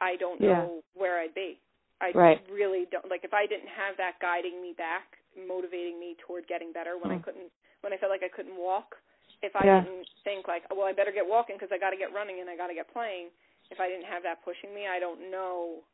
I 0.00 0.16
don't 0.16 0.40
Yeah. 0.40 0.64
know 0.64 0.82
where 0.94 1.20
I'd 1.20 1.34
be. 1.34 1.58
I 2.00 2.12
Right. 2.12 2.40
really 2.50 2.86
don't 2.92 3.08
like 3.08 3.24
if 3.24 3.32
I 3.32 3.46
didn't 3.46 3.68
have 3.68 3.96
that 3.96 4.18
guiding 4.20 4.60
me 4.60 4.74
back, 4.76 5.16
motivating 5.36 5.98
me 5.98 6.16
toward 6.18 6.46
getting 6.46 6.72
better 6.72 6.98
when 6.98 7.10
I 7.10 7.16
Mm. 7.16 7.22
couldn't 7.24 7.52
when 7.82 7.92
I 7.92 7.96
felt 7.96 8.10
like 8.10 8.22
I 8.22 8.28
couldn't 8.28 8.56
walk. 8.56 8.96
If 9.42 9.54
I 9.54 9.64
Yeah. 9.64 9.82
didn't 9.82 10.08
think 10.24 10.48
like, 10.48 10.68
well, 10.70 10.86
I 10.86 10.92
better 10.92 11.12
get 11.12 11.26
walking 11.26 11.56
because 11.56 11.70
I 11.72 11.78
got 11.78 11.90
to 11.90 11.96
get 11.96 12.12
running 12.12 12.40
and 12.40 12.50
I 12.50 12.56
got 12.56 12.66
to 12.68 12.74
get 12.74 12.88
playing. 12.88 13.30
If 13.70 13.80
I 13.80 13.88
didn't 13.88 14.06
have 14.06 14.22
that 14.24 14.42
pushing 14.42 14.74
me, 14.74 14.86
I 14.86 14.98
don't 14.98 15.30
know 15.30 15.84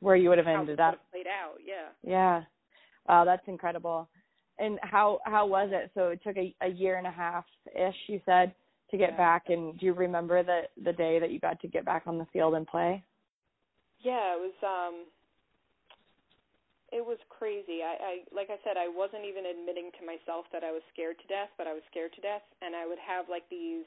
Where 0.00 0.16
you 0.16 0.28
would 0.30 0.38
have 0.38 0.46
ended 0.46 0.80
up. 0.80 1.00
played 1.10 1.26
out. 1.26 1.58
Yeah. 1.64 1.88
Yeah. 2.02 2.44
Wow, 3.08 3.24
that's 3.24 3.46
incredible. 3.48 4.08
And 4.58 4.78
how 4.82 5.20
how 5.24 5.46
was 5.46 5.70
it? 5.72 5.90
So 5.94 6.08
it 6.08 6.22
took 6.22 6.36
a, 6.36 6.54
a 6.60 6.68
year 6.68 6.96
and 6.96 7.06
a 7.06 7.10
half 7.10 7.44
ish, 7.74 8.08
you 8.08 8.20
said, 8.24 8.54
to 8.90 8.96
get 8.96 9.10
Yeah. 9.10 9.16
back. 9.16 9.48
And 9.48 9.78
do 9.78 9.86
you 9.86 9.92
remember 9.94 10.42
the 10.42 10.68
the 10.82 10.92
day 10.92 11.18
that 11.18 11.30
you 11.30 11.40
got 11.40 11.60
to 11.60 11.68
get 11.68 11.84
back 11.84 12.06
on 12.06 12.18
the 12.18 12.26
field 12.26 12.54
and 12.54 12.66
play? 12.66 13.02
Yeah, 14.00 14.36
it 14.36 14.40
was 14.40 14.56
um 14.64 15.04
it 16.90 17.04
was 17.06 17.18
crazy. 17.30 17.86
I, 17.86 17.94
I 18.00 18.14
like 18.34 18.50
I 18.50 18.58
said, 18.66 18.74
I 18.74 18.90
wasn't 18.90 19.22
even 19.22 19.46
admitting 19.46 19.94
to 20.00 20.02
myself 20.02 20.48
that 20.50 20.64
I 20.66 20.72
was 20.74 20.82
scared 20.90 21.20
to 21.22 21.26
death, 21.30 21.52
but 21.54 21.70
I 21.70 21.72
was 21.76 21.84
scared 21.90 22.12
to 22.18 22.22
death 22.24 22.42
and 22.64 22.74
I 22.74 22.88
would 22.88 22.98
have 22.98 23.28
like 23.30 23.46
these 23.52 23.86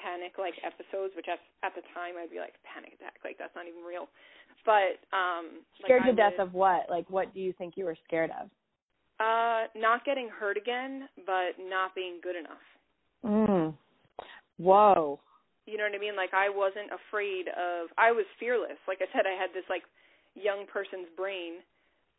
panic 0.00 0.40
like 0.40 0.56
episodes 0.64 1.12
which 1.14 1.28
at 1.28 1.38
at 1.62 1.76
the 1.76 1.84
time 1.92 2.16
I'd 2.16 2.32
be 2.32 2.40
like 2.40 2.56
panic 2.64 2.96
attack, 2.96 3.20
like 3.22 3.36
that's 3.38 3.54
not 3.54 3.68
even 3.68 3.84
real. 3.84 4.08
But 4.64 4.98
um 5.14 5.62
Scared 5.84 6.08
like 6.08 6.16
to 6.16 6.22
I 6.22 6.28
death 6.28 6.38
would, 6.40 6.48
of 6.48 6.54
what? 6.56 6.88
Like 6.88 7.08
what 7.12 7.32
do 7.36 7.40
you 7.40 7.52
think 7.54 7.76
you 7.76 7.84
were 7.84 7.96
scared 8.08 8.32
of? 8.32 8.48
uh 9.20 9.68
not 9.76 10.04
getting 10.08 10.28
hurt 10.32 10.56
again, 10.56 11.06
but 11.28 11.60
not 11.60 11.94
being 11.94 12.18
good 12.24 12.36
enough. 12.36 12.64
Mm. 13.20 13.74
Whoa. 14.56 15.20
You 15.70 15.78
know 15.78 15.86
what 15.86 15.94
I 15.94 16.02
mean? 16.02 16.18
Like 16.18 16.34
I 16.34 16.50
wasn't 16.50 16.90
afraid 16.90 17.46
of 17.54 17.94
I 17.94 18.10
was 18.10 18.26
fearless. 18.42 18.78
Like 18.90 18.98
I 18.98 19.06
said, 19.14 19.22
I 19.30 19.38
had 19.38 19.54
this 19.54 19.64
like 19.70 19.86
young 20.34 20.66
person's 20.66 21.06
brain. 21.14 21.62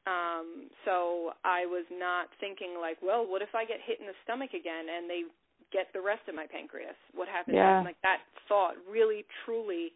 Um, 0.07 0.71
so 0.87 1.35
I 1.45 1.67
was 1.67 1.85
not 1.91 2.31
thinking 2.39 2.79
like, 2.79 2.97
well, 3.03 3.27
what 3.27 3.43
if 3.43 3.53
I 3.53 3.67
get 3.67 3.83
hit 3.85 3.99
in 3.99 4.07
the 4.07 4.17
stomach 4.23 4.55
again 4.55 4.87
and 4.89 5.05
they 5.05 5.27
get 5.69 5.91
the 5.93 6.01
rest 6.01 6.25
of 6.31 6.33
my 6.33 6.47
pancreas? 6.47 6.97
What 7.13 7.27
happens? 7.27 7.59
Yeah. 7.59 7.83
Like 7.83 7.99
that 8.01 8.23
thought 8.47 8.79
really 8.89 9.27
truly 9.43 9.91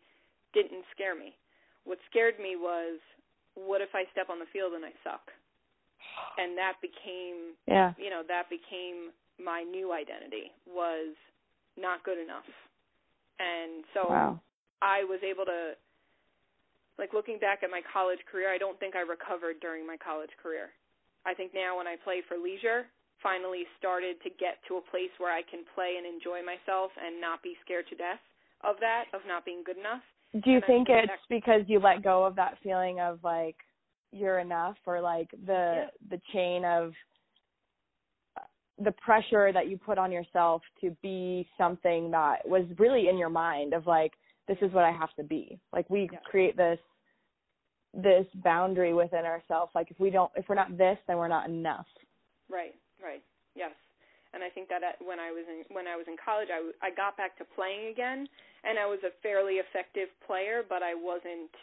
didn't 0.53 0.83
scare 0.93 1.15
me. 1.15 1.33
What 1.87 1.97
scared 2.11 2.37
me 2.37 2.59
was 2.59 2.99
what 3.55 3.79
if 3.79 3.95
I 3.95 4.03
step 4.11 4.27
on 4.29 4.37
the 4.37 4.51
field 4.51 4.75
and 4.75 4.83
I 4.83 4.91
suck? 5.01 5.31
And 6.37 6.57
that 6.59 6.77
became 6.83 7.55
Yeah. 7.67 7.95
you 7.97 8.11
know 8.11 8.21
that 8.27 8.51
became 8.51 9.15
my 9.39 9.63
new 9.63 9.91
identity 9.91 10.51
was 10.67 11.15
not 11.75 12.03
good 12.03 12.19
enough 12.19 12.47
and 13.39 13.83
so 13.93 14.09
Wow. 14.09 14.39
i 14.81 15.03
was 15.03 15.19
able 15.23 15.45
to 15.45 15.73
like 16.97 17.13
looking 17.13 17.39
back 17.39 17.59
at 17.63 17.69
my 17.69 17.81
college 17.91 18.19
career 18.31 18.49
i 18.53 18.57
don't 18.57 18.79
think 18.79 18.95
i 18.95 19.01
recovered 19.01 19.59
during 19.59 19.85
my 19.85 19.97
college 19.97 20.31
career 20.41 20.69
i 21.25 21.33
think 21.33 21.53
now 21.53 21.77
when 21.77 21.87
i 21.87 21.95
play 22.03 22.21
for 22.27 22.37
leisure 22.37 22.87
finally 23.23 23.63
started 23.79 24.21
to 24.23 24.29
get 24.39 24.59
to 24.67 24.77
a 24.77 24.83
place 24.91 25.11
where 25.17 25.31
i 25.33 25.41
can 25.49 25.63
play 25.75 25.95
and 25.97 26.05
enjoy 26.07 26.39
myself 26.43 26.91
and 26.95 27.19
not 27.19 27.41
be 27.43 27.55
scared 27.63 27.85
to 27.89 27.95
death 27.95 28.21
of 28.63 28.75
that 28.79 29.05
of 29.13 29.21
not 29.27 29.43
being 29.45 29.63
good 29.65 29.77
enough 29.77 30.03
Do 30.43 30.51
you 30.51 30.57
And 30.57 30.65
think 30.65 30.87
it's 30.89 31.07
that- 31.07 31.19
because 31.29 31.63
you 31.67 31.79
let 31.79 32.03
go 32.03 32.25
of 32.25 32.35
that 32.35 32.57
feeling 32.63 32.99
of 32.99 33.23
like 33.23 33.55
you're 34.11 34.39
enough 34.39 34.77
or 34.85 35.01
like 35.01 35.29
the 35.45 35.87
Yeah. 35.87 35.89
the 36.09 36.21
chain 36.31 36.63
of 36.63 36.93
the 38.83 38.91
pressure 38.91 39.51
that 39.53 39.69
you 39.69 39.77
put 39.77 39.97
on 39.97 40.11
yourself 40.11 40.61
to 40.81 40.95
be 41.01 41.47
something 41.57 42.11
that 42.11 42.47
was 42.47 42.65
really 42.77 43.07
in 43.09 43.17
your 43.17 43.29
mind 43.29 43.73
of 43.73 43.87
like 43.87 44.11
this 44.47 44.57
is 44.61 44.71
what 44.73 44.83
I 44.83 44.91
have 44.91 45.13
to 45.15 45.23
be. 45.23 45.59
Like 45.71 45.89
we 45.89 46.09
Yeah. 46.11 46.19
create 46.25 46.57
this 46.57 46.79
this 47.93 48.25
boundary 48.43 48.93
within 48.93 49.23
ourselves 49.25 49.71
like 49.73 49.89
if 49.89 49.97
we 49.99 50.09
don't 50.09 50.29
if 50.35 50.49
we're 50.49 50.55
not 50.55 50.77
this 50.77 50.97
then 51.07 51.17
we're 51.17 51.29
not 51.29 51.47
enough. 51.49 51.87
Right, 52.49 52.75
right. 53.01 53.23
Yes. 53.55 53.71
And 54.33 54.43
I 54.43 54.49
think 54.49 54.67
that 54.67 54.83
at, 54.83 54.99
when 54.99 55.17
I 55.17 55.31
was 55.31 55.45
in 55.47 55.63
when 55.73 55.87
I 55.87 55.95
was 55.95 56.05
in 56.07 56.17
college, 56.23 56.49
I, 56.51 56.57
w- 56.59 56.75
I 56.83 56.91
got 56.91 57.15
back 57.15 57.37
to 57.37 57.45
playing 57.55 57.87
again, 57.87 58.27
and 58.67 58.77
I 58.77 58.85
was 58.85 58.99
a 59.07 59.15
fairly 59.23 59.63
effective 59.63 60.09
player, 60.27 60.61
but 60.67 60.83
I 60.83 60.93
wasn't 60.93 61.55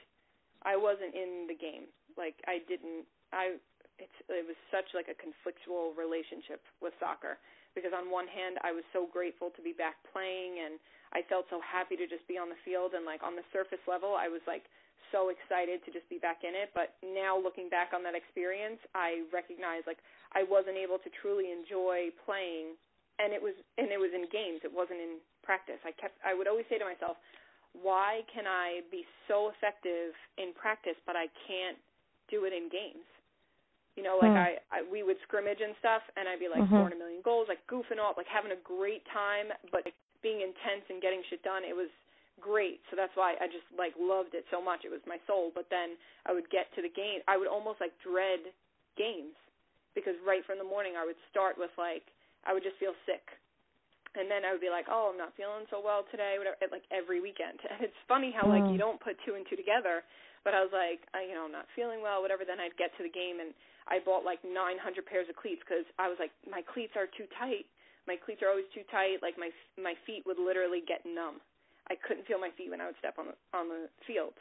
I 0.65 0.77
wasn't 0.77 1.15
in 1.15 1.45
the 1.49 1.55
game. 1.55 1.85
Like 2.17 2.35
I 2.49 2.65
didn't 2.67 3.05
I 3.31 3.57
it's 4.01 4.19
it 4.29 4.47
was 4.47 4.57
such 4.73 4.89
like 4.97 5.09
a 5.13 5.17
conflictual 5.19 5.93
relationship 5.97 6.65
with 6.81 6.95
soccer 6.97 7.37
because 7.75 7.93
on 7.93 8.09
one 8.09 8.29
hand 8.29 8.61
I 8.65 8.73
was 8.73 8.85
so 8.93 9.09
grateful 9.09 9.53
to 9.57 9.63
be 9.65 9.73
back 9.73 10.01
playing 10.13 10.61
and 10.65 10.77
I 11.13 11.25
felt 11.29 11.49
so 11.53 11.61
happy 11.61 11.97
to 12.01 12.09
just 12.09 12.25
be 12.29 12.41
on 12.41 12.49
the 12.49 12.61
field 12.65 12.97
and 12.97 13.05
like 13.05 13.21
on 13.25 13.37
the 13.37 13.45
surface 13.53 13.83
level 13.85 14.17
I 14.17 14.29
was 14.29 14.45
like 14.49 14.65
so 15.13 15.29
excited 15.29 15.85
to 15.85 15.93
just 15.93 16.09
be 16.09 16.17
back 16.17 16.41
in 16.41 16.57
it. 16.57 16.73
But 16.73 16.97
now 17.05 17.37
looking 17.37 17.69
back 17.69 17.93
on 17.93 18.01
that 18.05 18.17
experience 18.17 18.81
I 18.97 19.29
recognize 19.33 19.85
like 19.85 20.01
I 20.33 20.45
wasn't 20.45 20.81
able 20.81 21.01
to 21.01 21.11
truly 21.21 21.53
enjoy 21.53 22.13
playing 22.25 22.77
and 23.21 23.33
it 23.33 23.41
was 23.41 23.57
and 23.77 23.93
it 23.93 24.01
was 24.01 24.13
in 24.17 24.25
games. 24.33 24.65
It 24.65 24.73
wasn't 24.73 25.01
in 25.01 25.21
practice. 25.45 25.81
I 25.85 25.93
kept 25.97 26.17
I 26.25 26.33
would 26.33 26.49
always 26.49 26.69
say 26.73 26.81
to 26.81 26.89
myself 26.89 27.21
why 27.73 28.21
can 28.29 28.45
I 28.45 28.85
be 28.93 29.05
so 29.29 29.49
effective 29.49 30.13
in 30.37 30.53
practice 30.53 30.97
but 31.09 31.17
I 31.17 31.33
can't 31.49 31.81
do 32.29 32.45
it 32.45 32.53
in 32.53 32.69
games 32.69 33.05
you 33.97 34.03
know 34.03 34.17
like 34.19 34.33
Hmm. 34.33 34.37
I, 34.37 34.51
I 34.73 34.79
we 34.89 35.03
would 35.03 35.17
scrimmage 35.27 35.61
and 35.61 35.75
stuff 35.81 36.03
and 36.17 36.29
I'd 36.29 36.41
be 36.41 36.49
like 36.49 36.65
Mhm. 36.65 36.73
scoring 36.75 36.95
a 36.95 37.01
million 37.01 37.23
goals 37.23 37.49
like 37.49 37.61
goofing 37.69 37.99
off 38.01 38.17
like 38.17 38.29
having 38.29 38.53
a 38.53 38.61
great 38.65 39.05
time 39.13 39.53
but 39.71 39.85
being 40.23 40.41
intense 40.41 40.87
and 40.89 41.03
getting 41.03 41.23
shit 41.29 41.43
done 41.43 41.65
it 41.65 41.75
was 41.77 41.91
great. 42.41 42.81
So 42.91 42.97
that's 42.97 43.15
why 43.15 43.37
I 43.39 43.47
just 43.47 43.67
like 43.77 43.95
loved 44.01 44.35
it 44.35 44.45
so 44.51 44.59
much. 44.63 44.83
It 44.85 44.91
was 44.91 45.05
my 45.07 45.19
soul. 45.29 45.53
But 45.55 45.69
then 45.71 45.95
I 46.27 46.33
would 46.33 46.49
get 46.51 46.73
to 46.75 46.83
the 46.83 46.91
game. 46.91 47.21
I 47.29 47.37
would 47.39 47.47
almost 47.47 47.79
like 47.79 47.93
dread 48.03 48.41
games 48.99 49.37
because 49.95 50.17
right 50.27 50.43
from 50.45 50.59
the 50.59 50.67
morning 50.67 50.95
I 50.99 51.05
would 51.05 51.21
start 51.31 51.55
with 51.61 51.71
like 51.79 52.03
I 52.43 52.53
would 52.53 52.65
just 52.65 52.79
feel 52.83 52.97
sick. 53.07 53.23
And 54.17 54.29
then 54.29 54.45
I 54.45 54.53
would 54.53 54.61
be 54.65 54.73
like 54.73 54.87
oh 54.91 55.13
I'm 55.13 55.19
not 55.21 55.37
feeling 55.37 55.69
so 55.71 55.79
well 55.85 56.05
today 56.11 56.35
whatever 56.41 56.59
like 56.73 56.85
every 56.91 57.21
weekend. 57.21 57.61
And 57.71 57.85
it's 57.85 58.03
funny 58.09 58.33
how 58.35 58.49
like 58.49 58.65
Mm. 58.67 58.73
you 58.75 58.79
don't 58.81 59.01
put 59.01 59.17
two 59.25 59.35
and 59.37 59.47
two 59.49 59.57
together 59.57 60.03
but 60.45 60.55
I 60.55 60.61
was 60.63 60.71
like 60.75 61.07
I 61.15 61.27
you 61.27 61.35
know 61.35 61.47
I'm 61.47 61.55
not 61.55 61.71
feeling 61.75 62.03
well 62.03 62.23
whatever 62.23 62.45
then 62.47 62.61
I'd 62.61 62.77
get 62.77 62.95
to 62.99 63.03
the 63.03 63.13
game 63.13 63.41
and 63.43 63.55
I 63.91 63.99
bought 64.03 64.23
like 64.23 64.43
900 64.45 64.79
pairs 65.07 65.27
of 65.31 65.37
cleats 65.39 65.63
because 65.65 65.87
I 65.99 66.07
was 66.07 66.19
like 66.19 66.35
my 66.47 66.63
cleats 66.63 66.95
are 66.95 67.11
too 67.11 67.27
tight 67.39 67.67
my 68.07 68.19
cleats 68.19 68.43
are 68.43 68.51
always 68.51 68.69
too 68.75 68.87
tight 68.91 69.23
like 69.23 69.39
my 69.39 69.51
my 69.79 69.95
feet 70.07 70.27
would 70.27 70.39
literally 70.39 70.83
get 70.87 71.03
numb 71.07 71.43
I 71.91 71.99
couldn't 71.99 72.27
feel 72.31 72.39
my 72.39 72.55
feet 72.55 72.71
when 72.71 72.81
I 72.81 72.87
would 72.87 72.99
step 72.99 73.19
on 73.19 73.31
the 73.33 73.37
on 73.55 73.67
the 73.71 73.91
field 74.07 74.35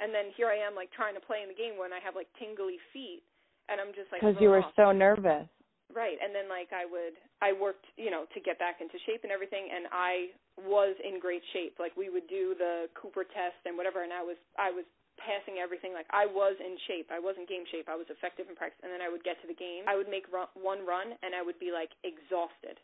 and 0.00 0.14
then 0.14 0.32
here 0.34 0.48
I 0.48 0.58
am 0.58 0.74
like 0.74 0.90
trying 0.94 1.14
to 1.14 1.22
play 1.22 1.42
in 1.44 1.50
the 1.50 1.58
game 1.58 1.76
when 1.76 1.92
I 1.92 2.00
have 2.00 2.14
like 2.14 2.30
tingly 2.40 2.80
feet 2.94 3.22
and 3.70 3.78
I'm 3.78 3.94
just 3.94 4.10
like 4.10 4.20
Because 4.20 4.40
you 4.42 4.50
were 4.50 4.66
"Ugh." 4.66 4.74
so 4.74 4.90
nervous. 4.90 5.46
Right, 5.90 6.18
and 6.22 6.30
then 6.30 6.46
like 6.46 6.70
I 6.70 6.86
would, 6.86 7.18
I 7.42 7.50
worked, 7.50 7.86
you 7.98 8.10
know, 8.14 8.22
to 8.30 8.38
get 8.38 8.58
back 8.62 8.78
into 8.78 8.94
shape 9.06 9.26
and 9.26 9.32
everything, 9.34 9.66
and 9.74 9.90
I 9.90 10.30
was 10.62 10.94
in 11.02 11.18
great 11.18 11.42
shape. 11.50 11.82
Like 11.82 11.96
we 11.98 12.10
would 12.10 12.30
do 12.30 12.54
the 12.54 12.86
Cooper 12.94 13.26
test 13.26 13.58
and 13.66 13.74
whatever, 13.74 14.06
and 14.06 14.14
I 14.14 14.22
was, 14.22 14.38
I 14.54 14.70
was 14.70 14.86
passing 15.20 15.60
everything. 15.60 15.92
Like 15.92 16.08
I 16.10 16.24
was 16.26 16.56
in 16.58 16.74
shape. 16.88 17.12
I 17.12 17.20
was 17.20 17.36
in 17.36 17.44
game 17.44 17.64
shape. 17.68 17.86
I 17.86 17.96
was 17.96 18.08
effective 18.08 18.48
in 18.48 18.56
practice, 18.56 18.80
and 18.82 18.90
then 18.90 19.04
I 19.04 19.08
would 19.12 19.22
get 19.22 19.40
to 19.44 19.48
the 19.48 19.56
game. 19.56 19.84
I 19.86 19.94
would 19.94 20.08
make 20.08 20.26
run, 20.32 20.48
one 20.56 20.82
run, 20.82 21.14
and 21.22 21.36
I 21.36 21.44
would 21.44 21.58
be 21.60 21.70
like 21.70 21.92
exhausted. 22.02 22.80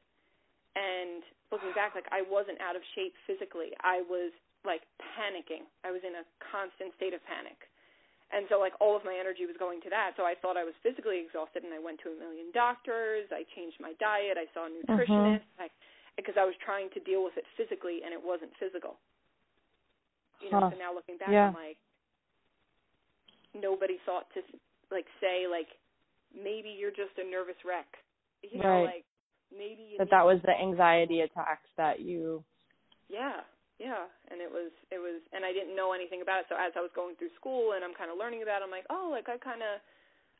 And 0.76 1.24
looking 1.48 1.72
back, 1.72 1.96
like 1.96 2.08
I 2.12 2.20
wasn't 2.22 2.60
out 2.60 2.76
of 2.76 2.84
shape 2.92 3.16
physically. 3.24 3.72
I 3.80 4.04
was 4.04 4.30
like 4.68 4.84
panicking. 5.16 5.64
I 5.82 5.90
was 5.90 6.04
in 6.04 6.20
a 6.20 6.24
constant 6.52 6.92
state 7.00 7.16
of 7.16 7.24
panic 7.24 7.56
and 8.34 8.46
so 8.50 8.58
like 8.58 8.74
all 8.82 8.98
of 8.98 9.06
my 9.06 9.14
energy 9.14 9.46
was 9.46 9.54
going 9.58 9.78
to 9.82 9.90
that 9.90 10.14
so 10.18 10.26
i 10.26 10.34
thought 10.34 10.56
i 10.58 10.66
was 10.66 10.74
physically 10.82 11.22
exhausted 11.22 11.62
and 11.62 11.70
i 11.70 11.78
went 11.78 11.98
to 12.02 12.10
a 12.10 12.16
million 12.18 12.50
doctors 12.50 13.26
i 13.30 13.46
changed 13.54 13.78
my 13.78 13.94
diet 14.02 14.34
i 14.34 14.46
saw 14.50 14.66
a 14.66 14.70
uh-huh. 14.70 14.98
nutritionist 14.98 15.46
I, 15.58 15.70
because 16.18 16.34
i 16.34 16.44
was 16.46 16.54
trying 16.58 16.90
to 16.94 17.00
deal 17.06 17.22
with 17.22 17.38
it 17.38 17.46
physically 17.54 18.02
and 18.02 18.10
it 18.10 18.22
wasn't 18.22 18.50
physical 18.58 18.98
you 20.42 20.50
know 20.50 20.66
Huh. 20.66 20.74
so 20.74 20.76
now 20.78 20.90
looking 20.90 21.18
back 21.18 21.30
Yeah. 21.30 21.54
i'm 21.54 21.58
like 21.58 21.78
nobody 23.60 23.98
thought 24.06 24.26
to 24.34 24.42
like 24.90 25.06
say 25.20 25.46
like 25.50 25.68
maybe 26.34 26.70
you're 26.78 26.92
just 26.94 27.16
a 27.18 27.24
nervous 27.28 27.58
wreck 27.64 27.88
you 28.42 28.60
know 28.60 28.80
Right. 28.80 28.84
like 28.84 29.04
maybe 29.52 29.98
That 29.98 30.08
that 30.10 30.24
was 30.26 30.40
the 30.44 30.52
anxiety 30.52 31.20
attacks 31.20 31.68
that 31.78 32.00
you 32.00 32.44
yeah, 33.10 33.42
yeah, 33.80 34.06
and 34.30 34.38
it 34.42 34.50
was 34.50 34.70
it 34.92 35.00
was, 35.00 35.22
and 35.32 35.42
I 35.44 35.52
didn't 35.52 35.74
know 35.74 35.94
anything 35.94 36.22
about 36.22 36.44
it. 36.44 36.46
So 36.48 36.56
as 36.58 36.74
I 36.76 36.82
was 36.84 36.92
going 36.94 37.16
through 37.16 37.34
school 37.40 37.74
and 37.74 37.82
I'm 37.82 37.96
kind 37.96 38.12
of 38.12 38.18
learning 38.18 38.42
about, 38.44 38.62
it, 38.62 38.66
I'm 38.68 38.74
like, 38.74 38.86
oh, 38.90 39.08
like 39.10 39.26
I 39.30 39.38
kind 39.38 39.62
of, 39.62 39.80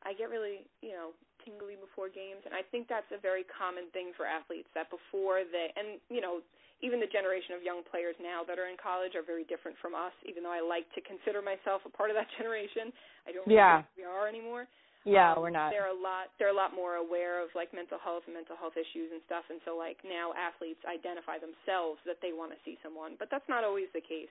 I 0.05 0.13
get 0.15 0.29
really, 0.31 0.67
you 0.81 0.93
know, 0.95 1.11
tingly 1.43 1.75
before 1.75 2.07
games, 2.09 2.43
and 2.47 2.55
I 2.55 2.63
think 2.71 2.87
that's 2.87 3.09
a 3.11 3.19
very 3.19 3.43
common 3.51 3.91
thing 3.91 4.13
for 4.15 4.25
athletes 4.27 4.69
that 4.75 4.87
before 4.91 5.43
they, 5.43 5.73
and 5.75 5.99
you 6.09 6.21
know, 6.21 6.39
even 6.85 7.01
the 7.01 7.09
generation 7.09 7.57
of 7.57 7.65
young 7.65 7.81
players 7.89 8.13
now 8.21 8.45
that 8.45 8.61
are 8.61 8.69
in 8.69 8.77
college 8.77 9.17
are 9.17 9.25
very 9.25 9.43
different 9.49 9.77
from 9.81 9.97
us. 9.97 10.13
Even 10.29 10.45
though 10.45 10.53
I 10.53 10.61
like 10.61 10.85
to 10.93 11.01
consider 11.01 11.41
myself 11.41 11.81
a 11.85 11.91
part 11.93 12.13
of 12.13 12.15
that 12.17 12.29
generation, 12.37 12.93
I 13.25 13.33
don't 13.33 13.45
really 13.49 13.57
yeah. 13.57 13.81
think 13.81 13.97
we 13.97 14.05
are 14.05 14.29
anymore. 14.29 14.69
Yeah, 15.07 15.33
um, 15.33 15.41
we're 15.41 15.55
not. 15.55 15.71
They're 15.71 15.89
a 15.89 15.95
lot. 15.95 16.35
They're 16.37 16.51
a 16.51 16.57
lot 16.57 16.75
more 16.75 16.99
aware 16.99 17.39
of 17.39 17.49
like 17.55 17.71
mental 17.71 17.97
health 17.97 18.27
and 18.27 18.35
mental 18.35 18.59
health 18.59 18.75
issues 18.75 19.09
and 19.09 19.23
stuff. 19.23 19.47
And 19.47 19.63
so 19.63 19.79
like 19.79 20.03
now 20.03 20.35
athletes 20.35 20.83
identify 20.83 21.39
themselves 21.39 22.03
that 22.03 22.19
they 22.19 22.35
want 22.35 22.51
to 22.51 22.59
see 22.67 22.75
someone, 22.83 23.15
but 23.17 23.31
that's 23.31 23.47
not 23.47 23.63
always 23.63 23.87
the 23.95 24.03
case. 24.03 24.29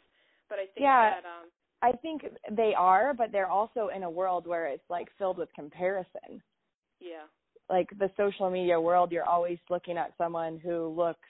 But 0.52 0.60
I 0.60 0.68
think 0.70 0.84
yeah, 0.84 1.18
that 1.18 1.26
um, 1.26 1.48
I 1.82 1.96
think 1.98 2.28
they 2.52 2.74
are, 2.76 3.14
but 3.14 3.32
they're 3.32 3.50
also 3.50 3.88
in 3.94 4.02
a 4.02 4.10
world 4.10 4.46
where 4.46 4.66
it's 4.66 4.84
like 4.90 5.08
filled 5.18 5.38
with 5.38 5.48
comparison. 5.54 6.42
Yeah. 7.00 7.26
Like 7.68 7.88
the 7.98 8.10
social 8.16 8.50
media 8.50 8.80
world, 8.80 9.10
you're 9.10 9.28
always 9.28 9.58
looking 9.70 9.96
at 9.96 10.12
someone 10.16 10.60
who 10.62 10.88
looks 10.88 11.28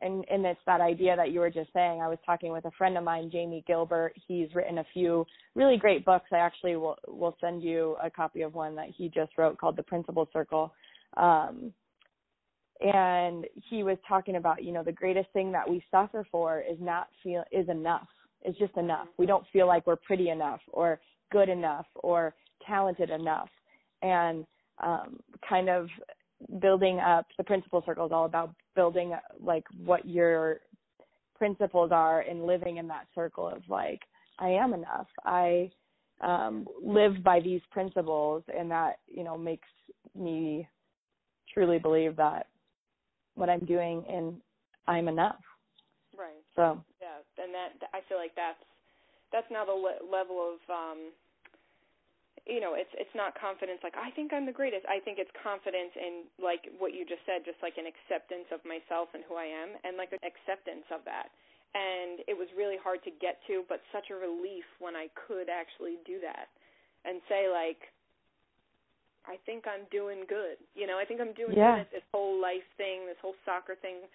and 0.00 0.24
and 0.30 0.44
it's 0.44 0.60
that 0.66 0.80
idea 0.80 1.16
that 1.16 1.32
you 1.32 1.40
were 1.40 1.50
just 1.50 1.72
saying. 1.72 2.00
I 2.02 2.08
was 2.08 2.18
talking 2.24 2.52
with 2.52 2.64
a 2.64 2.70
friend 2.72 2.96
of 2.98 3.04
mine, 3.04 3.30
Jamie 3.30 3.64
Gilbert. 3.66 4.12
He's 4.28 4.54
written 4.54 4.78
a 4.78 4.86
few 4.92 5.26
really 5.54 5.76
great 5.76 6.04
books. 6.04 6.26
I 6.32 6.36
actually 6.36 6.76
will 6.76 6.96
will 7.08 7.36
send 7.40 7.62
you 7.62 7.96
a 8.02 8.10
copy 8.10 8.42
of 8.42 8.54
one 8.54 8.74
that 8.76 8.88
he 8.96 9.08
just 9.08 9.32
wrote 9.38 9.58
called 9.58 9.76
The 9.76 9.82
Principle 9.82 10.28
Circle. 10.32 10.72
Um, 11.16 11.72
and 12.80 13.46
he 13.70 13.82
was 13.82 13.96
talking 14.06 14.36
about, 14.36 14.62
you 14.62 14.72
know, 14.72 14.82
the 14.82 14.92
greatest 14.92 15.30
thing 15.32 15.50
that 15.52 15.68
we 15.68 15.82
suffer 15.90 16.26
for 16.30 16.60
is 16.60 16.76
not 16.78 17.08
feel 17.22 17.42
is 17.50 17.68
enough. 17.68 18.08
It's 18.42 18.58
just 18.58 18.76
enough. 18.76 19.08
We 19.16 19.24
don't 19.26 19.46
feel 19.52 19.66
like 19.66 19.86
we're 19.86 19.96
pretty 19.96 20.28
enough 20.28 20.60
or 20.72 21.00
good 21.32 21.48
enough 21.48 21.86
or 21.94 22.34
talented 22.66 23.10
enough. 23.10 23.48
And 24.02 24.44
um, 24.82 25.18
kind 25.48 25.70
of 25.70 25.88
building 26.60 26.98
up 27.00 27.26
the 27.38 27.44
principle 27.44 27.82
circle 27.86 28.06
is 28.06 28.12
all 28.12 28.26
about 28.26 28.54
building 28.74 29.14
like 29.40 29.64
what 29.84 30.06
your 30.06 30.60
principles 31.36 31.90
are 31.92 32.20
and 32.20 32.46
living 32.46 32.76
in 32.76 32.88
that 32.88 33.06
circle 33.14 33.48
of 33.48 33.62
like 33.68 34.00
I 34.38 34.50
am 34.50 34.74
enough. 34.74 35.08
I 35.24 35.70
um 36.20 36.66
live 36.82 37.22
by 37.22 37.40
these 37.40 37.60
principles 37.70 38.42
and 38.56 38.70
that, 38.70 38.98
you 39.06 39.24
know, 39.24 39.36
makes 39.36 39.68
me 40.14 40.68
truly 41.52 41.78
believe 41.78 42.16
that 42.16 42.46
what 43.34 43.50
I'm 43.50 43.64
doing 43.64 44.04
and 44.08 44.40
I'm 44.86 45.08
enough. 45.08 45.40
Right. 46.16 46.42
So, 46.54 46.82
yeah, 47.00 47.44
and 47.44 47.52
that 47.54 47.88
I 47.92 48.00
feel 48.08 48.18
like 48.18 48.32
that's 48.34 48.58
that's 49.32 49.46
now 49.50 49.64
the 49.64 49.72
le- 49.72 50.10
level 50.10 50.54
of 50.54 50.70
um 50.70 51.12
you 52.46 52.62
know 52.62 52.78
it's 52.78 52.90
it's 52.94 53.12
not 53.18 53.34
confidence 53.34 53.82
like 53.82 53.98
i 53.98 54.08
think 54.14 54.30
i'm 54.30 54.46
the 54.46 54.54
greatest. 54.54 54.86
I 54.86 55.02
think 55.02 55.18
it's 55.18 55.30
confidence 55.42 55.90
in 55.98 56.30
like 56.38 56.70
what 56.78 56.94
you 56.94 57.02
just 57.02 57.26
said 57.26 57.42
just 57.42 57.58
like 57.58 57.74
an 57.74 57.90
acceptance 57.90 58.46
of 58.54 58.62
myself 58.62 59.10
and 59.12 59.26
who 59.26 59.34
i 59.34 59.44
am 59.44 59.74
and 59.82 59.98
like 59.98 60.14
an 60.14 60.22
acceptance 60.22 60.86
of 60.94 61.02
that. 61.04 61.34
And 61.76 62.24
it 62.24 62.32
was 62.32 62.48
really 62.56 62.78
hard 62.78 63.02
to 63.04 63.12
get 63.18 63.42
to 63.50 63.66
but 63.68 63.82
such 63.90 64.14
a 64.14 64.16
relief 64.16 64.64
when 64.78 64.94
i 64.94 65.10
could 65.26 65.50
actually 65.50 65.98
do 66.06 66.22
that 66.22 66.46
and 67.02 67.18
say 67.26 67.50
like 67.50 67.90
i 69.26 69.34
think 69.42 69.66
i'm 69.66 69.84
doing 69.90 70.22
good. 70.30 70.62
You 70.78 70.86
know 70.86 71.02
i 71.02 71.04
think 71.04 71.18
i'm 71.18 71.34
doing 71.34 71.58
yeah. 71.58 71.82
this 71.90 72.06
whole 72.14 72.38
life 72.38 72.66
thing 72.78 73.10
this 73.10 73.18
whole 73.20 73.36
soccer 73.42 73.74
thing 73.74 74.06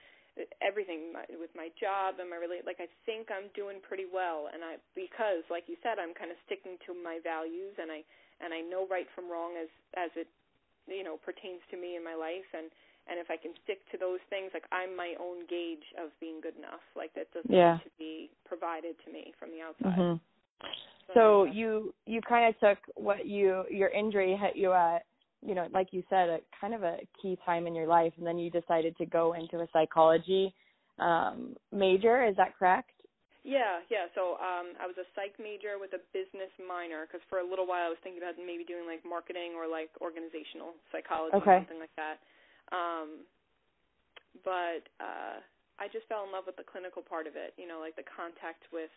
everything 0.63 1.11
my, 1.11 1.27
with 1.35 1.51
my 1.51 1.67
job 1.75 2.23
and 2.23 2.31
my 2.31 2.39
really 2.39 2.63
like 2.63 2.79
I 2.79 2.87
think 3.03 3.27
I'm 3.27 3.51
doing 3.51 3.83
pretty 3.83 4.07
well 4.07 4.47
and 4.47 4.63
I 4.63 4.79
because 4.95 5.43
like 5.51 5.67
you 5.67 5.75
said 5.83 5.99
I'm 5.99 6.15
kind 6.15 6.31
of 6.31 6.39
sticking 6.47 6.79
to 6.87 6.95
my 6.95 7.19
values 7.19 7.75
and 7.75 7.91
I 7.91 7.99
and 8.39 8.55
I 8.55 8.63
know 8.63 8.87
right 8.87 9.07
from 9.11 9.27
wrong 9.27 9.59
as 9.59 9.67
as 9.99 10.07
it 10.15 10.31
you 10.87 11.03
know 11.03 11.19
pertains 11.19 11.59
to 11.71 11.75
me 11.75 11.99
in 11.99 12.03
my 12.03 12.15
life 12.15 12.47
and 12.55 12.71
and 13.11 13.19
if 13.19 13.27
I 13.27 13.35
can 13.35 13.51
stick 13.67 13.83
to 13.91 13.99
those 13.99 14.23
things 14.31 14.55
like 14.55 14.63
I'm 14.71 14.95
my 14.95 15.19
own 15.19 15.43
gauge 15.51 15.83
of 15.99 16.15
being 16.23 16.39
good 16.39 16.55
enough 16.55 16.83
like 16.95 17.11
that 17.19 17.27
doesn't 17.35 17.51
yeah. 17.51 17.83
need 17.83 17.91
to 17.91 17.95
be 17.99 18.15
provided 18.47 18.95
to 19.03 19.11
me 19.11 19.35
from 19.35 19.51
the 19.51 19.59
outside. 19.59 19.99
Mm-hmm. 19.99 20.15
So, 21.11 21.13
so 21.13 21.43
you 21.43 21.93
you 22.07 22.23
kind 22.23 22.47
of 22.47 22.55
took 22.63 22.79
what 22.95 23.27
you 23.27 23.67
your 23.67 23.89
injury 23.89 24.39
hit 24.39 24.55
you 24.55 24.71
at 24.71 25.03
you 25.45 25.55
know, 25.55 25.67
like 25.73 25.87
you 25.91 26.03
said, 26.09 26.29
a 26.29 26.39
kind 26.59 26.73
of 26.73 26.83
a 26.83 26.97
key 27.21 27.37
time 27.45 27.67
in 27.67 27.75
your 27.75 27.87
life, 27.87 28.13
and 28.17 28.25
then 28.25 28.37
you 28.37 28.49
decided 28.49 28.95
to 28.97 29.05
go 29.05 29.33
into 29.33 29.59
a 29.59 29.67
psychology 29.73 30.53
um, 30.99 31.55
major. 31.71 32.23
Is 32.25 32.35
that 32.37 32.57
correct? 32.57 32.91
Yeah, 33.41 33.81
yeah. 33.89 34.05
So 34.13 34.37
um, 34.37 34.77
I 34.77 34.85
was 34.85 34.93
a 35.01 35.07
psych 35.17 35.33
major 35.41 35.81
with 35.81 35.97
a 35.97 36.01
business 36.13 36.53
minor 36.61 37.09
because 37.09 37.25
for 37.25 37.41
a 37.41 37.47
little 37.47 37.65
while 37.65 37.89
I 37.89 37.91
was 37.91 37.97
thinking 38.05 38.21
about 38.21 38.37
maybe 38.37 38.61
doing 38.61 38.85
like 38.85 39.01
marketing 39.01 39.57
or 39.57 39.65
like 39.65 39.89
organizational 39.97 40.77
psychology 40.93 41.41
okay. 41.41 41.57
or 41.57 41.65
something 41.65 41.81
like 41.81 41.95
that. 41.97 42.21
Um, 42.69 43.25
but 44.45 44.85
uh, 45.01 45.41
I 45.81 45.89
just 45.89 46.05
fell 46.05 46.21
in 46.21 46.29
love 46.29 46.45
with 46.45 46.61
the 46.61 46.67
clinical 46.69 47.01
part 47.01 47.25
of 47.25 47.33
it. 47.33 47.57
You 47.57 47.65
know, 47.65 47.81
like 47.81 47.97
the 47.97 48.05
contact 48.05 48.69
with 48.69 48.93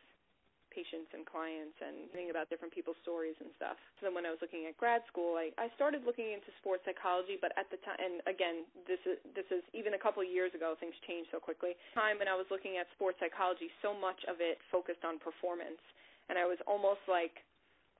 patients 0.74 1.14
and 1.14 1.22
clients 1.22 1.78
and 1.78 2.10
thinking 2.10 2.34
about 2.34 2.50
different 2.50 2.74
people's 2.74 2.98
stories 3.06 3.38
and 3.38 3.48
stuff. 3.54 3.78
So 3.96 4.10
then 4.10 4.14
when 4.18 4.26
I 4.26 4.34
was 4.34 4.42
looking 4.42 4.66
at 4.66 4.74
grad 4.74 5.06
school, 5.06 5.38
I, 5.38 5.54
I 5.54 5.70
started 5.78 6.02
looking 6.02 6.34
into 6.34 6.50
sports 6.58 6.82
psychology, 6.82 7.38
but 7.38 7.54
at 7.54 7.70
the 7.70 7.78
time, 7.86 7.96
and 8.02 8.18
again, 8.26 8.66
this 8.90 9.00
is 9.06 9.16
this 9.38 9.46
is 9.54 9.62
even 9.70 9.94
a 9.94 10.00
couple 10.02 10.20
of 10.20 10.28
years 10.28 10.50
ago, 10.52 10.74
things 10.82 10.98
changed 11.06 11.30
so 11.30 11.38
quickly. 11.38 11.78
Time 11.94 12.18
when 12.18 12.26
I 12.26 12.34
was 12.34 12.50
looking 12.50 12.76
at 12.82 12.90
sports 12.98 13.22
psychology, 13.22 13.70
so 13.78 13.94
much 13.94 14.18
of 14.26 14.42
it 14.42 14.58
focused 14.74 15.06
on 15.06 15.22
performance, 15.22 15.80
and 16.26 16.34
I 16.34 16.44
was 16.44 16.58
almost 16.66 17.06
like 17.06 17.40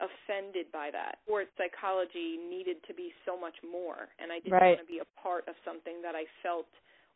offended 0.03 0.67
by 0.75 0.91
that. 0.91 1.23
Sports 1.23 1.55
psychology 1.55 2.35
needed 2.35 2.83
to 2.91 2.93
be 2.93 3.15
so 3.23 3.39
much 3.39 3.55
more, 3.63 4.11
and 4.19 4.35
I 4.35 4.43
didn't 4.43 4.59
right. 4.59 4.75
want 4.75 4.83
to 4.83 4.91
be 4.91 4.99
a 4.99 5.09
part 5.15 5.47
of 5.47 5.55
something 5.63 6.03
that 6.03 6.19
I 6.19 6.27
felt 6.43 6.67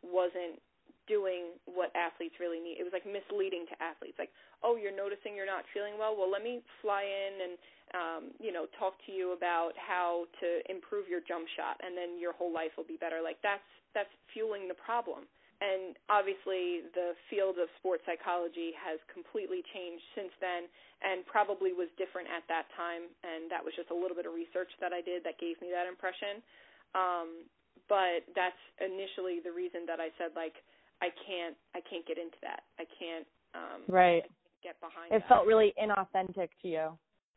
wasn't 0.07 0.63
doing 1.09 1.57
what 1.65 1.91
athletes 1.97 2.37
really 2.39 2.61
need. 2.61 2.79
It 2.79 2.85
was 2.85 2.93
like 2.93 3.09
misleading 3.09 3.65
to 3.73 3.77
athletes. 3.83 4.21
Like, 4.21 4.31
oh, 4.63 4.77
you're 4.77 4.95
noticing 4.95 5.35
you're 5.35 5.49
not 5.49 5.65
feeling 5.73 5.97
well. 5.97 6.15
Well, 6.15 6.31
let 6.31 6.45
me 6.45 6.61
fly 6.85 7.03
in 7.03 7.33
and 7.43 7.55
um, 7.97 8.23
you 8.37 8.53
know 8.53 8.69
talk 8.77 9.01
to 9.09 9.11
you 9.11 9.33
about 9.33 9.73
how 9.81 10.29
to 10.45 10.61
improve 10.69 11.09
your 11.09 11.25
jump 11.25 11.49
shot, 11.57 11.81
and 11.81 11.97
then 11.97 12.21
your 12.21 12.37
whole 12.37 12.53
life 12.53 12.77
will 12.77 12.87
be 12.87 13.01
better. 13.01 13.25
Like 13.25 13.41
that's 13.41 13.65
that's 13.97 14.13
fueling 14.31 14.69
the 14.69 14.77
problem. 14.77 15.25
And 15.59 15.99
obviously, 16.07 16.87
the 16.95 17.19
field 17.27 17.59
of 17.59 17.67
sports 17.83 18.07
psychology 18.07 18.71
has 18.79 19.03
completely 19.11 19.67
changed 19.75 20.07
since 20.15 20.31
then, 20.39 20.71
and 21.03 21.27
probably 21.27 21.75
was 21.75 21.91
different 21.99 22.31
at 22.31 22.47
that 22.47 22.71
time. 22.79 23.11
And 23.27 23.51
that 23.51 23.59
was 23.59 23.75
just 23.75 23.91
a 23.91 23.97
little 23.99 24.15
bit 24.15 24.23
of 24.23 24.39
research 24.39 24.71
that 24.79 24.95
I 24.95 25.03
did 25.03 25.27
that 25.27 25.35
gave 25.43 25.59
me 25.59 25.75
that 25.75 25.91
impression. 25.91 26.47
Um, 26.95 27.43
but 27.91 28.23
that's 28.39 28.61
initially 28.79 29.41
the 29.43 29.51
reason 29.51 29.89
that 29.89 29.99
I 29.99 30.13
said 30.21 30.37
like 30.37 30.55
I 31.01 31.11
can't 31.27 31.57
I 31.75 31.81
can't 31.81 32.07
get 32.07 32.19
into 32.19 32.37
that. 32.43 32.63
I 32.79 32.85
can't 32.99 33.27
um 33.55 33.83
right 33.89 34.25
get 34.63 34.79
behind 34.81 35.13
it 35.15 35.23
that. 35.23 35.29
felt 35.29 35.47
really 35.47 35.73
inauthentic 35.81 36.51
to 36.63 36.69
you 36.69 36.87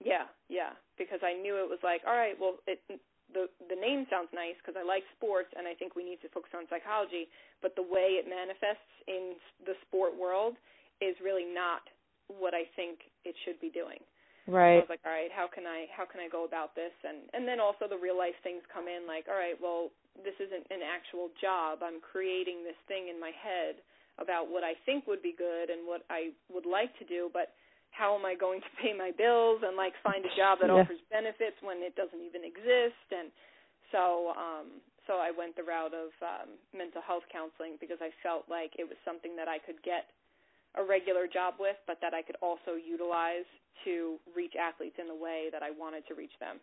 yeah 0.03 0.25
yeah 0.49 0.73
because 0.97 1.19
i 1.21 1.33
knew 1.33 1.55
it 1.61 1.69
was 1.69 1.79
like 1.83 2.01
all 2.07 2.17
right 2.17 2.33
well 2.39 2.57
it 2.65 2.81
the 3.33 3.47
the 3.69 3.77
name 3.77 4.05
sounds 4.09 4.27
nice 4.33 4.57
because 4.59 4.73
i 4.73 4.83
like 4.83 5.05
sports 5.15 5.53
and 5.55 5.67
i 5.69 5.73
think 5.77 5.95
we 5.95 6.03
need 6.03 6.19
to 6.21 6.29
focus 6.33 6.51
on 6.57 6.65
psychology 6.67 7.29
but 7.61 7.77
the 7.77 7.85
way 7.85 8.17
it 8.17 8.25
manifests 8.27 8.91
in 9.07 9.37
the 9.65 9.77
sport 9.87 10.11
world 10.17 10.57
is 10.99 11.15
really 11.23 11.45
not 11.45 11.85
what 12.27 12.53
i 12.57 12.65
think 12.75 13.05
it 13.23 13.35
should 13.45 13.59
be 13.61 13.69
doing 13.69 14.01
right 14.47 14.81
so 14.81 14.83
i 14.83 14.87
was 14.87 14.93
like 14.93 15.05
all 15.05 15.13
right 15.13 15.33
how 15.33 15.47
can 15.47 15.65
i 15.65 15.85
how 15.95 16.05
can 16.05 16.19
i 16.19 16.29
go 16.29 16.45
about 16.45 16.73
this? 16.75 16.93
And 17.03 17.29
and 17.33 17.47
then 17.47 17.59
also 17.59 17.85
the 17.85 17.99
real 17.99 18.17
life 18.17 18.37
things 18.41 18.61
come 18.73 18.87
in 18.87 19.05
like 19.05 19.25
all 19.29 19.37
right 19.37 19.57
well 19.61 19.91
this 20.19 20.35
isn't 20.43 20.67
an 20.69 20.83
actual 20.83 21.31
job. 21.39 21.79
I'm 21.83 22.03
creating 22.03 22.63
this 22.67 22.77
thing 22.87 23.07
in 23.07 23.19
my 23.19 23.31
head 23.31 23.79
about 24.19 24.51
what 24.51 24.63
I 24.63 24.75
think 24.85 25.07
would 25.07 25.23
be 25.23 25.33
good 25.33 25.71
and 25.71 25.87
what 25.87 26.03
I 26.11 26.35
would 26.51 26.67
like 26.67 26.91
to 26.99 27.05
do, 27.07 27.31
but 27.31 27.55
how 27.95 28.15
am 28.15 28.27
I 28.27 28.35
going 28.35 28.59
to 28.61 28.71
pay 28.83 28.91
my 28.91 29.11
bills 29.15 29.63
and 29.63 29.75
like 29.75 29.95
find 30.03 30.23
a 30.23 30.33
job 30.35 30.59
that 30.61 30.69
yeah. 30.71 30.83
offers 30.83 31.01
benefits 31.09 31.57
when 31.63 31.79
it 31.81 31.95
doesn't 31.95 32.21
even 32.21 32.43
exist? 32.43 33.07
And 33.11 33.31
so 33.91 34.35
um 34.35 34.83
so 35.09 35.17
I 35.17 35.33
went 35.33 35.55
the 35.55 35.65
route 35.65 35.95
of 35.95 36.11
um 36.21 36.59
mental 36.75 37.01
health 37.01 37.25
counseling 37.31 37.79
because 37.79 37.99
I 38.03 38.11
felt 38.21 38.47
like 38.51 38.75
it 38.77 38.85
was 38.85 38.99
something 39.07 39.35
that 39.39 39.47
I 39.47 39.57
could 39.59 39.79
get 39.81 40.11
a 40.75 40.83
regular 40.83 41.27
job 41.27 41.55
with 41.59 41.75
but 41.87 41.97
that 42.01 42.13
I 42.13 42.21
could 42.21 42.37
also 42.41 42.79
utilize 42.79 43.47
to 43.85 44.17
reach 44.35 44.53
athletes 44.55 44.95
in 44.99 45.07
the 45.07 45.15
way 45.17 45.49
that 45.51 45.63
I 45.63 45.71
wanted 45.71 46.05
to 46.07 46.13
reach 46.13 46.33
them. 46.39 46.61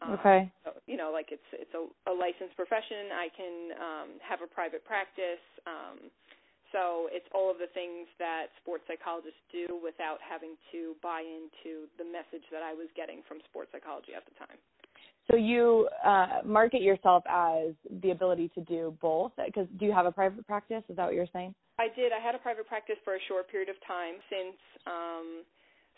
Um, 0.00 0.16
okay. 0.16 0.48
So, 0.64 0.72
you 0.86 0.96
know, 0.96 1.10
like 1.12 1.28
it's 1.28 1.50
it's 1.52 1.74
a, 1.76 1.84
a 2.08 2.14
licensed 2.14 2.56
profession. 2.56 3.12
I 3.12 3.28
can 3.36 3.54
um 3.76 4.08
have 4.24 4.40
a 4.40 4.48
private 4.48 4.84
practice. 4.84 5.42
Um 5.66 6.08
so 6.72 7.10
it's 7.10 7.26
all 7.34 7.50
of 7.50 7.58
the 7.58 7.66
things 7.74 8.06
that 8.18 8.54
sports 8.62 8.84
psychologists 8.86 9.42
do 9.50 9.78
without 9.82 10.22
having 10.22 10.54
to 10.70 10.94
buy 11.02 11.20
into 11.26 11.90
the 11.98 12.06
message 12.06 12.46
that 12.54 12.62
I 12.62 12.72
was 12.72 12.86
getting 12.94 13.26
from 13.26 13.42
sports 13.50 13.74
psychology 13.74 14.14
at 14.14 14.22
the 14.24 14.34
time. 14.38 14.58
So 15.30 15.36
you 15.36 15.88
uh, 16.04 16.40
market 16.44 16.82
yourself 16.82 17.22
as 17.28 17.74
the 18.02 18.10
ability 18.10 18.50
to 18.54 18.60
do 18.62 18.96
both. 19.00 19.32
Because 19.44 19.66
do 19.78 19.86
you 19.86 19.92
have 19.92 20.06
a 20.06 20.12
private 20.12 20.46
practice? 20.46 20.82
Is 20.88 20.96
that 20.96 21.04
what 21.04 21.14
you're 21.14 21.26
saying? 21.32 21.54
I 21.80 21.88
did. 21.96 22.12
I 22.12 22.20
had 22.20 22.36
a 22.36 22.42
private 22.44 22.68
practice 22.68 23.00
for 23.04 23.16
a 23.16 23.22
short 23.24 23.48
period 23.48 23.72
of 23.72 23.80
time 23.88 24.20
since 24.28 24.60
um, 24.84 25.48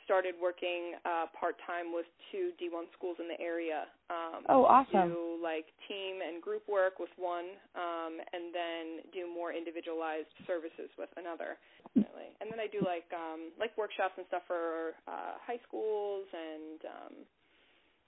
started 0.04 0.34
working 0.38 0.98
uh 1.06 1.26
part 1.30 1.54
time 1.66 1.94
with 1.94 2.06
two 2.30 2.50
D1 2.58 2.90
schools 2.94 3.16
in 3.22 3.30
the 3.30 3.38
area. 3.38 3.86
Um 4.10 4.42
oh, 4.50 4.64
awesome. 4.66 5.14
Do 5.14 5.38
like 5.42 5.70
team 5.86 6.22
and 6.22 6.42
group 6.42 6.66
work 6.66 6.98
with 6.98 7.10
one 7.16 7.54
um 7.78 8.18
and 8.34 8.50
then 8.50 8.84
do 9.14 9.30
more 9.30 9.54
individualized 9.54 10.30
services 10.46 10.90
with 10.98 11.10
another. 11.16 11.58
Really. 11.94 12.34
And 12.42 12.50
then 12.50 12.58
I 12.58 12.66
do 12.66 12.82
like 12.82 13.06
um 13.14 13.54
like 13.58 13.74
workshops 13.78 14.18
and 14.18 14.26
stuff 14.26 14.42
for 14.46 14.98
uh 15.06 15.38
high 15.38 15.62
schools 15.66 16.26
and 16.34 16.78
um 16.86 17.14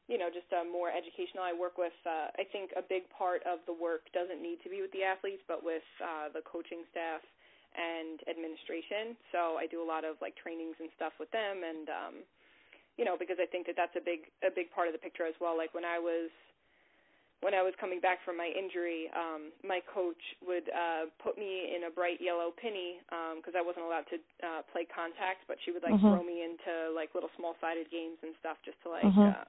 you 0.04 0.20
know, 0.20 0.28
just 0.28 0.44
uh, 0.52 0.68
more 0.68 0.92
educational. 0.92 1.40
I 1.48 1.56
work 1.56 1.78
with 1.78 1.96
uh 2.04 2.34
I 2.34 2.44
think 2.50 2.74
a 2.74 2.82
big 2.82 3.06
part 3.14 3.40
of 3.46 3.62
the 3.70 3.74
work 3.74 4.10
doesn't 4.10 4.42
need 4.42 4.58
to 4.66 4.68
be 4.68 4.82
with 4.82 4.90
the 4.90 5.06
athletes 5.06 5.46
but 5.46 5.62
with 5.62 5.86
uh 6.02 6.34
the 6.34 6.42
coaching 6.42 6.82
staff 6.90 7.22
and 7.74 8.22
administration. 8.30 9.18
So 9.34 9.58
I 9.58 9.66
do 9.66 9.82
a 9.82 9.86
lot 9.86 10.06
of 10.06 10.16
like 10.22 10.34
trainings 10.38 10.78
and 10.78 10.88
stuff 10.94 11.12
with 11.18 11.30
them, 11.30 11.62
and 11.66 11.86
um, 11.90 12.14
you 12.96 13.04
know, 13.04 13.18
because 13.18 13.38
I 13.42 13.46
think 13.46 13.66
that 13.66 13.76
that's 13.76 13.94
a 13.98 14.04
big 14.04 14.30
a 14.46 14.50
big 14.50 14.70
part 14.70 14.86
of 14.86 14.94
the 14.94 15.02
picture 15.02 15.26
as 15.26 15.34
well. 15.42 15.58
Like 15.58 15.74
when 15.74 15.84
I 15.84 15.98
was 15.98 16.30
when 17.44 17.52
I 17.52 17.60
was 17.60 17.76
coming 17.76 18.00
back 18.00 18.24
from 18.24 18.40
my 18.40 18.48
injury, 18.48 19.12
um, 19.12 19.52
my 19.60 19.84
coach 19.92 20.20
would 20.40 20.64
uh, 20.72 21.12
put 21.20 21.36
me 21.36 21.76
in 21.76 21.84
a 21.84 21.92
bright 21.92 22.16
yellow 22.16 22.56
penny 22.56 23.04
because 23.36 23.52
um, 23.52 23.60
I 23.60 23.62
wasn't 23.62 23.84
allowed 23.84 24.08
to 24.14 24.18
uh, 24.40 24.64
play 24.72 24.88
contact, 24.88 25.44
but 25.44 25.60
she 25.60 25.68
would 25.68 25.84
like 25.84 25.92
mm-hmm. 25.98 26.08
throw 26.08 26.24
me 26.24 26.40
into 26.40 26.94
like 26.96 27.12
little 27.12 27.28
small 27.36 27.52
sided 27.60 27.92
games 27.92 28.16
and 28.24 28.32
stuff 28.40 28.56
just 28.64 28.80
to 28.86 28.88
like 28.88 29.04
mm-hmm. 29.04 29.36
uh, 29.36 29.44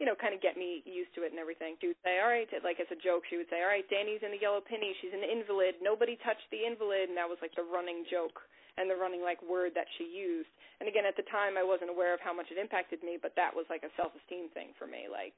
you 0.00 0.08
know, 0.08 0.16
kind 0.16 0.32
of 0.32 0.40
get 0.40 0.56
me 0.56 0.80
used 0.88 1.12
to 1.12 1.28
it 1.28 1.30
and 1.30 1.36
everything. 1.36 1.76
She 1.76 1.92
would 1.92 2.00
say, 2.00 2.24
all 2.24 2.32
right, 2.32 2.48
like 2.64 2.80
as 2.80 2.88
a 2.88 2.96
joke, 2.96 3.28
she 3.28 3.36
would 3.36 3.52
say, 3.52 3.60
all 3.60 3.68
right, 3.68 3.84
Danny's 3.92 4.24
in 4.24 4.32
the 4.32 4.40
yellow 4.40 4.64
penny. 4.64 4.96
She's 5.04 5.12
an 5.12 5.20
invalid. 5.20 5.76
Nobody 5.84 6.16
touched 6.24 6.48
the 6.48 6.64
invalid. 6.64 7.12
And 7.12 7.16
that 7.20 7.28
was 7.28 7.36
like 7.44 7.52
the 7.52 7.68
running 7.68 8.08
joke 8.08 8.40
and 8.80 8.88
the 8.88 8.96
running 8.96 9.20
like 9.20 9.44
word 9.44 9.76
that 9.76 9.84
she 10.00 10.08
used. 10.08 10.48
And 10.80 10.88
again, 10.88 11.04
at 11.04 11.20
the 11.20 11.28
time, 11.28 11.60
I 11.60 11.62
wasn't 11.62 11.92
aware 11.92 12.16
of 12.16 12.24
how 12.24 12.32
much 12.32 12.48
it 12.48 12.56
impacted 12.56 13.04
me, 13.04 13.20
but 13.20 13.36
that 13.36 13.52
was 13.52 13.68
like 13.68 13.84
a 13.84 13.92
self-esteem 14.00 14.48
thing 14.56 14.72
for 14.80 14.88
me. 14.88 15.04
Like, 15.12 15.36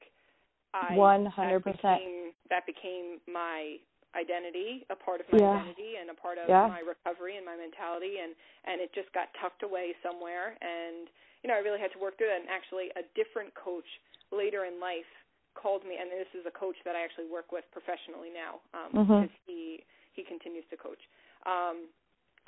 I 0.71 0.95
100%. 0.95 1.27
That 1.27 1.67
became, 1.67 2.31
that 2.47 2.63
became 2.63 3.19
my 3.27 3.83
identity, 4.15 4.87
a 4.87 4.95
part 4.95 5.19
of 5.19 5.27
my 5.27 5.43
yeah. 5.43 5.59
identity 5.59 5.99
and 5.99 6.07
a 6.07 6.15
part 6.15 6.39
of 6.39 6.47
yeah. 6.47 6.71
my 6.71 6.79
recovery 6.79 7.35
and 7.35 7.43
my 7.43 7.57
mentality 7.57 8.21
and 8.21 8.37
and 8.69 8.77
it 8.77 8.93
just 8.93 9.09
got 9.09 9.33
tucked 9.41 9.65
away 9.65 9.97
somewhere 10.05 10.53
and 10.61 11.09
you 11.43 11.51
know, 11.51 11.59
I 11.59 11.65
really 11.65 11.81
had 11.81 11.91
to 11.91 11.99
work 11.99 12.15
through 12.15 12.31
that 12.31 12.39
and 12.39 12.47
actually 12.47 12.87
a 12.95 13.03
different 13.19 13.51
coach 13.51 13.87
later 14.33 14.65
in 14.65 14.81
life 14.81 15.07
called 15.53 15.85
me, 15.85 16.01
and 16.01 16.09
this 16.09 16.29
is 16.33 16.45
a 16.49 16.53
coach 16.53 16.77
that 16.83 16.97
I 16.97 17.05
actually 17.05 17.29
work 17.29 17.53
with 17.53 17.63
professionally 17.69 18.33
now 18.33 18.59
um, 18.73 18.89
mm-hmm. 18.89 19.21
because 19.29 19.37
he 19.45 19.85
he 20.13 20.21
continues 20.25 20.65
to 20.69 20.77
coach. 20.77 21.01
Um, 21.45 21.89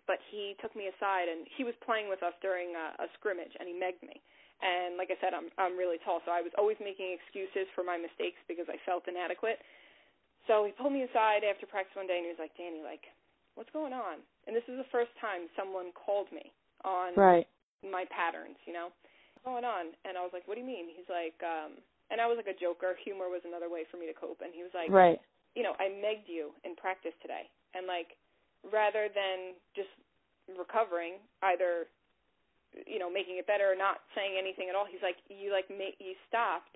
but 0.06 0.22
he 0.30 0.54
took 0.62 0.78
me 0.78 0.90
aside, 0.94 1.26
and 1.30 1.50
he 1.58 1.66
was 1.66 1.74
playing 1.82 2.10
with 2.10 2.22
us 2.22 2.38
during 2.38 2.78
a, 2.78 2.94
a 3.02 3.08
scrimmage, 3.18 3.54
and 3.58 3.66
he 3.66 3.74
megged 3.74 4.06
me. 4.06 4.22
And 4.62 4.98
like 4.98 5.10
I 5.10 5.18
said, 5.22 5.34
I'm 5.34 5.50
I'm 5.58 5.78
really 5.78 6.02
tall, 6.02 6.22
so 6.26 6.34
I 6.34 6.42
was 6.42 6.54
always 6.58 6.78
making 6.82 7.14
excuses 7.14 7.70
for 7.78 7.86
my 7.86 7.98
mistakes 7.98 8.42
because 8.50 8.66
I 8.70 8.82
felt 8.86 9.06
inadequate. 9.06 9.62
So 10.46 10.62
he 10.66 10.74
pulled 10.78 10.94
me 10.94 11.06
aside 11.06 11.42
after 11.42 11.66
practice 11.66 11.98
one 11.98 12.10
day, 12.10 12.22
and 12.22 12.26
he 12.26 12.34
was 12.34 12.42
like, 12.42 12.54
"Danny, 12.58 12.86
like, 12.86 13.06
what's 13.58 13.74
going 13.74 13.94
on?" 13.94 14.22
And 14.46 14.54
this 14.54 14.66
is 14.70 14.78
the 14.78 14.90
first 14.94 15.14
time 15.18 15.50
someone 15.58 15.90
called 15.94 16.30
me 16.30 16.54
on 16.86 17.18
right. 17.18 17.50
my 17.82 18.06
patterns, 18.14 18.58
you 18.66 18.74
know 18.74 18.94
going 19.46 19.64
on? 19.64 19.94
And 20.04 20.18
I 20.18 20.26
was 20.26 20.34
like, 20.34 20.50
what 20.50 20.58
do 20.58 20.62
you 20.66 20.68
mean? 20.68 20.90
He's 20.90 21.08
like, 21.08 21.38
um, 21.46 21.78
and 22.10 22.18
I 22.18 22.26
was 22.26 22.36
like 22.36 22.50
a 22.50 22.58
joker. 22.58 22.98
Humor 23.06 23.30
was 23.30 23.46
another 23.46 23.70
way 23.70 23.86
for 23.88 24.02
me 24.02 24.10
to 24.10 24.18
cope. 24.18 24.42
And 24.42 24.52
he 24.52 24.66
was 24.66 24.74
like, 24.74 24.90
right. 24.90 25.22
You 25.56 25.64
know, 25.64 25.72
I 25.80 25.88
megged 25.88 26.28
you 26.28 26.52
in 26.68 26.76
practice 26.76 27.16
today, 27.24 27.48
and 27.72 27.88
like, 27.88 28.20
rather 28.68 29.08
than 29.08 29.56
just 29.72 29.88
recovering, 30.52 31.16
either, 31.48 31.88
you 32.84 33.00
know, 33.00 33.08
making 33.08 33.40
it 33.40 33.48
better 33.48 33.72
or 33.72 33.78
not 33.80 34.04
saying 34.12 34.36
anything 34.36 34.68
at 34.68 34.76
all, 34.76 34.84
he's 34.84 35.00
like, 35.00 35.16
you 35.32 35.56
like, 35.56 35.72
ma- 35.72 35.96
you 35.96 36.12
stopped, 36.28 36.76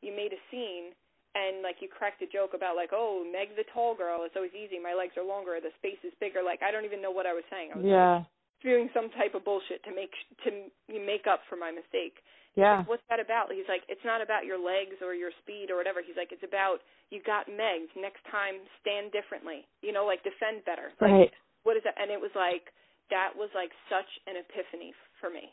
you 0.00 0.08
made 0.08 0.32
a 0.32 0.40
scene, 0.48 0.96
and 1.36 1.60
like 1.60 1.84
you 1.84 1.88
cracked 1.92 2.24
a 2.24 2.28
joke 2.32 2.56
about 2.56 2.80
like, 2.80 2.96
oh, 2.96 3.26
Meg 3.28 3.52
the 3.60 3.68
tall 3.76 3.92
girl, 3.92 4.24
it's 4.24 4.40
always 4.40 4.56
easy. 4.56 4.80
My 4.80 4.96
legs 4.96 5.20
are 5.20 5.26
longer, 5.26 5.60
the 5.60 5.74
space 5.76 6.00
is 6.00 6.16
bigger. 6.16 6.40
Like 6.40 6.64
I 6.64 6.72
don't 6.72 6.88
even 6.88 7.02
know 7.02 7.12
what 7.12 7.28
I 7.28 7.36
was 7.36 7.44
saying. 7.50 7.74
I 7.74 7.76
was 7.76 7.84
yeah. 7.84 8.24
Like, 8.24 8.33
spewing 8.64 8.88
some 8.96 9.12
type 9.12 9.36
of 9.36 9.44
bullshit 9.44 9.84
to 9.84 9.92
make 9.92 10.16
to 10.48 10.64
make 10.88 11.28
up 11.28 11.44
for 11.52 11.60
my 11.60 11.68
mistake. 11.68 12.24
Yeah. 12.56 12.80
Like, 12.80 12.96
What's 12.96 13.06
that 13.12 13.20
about? 13.20 13.52
He's 13.52 13.68
like, 13.68 13.84
it's 13.92 14.02
not 14.08 14.24
about 14.24 14.48
your 14.48 14.56
legs 14.56 15.04
or 15.04 15.12
your 15.12 15.34
speed 15.44 15.68
or 15.68 15.76
whatever. 15.76 16.00
He's 16.00 16.16
like, 16.16 16.32
it's 16.32 16.46
about 16.46 16.80
you 17.12 17.20
got 17.20 17.44
Megs. 17.52 17.92
Next 17.92 18.24
time, 18.32 18.64
stand 18.80 19.12
differently. 19.12 19.68
You 19.84 19.92
know, 19.92 20.08
like 20.08 20.24
defend 20.24 20.64
better. 20.64 20.96
Right. 20.96 21.28
Like, 21.28 21.36
what 21.68 21.76
is 21.76 21.84
that? 21.84 22.00
And 22.00 22.08
it 22.08 22.16
was 22.16 22.32
like 22.32 22.72
that 23.12 23.36
was 23.36 23.52
like 23.52 23.70
such 23.92 24.08
an 24.24 24.40
epiphany 24.40 24.96
for 25.20 25.28
me 25.28 25.52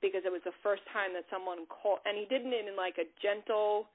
because 0.00 0.24
it 0.24 0.32
was 0.32 0.44
the 0.48 0.56
first 0.64 0.84
time 0.92 1.12
that 1.12 1.28
someone 1.28 1.68
called, 1.68 2.00
and 2.08 2.16
he 2.16 2.24
did 2.28 2.44
it 2.44 2.52
in 2.52 2.76
like 2.76 2.96
a 3.00 3.08
gentle, 3.20 3.88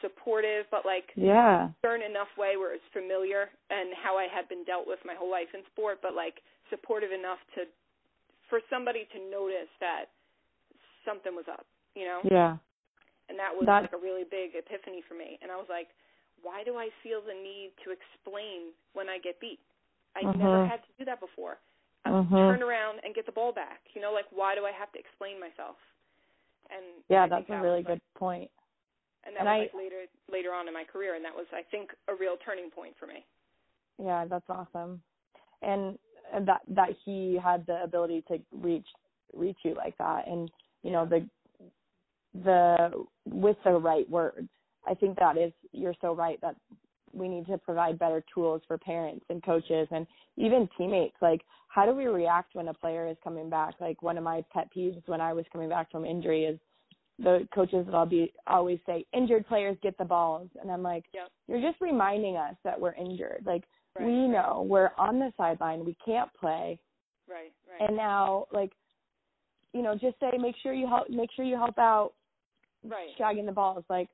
supportive, 0.00 0.68
but 0.68 0.84
like 0.84 1.12
yeah, 1.16 1.72
stern 1.80 2.04
enough 2.04 2.28
way 2.36 2.56
where 2.60 2.76
it's 2.76 2.84
familiar 2.92 3.48
and 3.72 3.96
how 3.96 4.16
I 4.20 4.28
had 4.28 4.48
been 4.48 4.64
dealt 4.64 4.84
with 4.84 5.00
my 5.04 5.16
whole 5.16 5.30
life 5.30 5.48
in 5.56 5.64
sport, 5.72 6.00
but 6.04 6.12
like 6.12 6.44
supportive 6.68 7.12
enough 7.12 7.40
to 7.56 7.68
for 8.48 8.60
somebody 8.70 9.08
to 9.12 9.18
notice 9.30 9.70
that 9.80 10.12
something 11.04 11.34
was 11.34 11.46
up, 11.50 11.66
you 11.94 12.04
know? 12.04 12.20
Yeah. 12.24 12.56
And 13.28 13.38
that 13.38 13.50
was 13.50 13.66
that, 13.66 13.90
like 13.90 13.96
a 13.96 13.98
really 13.98 14.22
big 14.22 14.54
epiphany 14.54 15.02
for 15.06 15.18
me. 15.18 15.38
And 15.42 15.50
I 15.50 15.56
was 15.56 15.66
like, 15.66 15.90
why 16.42 16.62
do 16.62 16.78
I 16.78 16.94
feel 17.02 17.18
the 17.24 17.34
need 17.34 17.74
to 17.82 17.90
explain 17.90 18.70
when 18.94 19.08
I 19.10 19.18
get 19.18 19.40
beat? 19.40 19.58
I 20.14 20.22
mm-hmm. 20.22 20.38
never 20.38 20.66
had 20.66 20.80
to 20.86 20.92
do 20.98 21.04
that 21.04 21.18
before. 21.18 21.58
Uh, 22.06 22.22
mm-hmm. 22.22 22.34
Turn 22.34 22.62
around 22.62 23.02
and 23.02 23.14
get 23.14 23.26
the 23.26 23.34
ball 23.34 23.50
back. 23.50 23.82
You 23.94 24.00
know, 24.00 24.12
like 24.14 24.30
why 24.30 24.54
do 24.54 24.62
I 24.62 24.70
have 24.70 24.92
to 24.94 24.98
explain 24.98 25.42
myself? 25.42 25.74
And 26.70 27.02
yeah, 27.10 27.26
that's 27.26 27.46
that 27.48 27.58
a 27.58 27.62
really 27.62 27.82
good 27.82 28.00
point. 28.14 28.50
And 29.26 29.34
that 29.34 29.42
and 29.42 29.48
was 29.50 29.54
I, 29.54 29.58
like 29.66 29.74
later 29.74 30.00
later 30.30 30.54
on 30.54 30.68
in 30.68 30.74
my 30.74 30.84
career, 30.84 31.14
and 31.18 31.24
that 31.24 31.34
was 31.34 31.46
I 31.50 31.62
think 31.70 31.90
a 32.06 32.14
real 32.14 32.38
turning 32.44 32.70
point 32.70 32.94
for 32.98 33.06
me. 33.06 33.26
Yeah, 33.98 34.24
that's 34.24 34.46
awesome. 34.48 35.02
And 35.62 35.98
that 36.46 36.62
that 36.68 36.90
he 37.04 37.38
had 37.42 37.66
the 37.66 37.82
ability 37.82 38.24
to 38.28 38.38
reach 38.52 38.86
reach 39.34 39.58
you 39.62 39.74
like 39.74 39.96
that. 39.98 40.26
And 40.26 40.50
you 40.82 40.92
know 40.92 41.06
the 41.06 41.26
the 42.44 43.06
with 43.26 43.56
the 43.64 43.72
right 43.72 44.08
words. 44.10 44.48
I 44.88 44.94
think 44.94 45.18
that 45.18 45.36
is 45.36 45.52
you're 45.72 45.94
so 46.00 46.14
right 46.14 46.40
that 46.42 46.56
we 47.12 47.28
need 47.28 47.46
to 47.46 47.58
provide 47.58 47.98
better 47.98 48.22
tools 48.32 48.62
for 48.66 48.78
parents 48.78 49.24
and 49.30 49.42
coaches 49.42 49.88
and 49.90 50.06
even 50.36 50.68
teammates. 50.76 51.16
Like 51.20 51.42
how 51.68 51.86
do 51.86 51.94
we 51.94 52.06
react 52.06 52.54
when 52.54 52.68
a 52.68 52.74
player 52.74 53.06
is 53.06 53.16
coming 53.24 53.50
back? 53.50 53.74
Like 53.80 54.02
one 54.02 54.18
of 54.18 54.24
my 54.24 54.44
pet 54.52 54.68
peeves 54.74 55.02
when 55.06 55.20
i 55.20 55.32
was 55.32 55.44
coming 55.52 55.68
back 55.68 55.90
from 55.90 56.04
injury 56.04 56.44
is 56.44 56.58
the 57.18 57.48
coaches 57.54 57.86
will 57.90 58.04
be 58.04 58.32
always 58.46 58.78
say 58.84 59.06
injured 59.14 59.46
players 59.48 59.76
get 59.82 59.96
the 59.98 60.04
balls. 60.04 60.48
And 60.60 60.70
i'm 60.70 60.82
like 60.82 61.04
yep. 61.14 61.28
you're 61.48 61.60
just 61.60 61.80
reminding 61.80 62.36
us 62.36 62.54
that 62.64 62.80
we're 62.80 62.94
injured. 62.94 63.42
Like 63.44 63.64
Right, 63.98 64.06
we 64.06 64.12
right. 64.12 64.30
know 64.30 64.66
we're 64.68 64.90
on 64.98 65.18
the 65.18 65.32
sideline, 65.36 65.84
we 65.84 65.96
can't 66.04 66.32
play. 66.38 66.78
Right, 67.28 67.52
right. 67.68 67.88
And 67.88 67.96
now 67.96 68.46
like 68.52 68.72
you 69.72 69.82
know, 69.82 69.94
just 69.94 70.18
say 70.20 70.38
make 70.38 70.54
sure 70.62 70.72
you 70.72 70.86
help 70.86 71.10
make 71.10 71.30
sure 71.34 71.44
you 71.44 71.56
help 71.56 71.78
out 71.78 72.12
right. 72.84 73.08
shagging 73.18 73.46
the 73.46 73.52
balls 73.52 73.84
like 73.88 74.08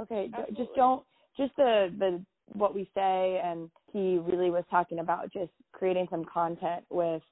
okay, 0.00 0.30
just 0.56 0.70
don't 0.74 1.02
just 1.36 1.54
the 1.56 1.92
the 1.98 2.20
what 2.54 2.74
we 2.74 2.88
say 2.94 3.40
and 3.44 3.70
he 3.92 4.18
really 4.18 4.50
was 4.50 4.64
talking 4.70 4.98
about 4.98 5.32
just 5.32 5.50
creating 5.72 6.06
some 6.10 6.24
content 6.24 6.84
with 6.90 7.22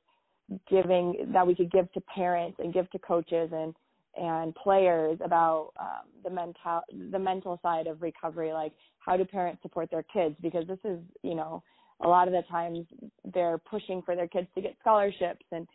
giving 0.68 1.26
that 1.32 1.46
we 1.46 1.54
could 1.54 1.70
give 1.70 1.90
to 1.92 2.00
parents 2.02 2.58
and 2.58 2.72
give 2.72 2.90
to 2.90 2.98
coaches 2.98 3.50
and 3.52 3.74
and 4.16 4.54
players 4.56 5.18
about 5.24 5.70
um, 5.78 6.08
the 6.24 6.30
mental 6.30 6.80
the 7.12 7.18
mental 7.18 7.58
side 7.62 7.86
of 7.86 8.02
recovery 8.02 8.52
like 8.52 8.72
how 8.98 9.16
do 9.16 9.24
parents 9.24 9.62
support 9.62 9.90
their 9.90 10.02
kids 10.02 10.34
because 10.42 10.66
this 10.66 10.78
is 10.84 10.98
you 11.22 11.34
know 11.34 11.62
a 12.02 12.08
lot 12.08 12.28
of 12.28 12.32
the 12.32 12.42
times 12.50 12.86
they're 13.34 13.58
pushing 13.58 14.02
for 14.02 14.16
their 14.16 14.28
kids 14.28 14.48
to 14.54 14.60
get 14.60 14.76
scholarships 14.80 15.44
and 15.52 15.66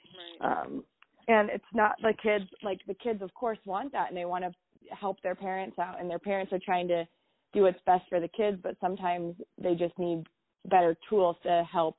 right. 0.42 0.64
um 0.64 0.84
and 1.28 1.50
it's 1.50 1.64
not 1.74 1.96
the 2.02 2.14
kids 2.22 2.46
like 2.64 2.80
the 2.88 2.94
kids 2.96 3.22
of 3.22 3.34
course 3.34 3.60
want 3.66 3.92
that 3.92 4.10
and 4.10 4.18
they 4.18 4.26
want 4.26 4.44
to 4.44 4.52
help 4.96 5.18
their 5.22 5.36
parents 5.36 5.78
out 5.80 6.00
and 6.00 6.10
their 6.10 6.20
parents 6.20 6.52
are 6.54 6.60
trying 6.64 6.88
to 6.88 7.08
do 7.54 7.64
what's 7.64 7.80
best 7.86 8.04
for 8.10 8.20
the 8.20 8.28
kids 8.30 8.58
but 8.62 8.76
sometimes 8.82 9.36
they 9.62 9.76
just 9.76 9.98
need 9.98 10.24
better 10.70 10.96
tools 11.10 11.36
to 11.44 11.64
help 11.72 11.96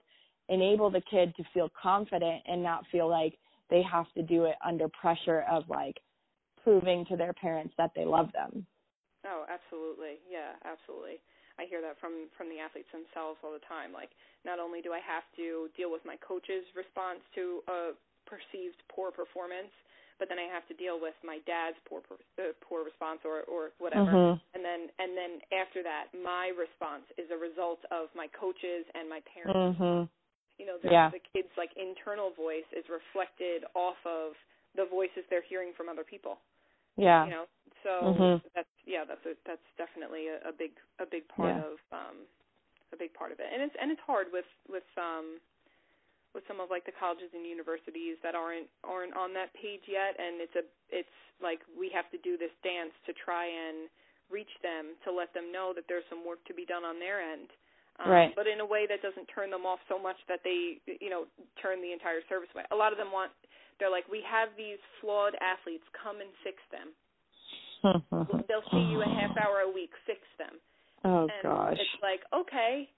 enable 0.48 0.90
the 0.90 1.02
kid 1.10 1.34
to 1.36 1.44
feel 1.52 1.70
confident 1.80 2.42
and 2.46 2.62
not 2.62 2.84
feel 2.92 3.08
like 3.08 3.34
they 3.70 3.82
have 3.82 4.06
to 4.14 4.22
do 4.22 4.44
it 4.44 4.54
under 4.64 4.88
pressure 4.88 5.44
of 5.50 5.64
like 5.68 5.96
proving 6.62 7.04
to 7.06 7.16
their 7.16 7.32
parents 7.32 7.74
that 7.78 7.90
they 7.96 8.04
love 8.04 8.28
them. 8.32 8.66
Oh 9.24 9.44
absolutely. 9.48 10.18
Yeah 10.30 10.54
absolutely 10.64 11.20
I 11.58 11.64
hear 11.64 11.80
that 11.80 11.96
from 12.00 12.28
from 12.36 12.48
the 12.52 12.60
athletes 12.60 12.90
themselves 12.92 13.40
all 13.40 13.52
the 13.52 13.64
time. 13.64 13.92
Like, 13.92 14.12
not 14.44 14.60
only 14.60 14.84
do 14.84 14.92
I 14.92 15.00
have 15.00 15.24
to 15.40 15.72
deal 15.76 15.88
with 15.90 16.04
my 16.04 16.16
coach's 16.20 16.64
response 16.76 17.20
to 17.34 17.64
a 17.68 17.78
perceived 18.28 18.76
poor 18.92 19.08
performance, 19.14 19.72
but 20.18 20.28
then 20.28 20.36
I 20.40 20.48
have 20.48 20.66
to 20.68 20.76
deal 20.76 21.00
with 21.00 21.16
my 21.24 21.40
dad's 21.48 21.76
poor 21.88 22.00
uh, 22.36 22.52
poor 22.60 22.84
response 22.84 23.24
or 23.24 23.44
or 23.48 23.72
whatever. 23.80 24.12
Mm-hmm. 24.12 24.34
And 24.56 24.62
then 24.64 24.80
and 25.00 25.16
then 25.16 25.32
after 25.52 25.80
that, 25.84 26.12
my 26.12 26.52
response 26.52 27.04
is 27.16 27.28
a 27.32 27.38
result 27.38 27.80
of 27.92 28.12
my 28.16 28.28
coaches 28.36 28.84
and 28.96 29.08
my 29.08 29.20
parents. 29.28 29.80
Mm-hmm. 29.80 30.08
You 30.56 30.64
know, 30.64 30.80
the, 30.80 30.88
yeah. 30.88 31.12
the 31.12 31.20
kid's 31.36 31.52
like 31.60 31.68
internal 31.76 32.32
voice 32.32 32.64
is 32.72 32.84
reflected 32.88 33.68
off 33.76 34.00
of 34.08 34.32
the 34.72 34.88
voices 34.88 35.24
they're 35.28 35.44
hearing 35.44 35.76
from 35.76 35.88
other 35.88 36.04
people. 36.04 36.40
Yeah. 36.96 37.24
You 37.28 37.32
know, 37.32 37.46
so 37.84 37.90
Mhm. 38.08 38.42
that's 38.56 38.68
yeah, 38.86 39.04
that's 39.04 39.24
a 39.26 39.34
that's 39.46 39.66
definitely 39.76 40.28
a, 40.32 40.38
a 40.48 40.54
big 40.54 40.72
a 41.02 41.06
big 41.06 41.28
part 41.28 41.54
Yeah. 41.56 41.62
of 41.66 41.76
um 41.92 42.16
a 42.94 42.96
big 42.96 43.12
part 43.14 43.32
of 43.32 43.40
it. 43.40 43.48
And 43.52 43.62
it's 43.62 43.76
and 43.80 43.90
it's 43.92 44.02
hard 44.06 44.28
with 44.32 44.48
with 44.70 44.86
um 44.96 45.38
with 46.34 46.44
some 46.48 46.60
of 46.60 46.68
like 46.70 46.84
the 46.84 46.92
colleges 46.96 47.32
and 47.34 47.46
universities 47.46 48.16
that 48.22 48.34
aren't 48.36 48.68
aren't 48.84 49.16
on 49.16 49.32
that 49.34 49.52
page 49.56 49.84
yet 49.88 50.16
and 50.20 50.40
it's 50.40 50.56
a 50.56 50.64
it's 50.92 51.16
like 51.42 51.60
we 51.78 51.88
have 51.94 52.08
to 52.12 52.18
do 52.20 52.36
this 52.36 52.52
dance 52.64 52.92
to 53.08 53.12
try 53.16 53.46
and 53.48 53.88
reach 54.30 54.52
them 54.62 54.96
to 55.04 55.12
let 55.12 55.32
them 55.32 55.52
know 55.52 55.72
that 55.74 55.84
there's 55.88 56.04
some 56.12 56.24
work 56.26 56.42
to 56.44 56.54
be 56.54 56.66
done 56.66 56.84
on 56.84 57.00
their 57.00 57.20
end. 57.22 57.48
Um, 58.00 58.10
Right. 58.12 58.32
But 58.36 58.46
in 58.46 58.60
a 58.60 58.66
way 58.66 58.84
that 58.88 59.00
doesn't 59.02 59.26
turn 59.32 59.50
them 59.50 59.64
off 59.66 59.80
so 59.88 59.98
much 59.98 60.16
that 60.28 60.40
they, 60.44 60.78
you 61.00 61.08
know, 61.10 61.26
turn 61.62 61.80
the 61.80 61.92
entire 61.92 62.20
service 62.28 62.48
away. 62.54 62.64
A 62.72 62.76
lot 62.76 62.92
of 62.92 62.98
them 62.98 63.12
want, 63.12 63.32
they're 63.80 63.90
like, 63.90 64.04
we 64.08 64.20
have 64.28 64.50
these 64.56 64.78
flawed 65.00 65.34
athletes, 65.40 65.84
come 65.96 66.20
and 66.20 66.30
fix 66.44 66.58
them. 66.70 66.92
They'll 68.48 68.66
see 68.70 68.84
you 68.92 69.02
a 69.02 69.10
half 69.20 69.36
hour 69.38 69.60
a 69.66 69.70
week, 69.70 69.90
fix 70.06 70.20
them. 70.38 70.58
oh 71.04 71.28
and 71.30 71.42
gosh. 71.42 71.78
it's 71.78 71.98
like, 72.02 72.22
okay, 72.34 72.88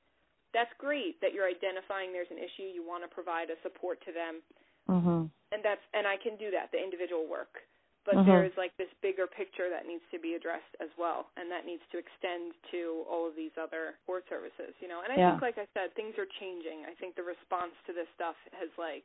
that's 0.55 0.72
great 0.78 1.20
that 1.20 1.32
you're 1.36 1.49
identifying 1.49 2.12
there's 2.12 2.30
an 2.32 2.41
issue. 2.41 2.64
You 2.64 2.80
want 2.86 3.05
to 3.05 3.11
provide 3.12 3.51
a 3.51 3.59
support 3.62 4.01
to 4.09 4.12
them, 4.12 4.41
Mhm. 4.89 5.30
and 5.53 5.61
that's 5.62 5.84
and 5.93 6.07
I 6.07 6.16
can 6.16 6.36
do 6.36 6.51
that, 6.53 6.70
the 6.72 6.80
individual 6.82 7.26
work. 7.26 7.61
But 8.07 8.16
Mhm. 8.16 8.24
there 8.24 8.45
is 8.45 8.57
like 8.57 8.74
this 8.78 8.89
bigger 9.03 9.26
picture 9.26 9.68
that 9.68 9.84
needs 9.84 10.05
to 10.12 10.18
be 10.18 10.32
addressed 10.34 10.74
as 10.80 10.89
well, 10.97 11.28
and 11.36 11.51
that 11.51 11.66
needs 11.66 11.82
to 11.93 11.99
extend 11.99 12.55
to 12.70 13.05
all 13.11 13.26
of 13.28 13.36
these 13.36 13.53
other 13.61 13.99
board 14.07 14.24
services, 14.30 14.72
you 14.80 14.89
know. 14.89 15.03
And 15.03 15.12
I 15.12 15.16
Yeah. 15.16 15.30
think, 15.32 15.43
like 15.43 15.59
I 15.59 15.66
said, 15.74 15.93
things 15.95 16.16
are 16.16 16.26
changing. 16.41 16.86
I 16.86 16.95
think 16.95 17.16
the 17.16 17.22
response 17.22 17.74
to 17.86 17.93
this 17.93 18.09
stuff 18.14 18.36
has 18.53 18.70
like, 18.78 19.05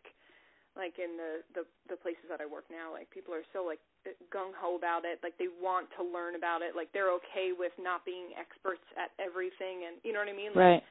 like 0.76 0.98
in 0.98 1.18
the 1.18 1.46
the 1.54 1.64
the 1.90 1.98
places 1.98 2.26
that 2.30 2.42
I 2.42 2.46
work 2.46 2.66
now, 2.72 2.92
like 2.92 3.10
people 3.12 3.34
are 3.34 3.46
so 3.54 3.64
like 3.64 3.80
gung 4.34 4.52
ho 4.58 4.76
about 4.76 5.06
it. 5.06 5.20
Like 5.22 5.38
they 5.38 5.50
want 5.62 5.88
to 5.98 6.04
learn 6.04 6.36
about 6.36 6.62
it. 6.62 6.76
Like 6.76 6.92
they're 6.94 7.14
okay 7.22 7.54
with 7.58 7.72
not 7.80 8.06
being 8.06 8.34
experts 8.38 8.84
at 8.98 9.14
everything, 9.22 9.86
and 9.88 9.98
you 10.04 10.14
know 10.14 10.20
what 10.20 10.30
I 10.30 10.38
mean. 10.38 10.52
Like, 10.54 10.82
Right. 10.82 10.84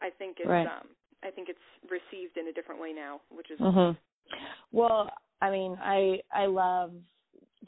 I 0.00 0.10
think 0.10 0.38
it's 0.38 0.48
Right. 0.48 0.66
um 0.66 0.88
I 1.22 1.30
think 1.30 1.48
it's 1.48 1.66
received 1.90 2.36
in 2.36 2.48
a 2.48 2.52
different 2.52 2.80
way 2.80 2.92
now, 2.92 3.20
which 3.30 3.50
is 3.50 3.58
Mhm. 3.58 3.96
Well, 4.72 5.10
I 5.40 5.50
mean, 5.50 5.76
I 5.80 6.22
I 6.32 6.46
love 6.46 6.94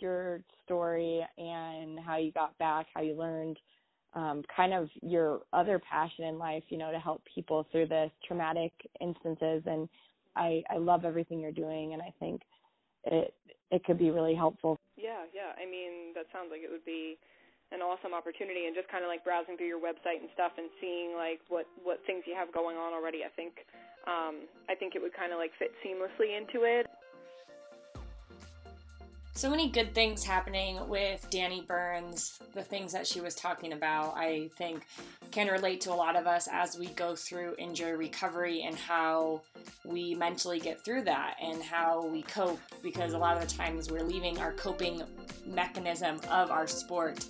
your 0.01 0.43
story 0.65 1.25
and 1.39 1.99
how 2.01 2.17
you 2.17 2.33
got 2.33 2.57
back, 2.59 2.87
how 2.95 3.01
you 3.03 3.15
learned 3.15 3.59
um 4.15 4.45
kind 4.57 4.73
of 4.73 4.89
your 5.03 5.43
other 5.53 5.79
passion 5.81 6.25
in 6.27 6.39
life, 6.39 6.63
you 6.69 6.79
know, 6.79 6.93
to 6.93 6.99
help 6.99 7.23
people 7.35 7.65
through 7.71 7.87
this 7.87 8.13
traumatic 8.27 8.73
instances 9.01 9.63
and 9.67 9.89
I 10.37 10.63
I 10.71 10.79
love 10.79 11.05
everything 11.05 11.41
you're 11.41 11.53
doing 11.53 11.93
and 11.93 12.03
I 12.03 12.13
think 12.21 12.43
it 13.05 13.35
it 13.71 13.85
could 13.85 13.99
be 13.99 14.11
really 14.11 14.35
helpful. 14.35 14.79
Yeah, 14.97 15.27
yeah. 15.35 15.53
I 15.59 15.67
mean, 15.69 16.15
that 16.15 16.27
sounds 16.33 16.49
like 16.51 16.63
it 16.63 16.71
would 16.71 16.85
be 16.85 17.19
an 17.73 17.83
awesome 17.83 18.15
opportunity 18.15 18.71
and 18.71 18.75
just 18.77 18.87
kind 18.87 19.03
of 19.03 19.09
like 19.09 19.25
browsing 19.27 19.57
through 19.57 19.67
your 19.67 19.83
website 19.83 20.23
and 20.23 20.31
stuff 20.35 20.55
and 20.55 20.71
seeing 20.79 21.17
like 21.17 21.41
what 21.49 21.67
what 21.83 21.99
things 22.07 22.23
you 22.27 22.35
have 22.39 22.53
going 22.55 22.77
on 22.77 22.95
already. 22.95 23.27
I 23.27 23.33
think 23.35 23.67
um 24.07 24.47
I 24.71 24.79
think 24.79 24.95
it 24.95 25.03
would 25.03 25.17
kind 25.17 25.33
of 25.35 25.43
like 25.43 25.51
fit 25.59 25.75
seamlessly 25.83 26.37
into 26.37 26.63
it. 26.63 26.87
So 29.37 29.51
many 29.51 29.69
good 29.69 29.95
things 29.95 30.25
happening 30.25 30.89
with 30.89 31.29
Danny 31.29 31.63
Burns. 31.63 32.39
The 32.55 32.63
things 32.63 32.93
that 32.93 33.05
she 33.05 33.21
was 33.21 33.35
talking 33.35 33.73
about, 33.73 34.15
I 34.17 34.49
think, 34.57 34.87
can 35.33 35.49
relate 35.49 35.81
to 35.83 35.93
a 35.93 35.95
lot 35.95 36.15
of 36.15 36.29
us 36.29 36.49
as 36.51 36.79
we 36.79 36.87
go 36.89 37.17
through 37.17 37.57
injury 37.59 37.97
recovery 37.97 38.63
and 38.63 38.77
how 38.77 39.43
we 39.85 40.15
mentally 40.15 40.61
get 40.61 40.85
through 40.85 41.03
that 41.03 41.35
and 41.43 41.61
how 41.63 42.07
we 42.07 42.23
cope 42.23 42.61
because 42.81 43.13
a 43.13 43.19
lot 43.19 43.37
of 43.37 43.47
the 43.47 43.53
times 43.53 43.91
we're 43.91 44.05
leaving 44.05 44.39
our 44.39 44.53
coping 44.53 45.03
mechanism 45.45 46.21
of 46.31 46.53
our 46.53 46.69
sport 46.69 47.27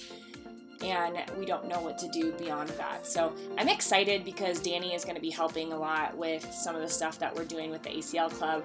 and 0.83 1.17
we 1.39 1.47
don't 1.47 1.67
know 1.67 1.81
what 1.81 1.97
to 1.97 2.09
do 2.09 2.33
beyond 2.33 2.69
that. 2.71 3.07
So 3.07 3.33
I'm 3.57 3.71
excited 3.71 4.27
because 4.27 4.61
Danny 4.61 4.95
is 4.95 5.05
going 5.05 5.15
to 5.15 5.23
be 5.23 5.31
helping 5.31 5.73
a 5.73 5.79
lot 5.79 6.15
with 6.15 6.45
some 6.53 6.77
of 6.77 6.83
the 6.83 6.89
stuff 6.89 7.19
that 7.21 7.35
we're 7.35 7.47
doing 7.47 7.71
with 7.71 7.83
the 7.83 7.91
ACL 7.91 8.31
Club 8.31 8.63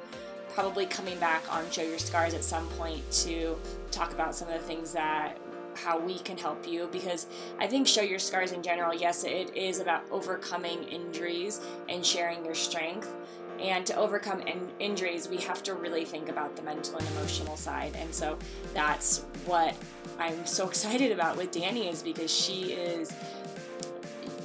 probably 0.53 0.85
coming 0.85 1.17
back 1.19 1.51
on 1.53 1.69
Show 1.71 1.83
Your 1.83 1.99
Scars 1.99 2.33
at 2.33 2.43
some 2.43 2.67
point 2.69 3.09
to 3.11 3.57
talk 3.91 4.13
about 4.13 4.35
some 4.35 4.47
of 4.49 4.53
the 4.53 4.67
things 4.67 4.91
that 4.93 5.37
how 5.75 5.97
we 5.97 6.19
can 6.19 6.37
help 6.37 6.67
you 6.67 6.89
because 6.91 7.27
I 7.59 7.67
think 7.67 7.87
Show 7.87 8.01
Your 8.01 8.19
Scars 8.19 8.51
in 8.51 8.61
general, 8.61 8.93
yes, 8.93 9.23
it 9.23 9.55
is 9.55 9.79
about 9.79 10.03
overcoming 10.11 10.83
injuries 10.83 11.61
and 11.87 12.05
sharing 12.05 12.43
your 12.43 12.55
strength. 12.55 13.13
And 13.59 13.85
to 13.87 13.95
overcome 13.95 14.41
in- 14.41 14.71
injuries, 14.79 15.27
we 15.27 15.37
have 15.37 15.61
to 15.63 15.73
really 15.73 16.05
think 16.05 16.29
about 16.29 16.55
the 16.55 16.61
mental 16.61 16.97
and 16.97 17.07
emotional 17.09 17.57
side. 17.57 17.93
And 17.97 18.13
so 18.13 18.37
that's 18.73 19.25
what 19.45 19.75
I'm 20.17 20.45
so 20.45 20.67
excited 20.69 21.11
about 21.11 21.37
with 21.37 21.51
Danny 21.51 21.87
is 21.87 22.01
because 22.01 22.33
she 22.33 22.73
is 22.73 23.13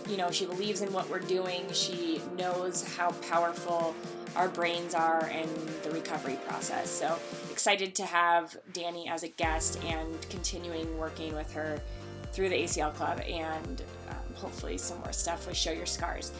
you 0.08 0.18
know, 0.18 0.30
she 0.30 0.44
believes 0.44 0.82
in 0.82 0.92
what 0.92 1.08
we're 1.08 1.18
doing. 1.18 1.64
She 1.72 2.20
knows 2.36 2.84
how 2.96 3.10
powerful 3.28 3.94
our 4.36 4.48
brains 4.48 4.94
are 4.94 5.28
in 5.28 5.48
the 5.82 5.90
recovery 5.90 6.38
process. 6.46 6.90
So 6.90 7.18
excited 7.50 7.94
to 7.96 8.04
have 8.04 8.56
Danny 8.72 9.08
as 9.08 9.22
a 9.22 9.28
guest 9.28 9.82
and 9.84 10.28
continuing 10.28 10.98
working 10.98 11.34
with 11.34 11.52
her 11.52 11.80
through 12.32 12.48
the 12.48 12.56
ACL 12.56 12.92
Club 12.94 13.20
and 13.20 13.82
um, 14.08 14.34
hopefully 14.34 14.76
some 14.76 14.98
more 14.98 15.12
stuff 15.12 15.46
with 15.46 15.56
Show 15.56 15.70
Your 15.70 15.86
Scars. 15.86 16.32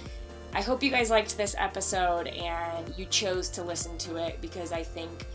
I 0.52 0.60
hope 0.60 0.82
you 0.82 0.90
guys 0.90 1.10
liked 1.10 1.36
this 1.36 1.54
episode 1.58 2.28
and 2.28 2.92
you 2.96 3.06
chose 3.06 3.48
to 3.50 3.62
listen 3.62 3.96
to 3.98 4.16
it 4.16 4.40
because 4.40 4.72
I 4.72 4.82
think 4.82 5.26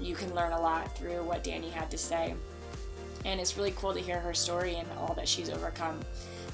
you 0.00 0.14
can 0.14 0.34
learn 0.34 0.52
a 0.52 0.60
lot 0.60 0.96
through 0.96 1.24
what 1.24 1.42
Danny 1.42 1.70
had 1.70 1.90
to 1.90 1.98
say. 1.98 2.34
And 3.24 3.40
it's 3.40 3.56
really 3.56 3.72
cool 3.72 3.92
to 3.92 4.00
hear 4.00 4.20
her 4.20 4.34
story 4.34 4.76
and 4.76 4.88
all 4.98 5.14
that 5.14 5.28
she's 5.28 5.50
overcome. 5.50 6.00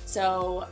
So, 0.07 0.67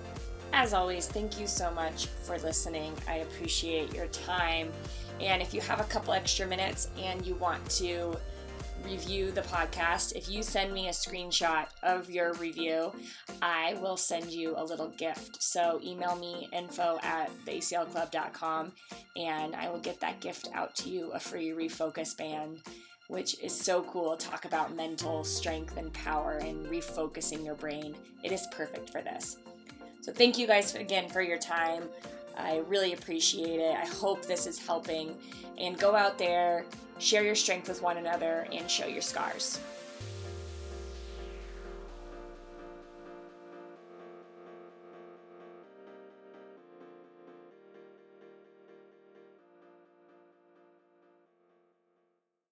as 0.52 0.74
always, 0.74 1.06
thank 1.06 1.38
you 1.40 1.46
so 1.46 1.70
much 1.70 2.06
for 2.06 2.38
listening. 2.38 2.94
I 3.08 3.16
appreciate 3.16 3.94
your 3.94 4.06
time. 4.06 4.70
And 5.20 5.42
if 5.42 5.54
you 5.54 5.60
have 5.62 5.80
a 5.80 5.84
couple 5.84 6.12
extra 6.12 6.46
minutes 6.46 6.88
and 6.98 7.24
you 7.24 7.34
want 7.36 7.68
to 7.70 8.16
review 8.84 9.30
the 9.30 9.42
podcast, 9.42 10.16
if 10.16 10.28
you 10.28 10.42
send 10.42 10.72
me 10.72 10.88
a 10.88 10.92
screenshot 10.92 11.66
of 11.82 12.10
your 12.10 12.32
review, 12.34 12.92
I 13.40 13.74
will 13.80 13.96
send 13.96 14.32
you 14.32 14.54
a 14.56 14.64
little 14.64 14.88
gift. 14.88 15.42
So 15.42 15.80
email 15.82 16.16
me 16.16 16.48
info 16.52 16.98
at 17.02 17.30
theaclclub.com 17.46 18.72
and 19.16 19.54
I 19.54 19.68
will 19.70 19.78
get 19.78 20.00
that 20.00 20.20
gift 20.20 20.48
out 20.52 20.74
to 20.76 20.90
you 20.90 21.12
a 21.12 21.20
free 21.20 21.50
refocus 21.50 22.16
band 22.16 22.60
which 23.08 23.38
is 23.40 23.52
so 23.52 23.82
cool. 23.82 24.16
Talk 24.16 24.46
about 24.46 24.74
mental 24.74 25.22
strength 25.22 25.76
and 25.76 25.92
power 25.92 26.38
and 26.38 26.64
refocusing 26.66 27.44
your 27.44 27.54
brain. 27.54 27.94
It 28.22 28.32
is 28.32 28.46
perfect 28.52 28.88
for 28.88 29.02
this. 29.02 29.36
So, 30.02 30.12
thank 30.12 30.36
you 30.36 30.48
guys 30.48 30.74
again 30.74 31.08
for 31.08 31.22
your 31.22 31.38
time. 31.38 31.84
I 32.36 32.58
really 32.66 32.92
appreciate 32.92 33.60
it. 33.60 33.76
I 33.76 33.86
hope 33.86 34.26
this 34.26 34.48
is 34.48 34.58
helping. 34.58 35.16
And 35.58 35.78
go 35.78 35.94
out 35.94 36.18
there, 36.18 36.64
share 36.98 37.22
your 37.22 37.36
strength 37.36 37.68
with 37.68 37.82
one 37.82 37.98
another, 37.98 38.48
and 38.52 38.68
show 38.68 38.86
your 38.86 39.00
scars. 39.00 39.60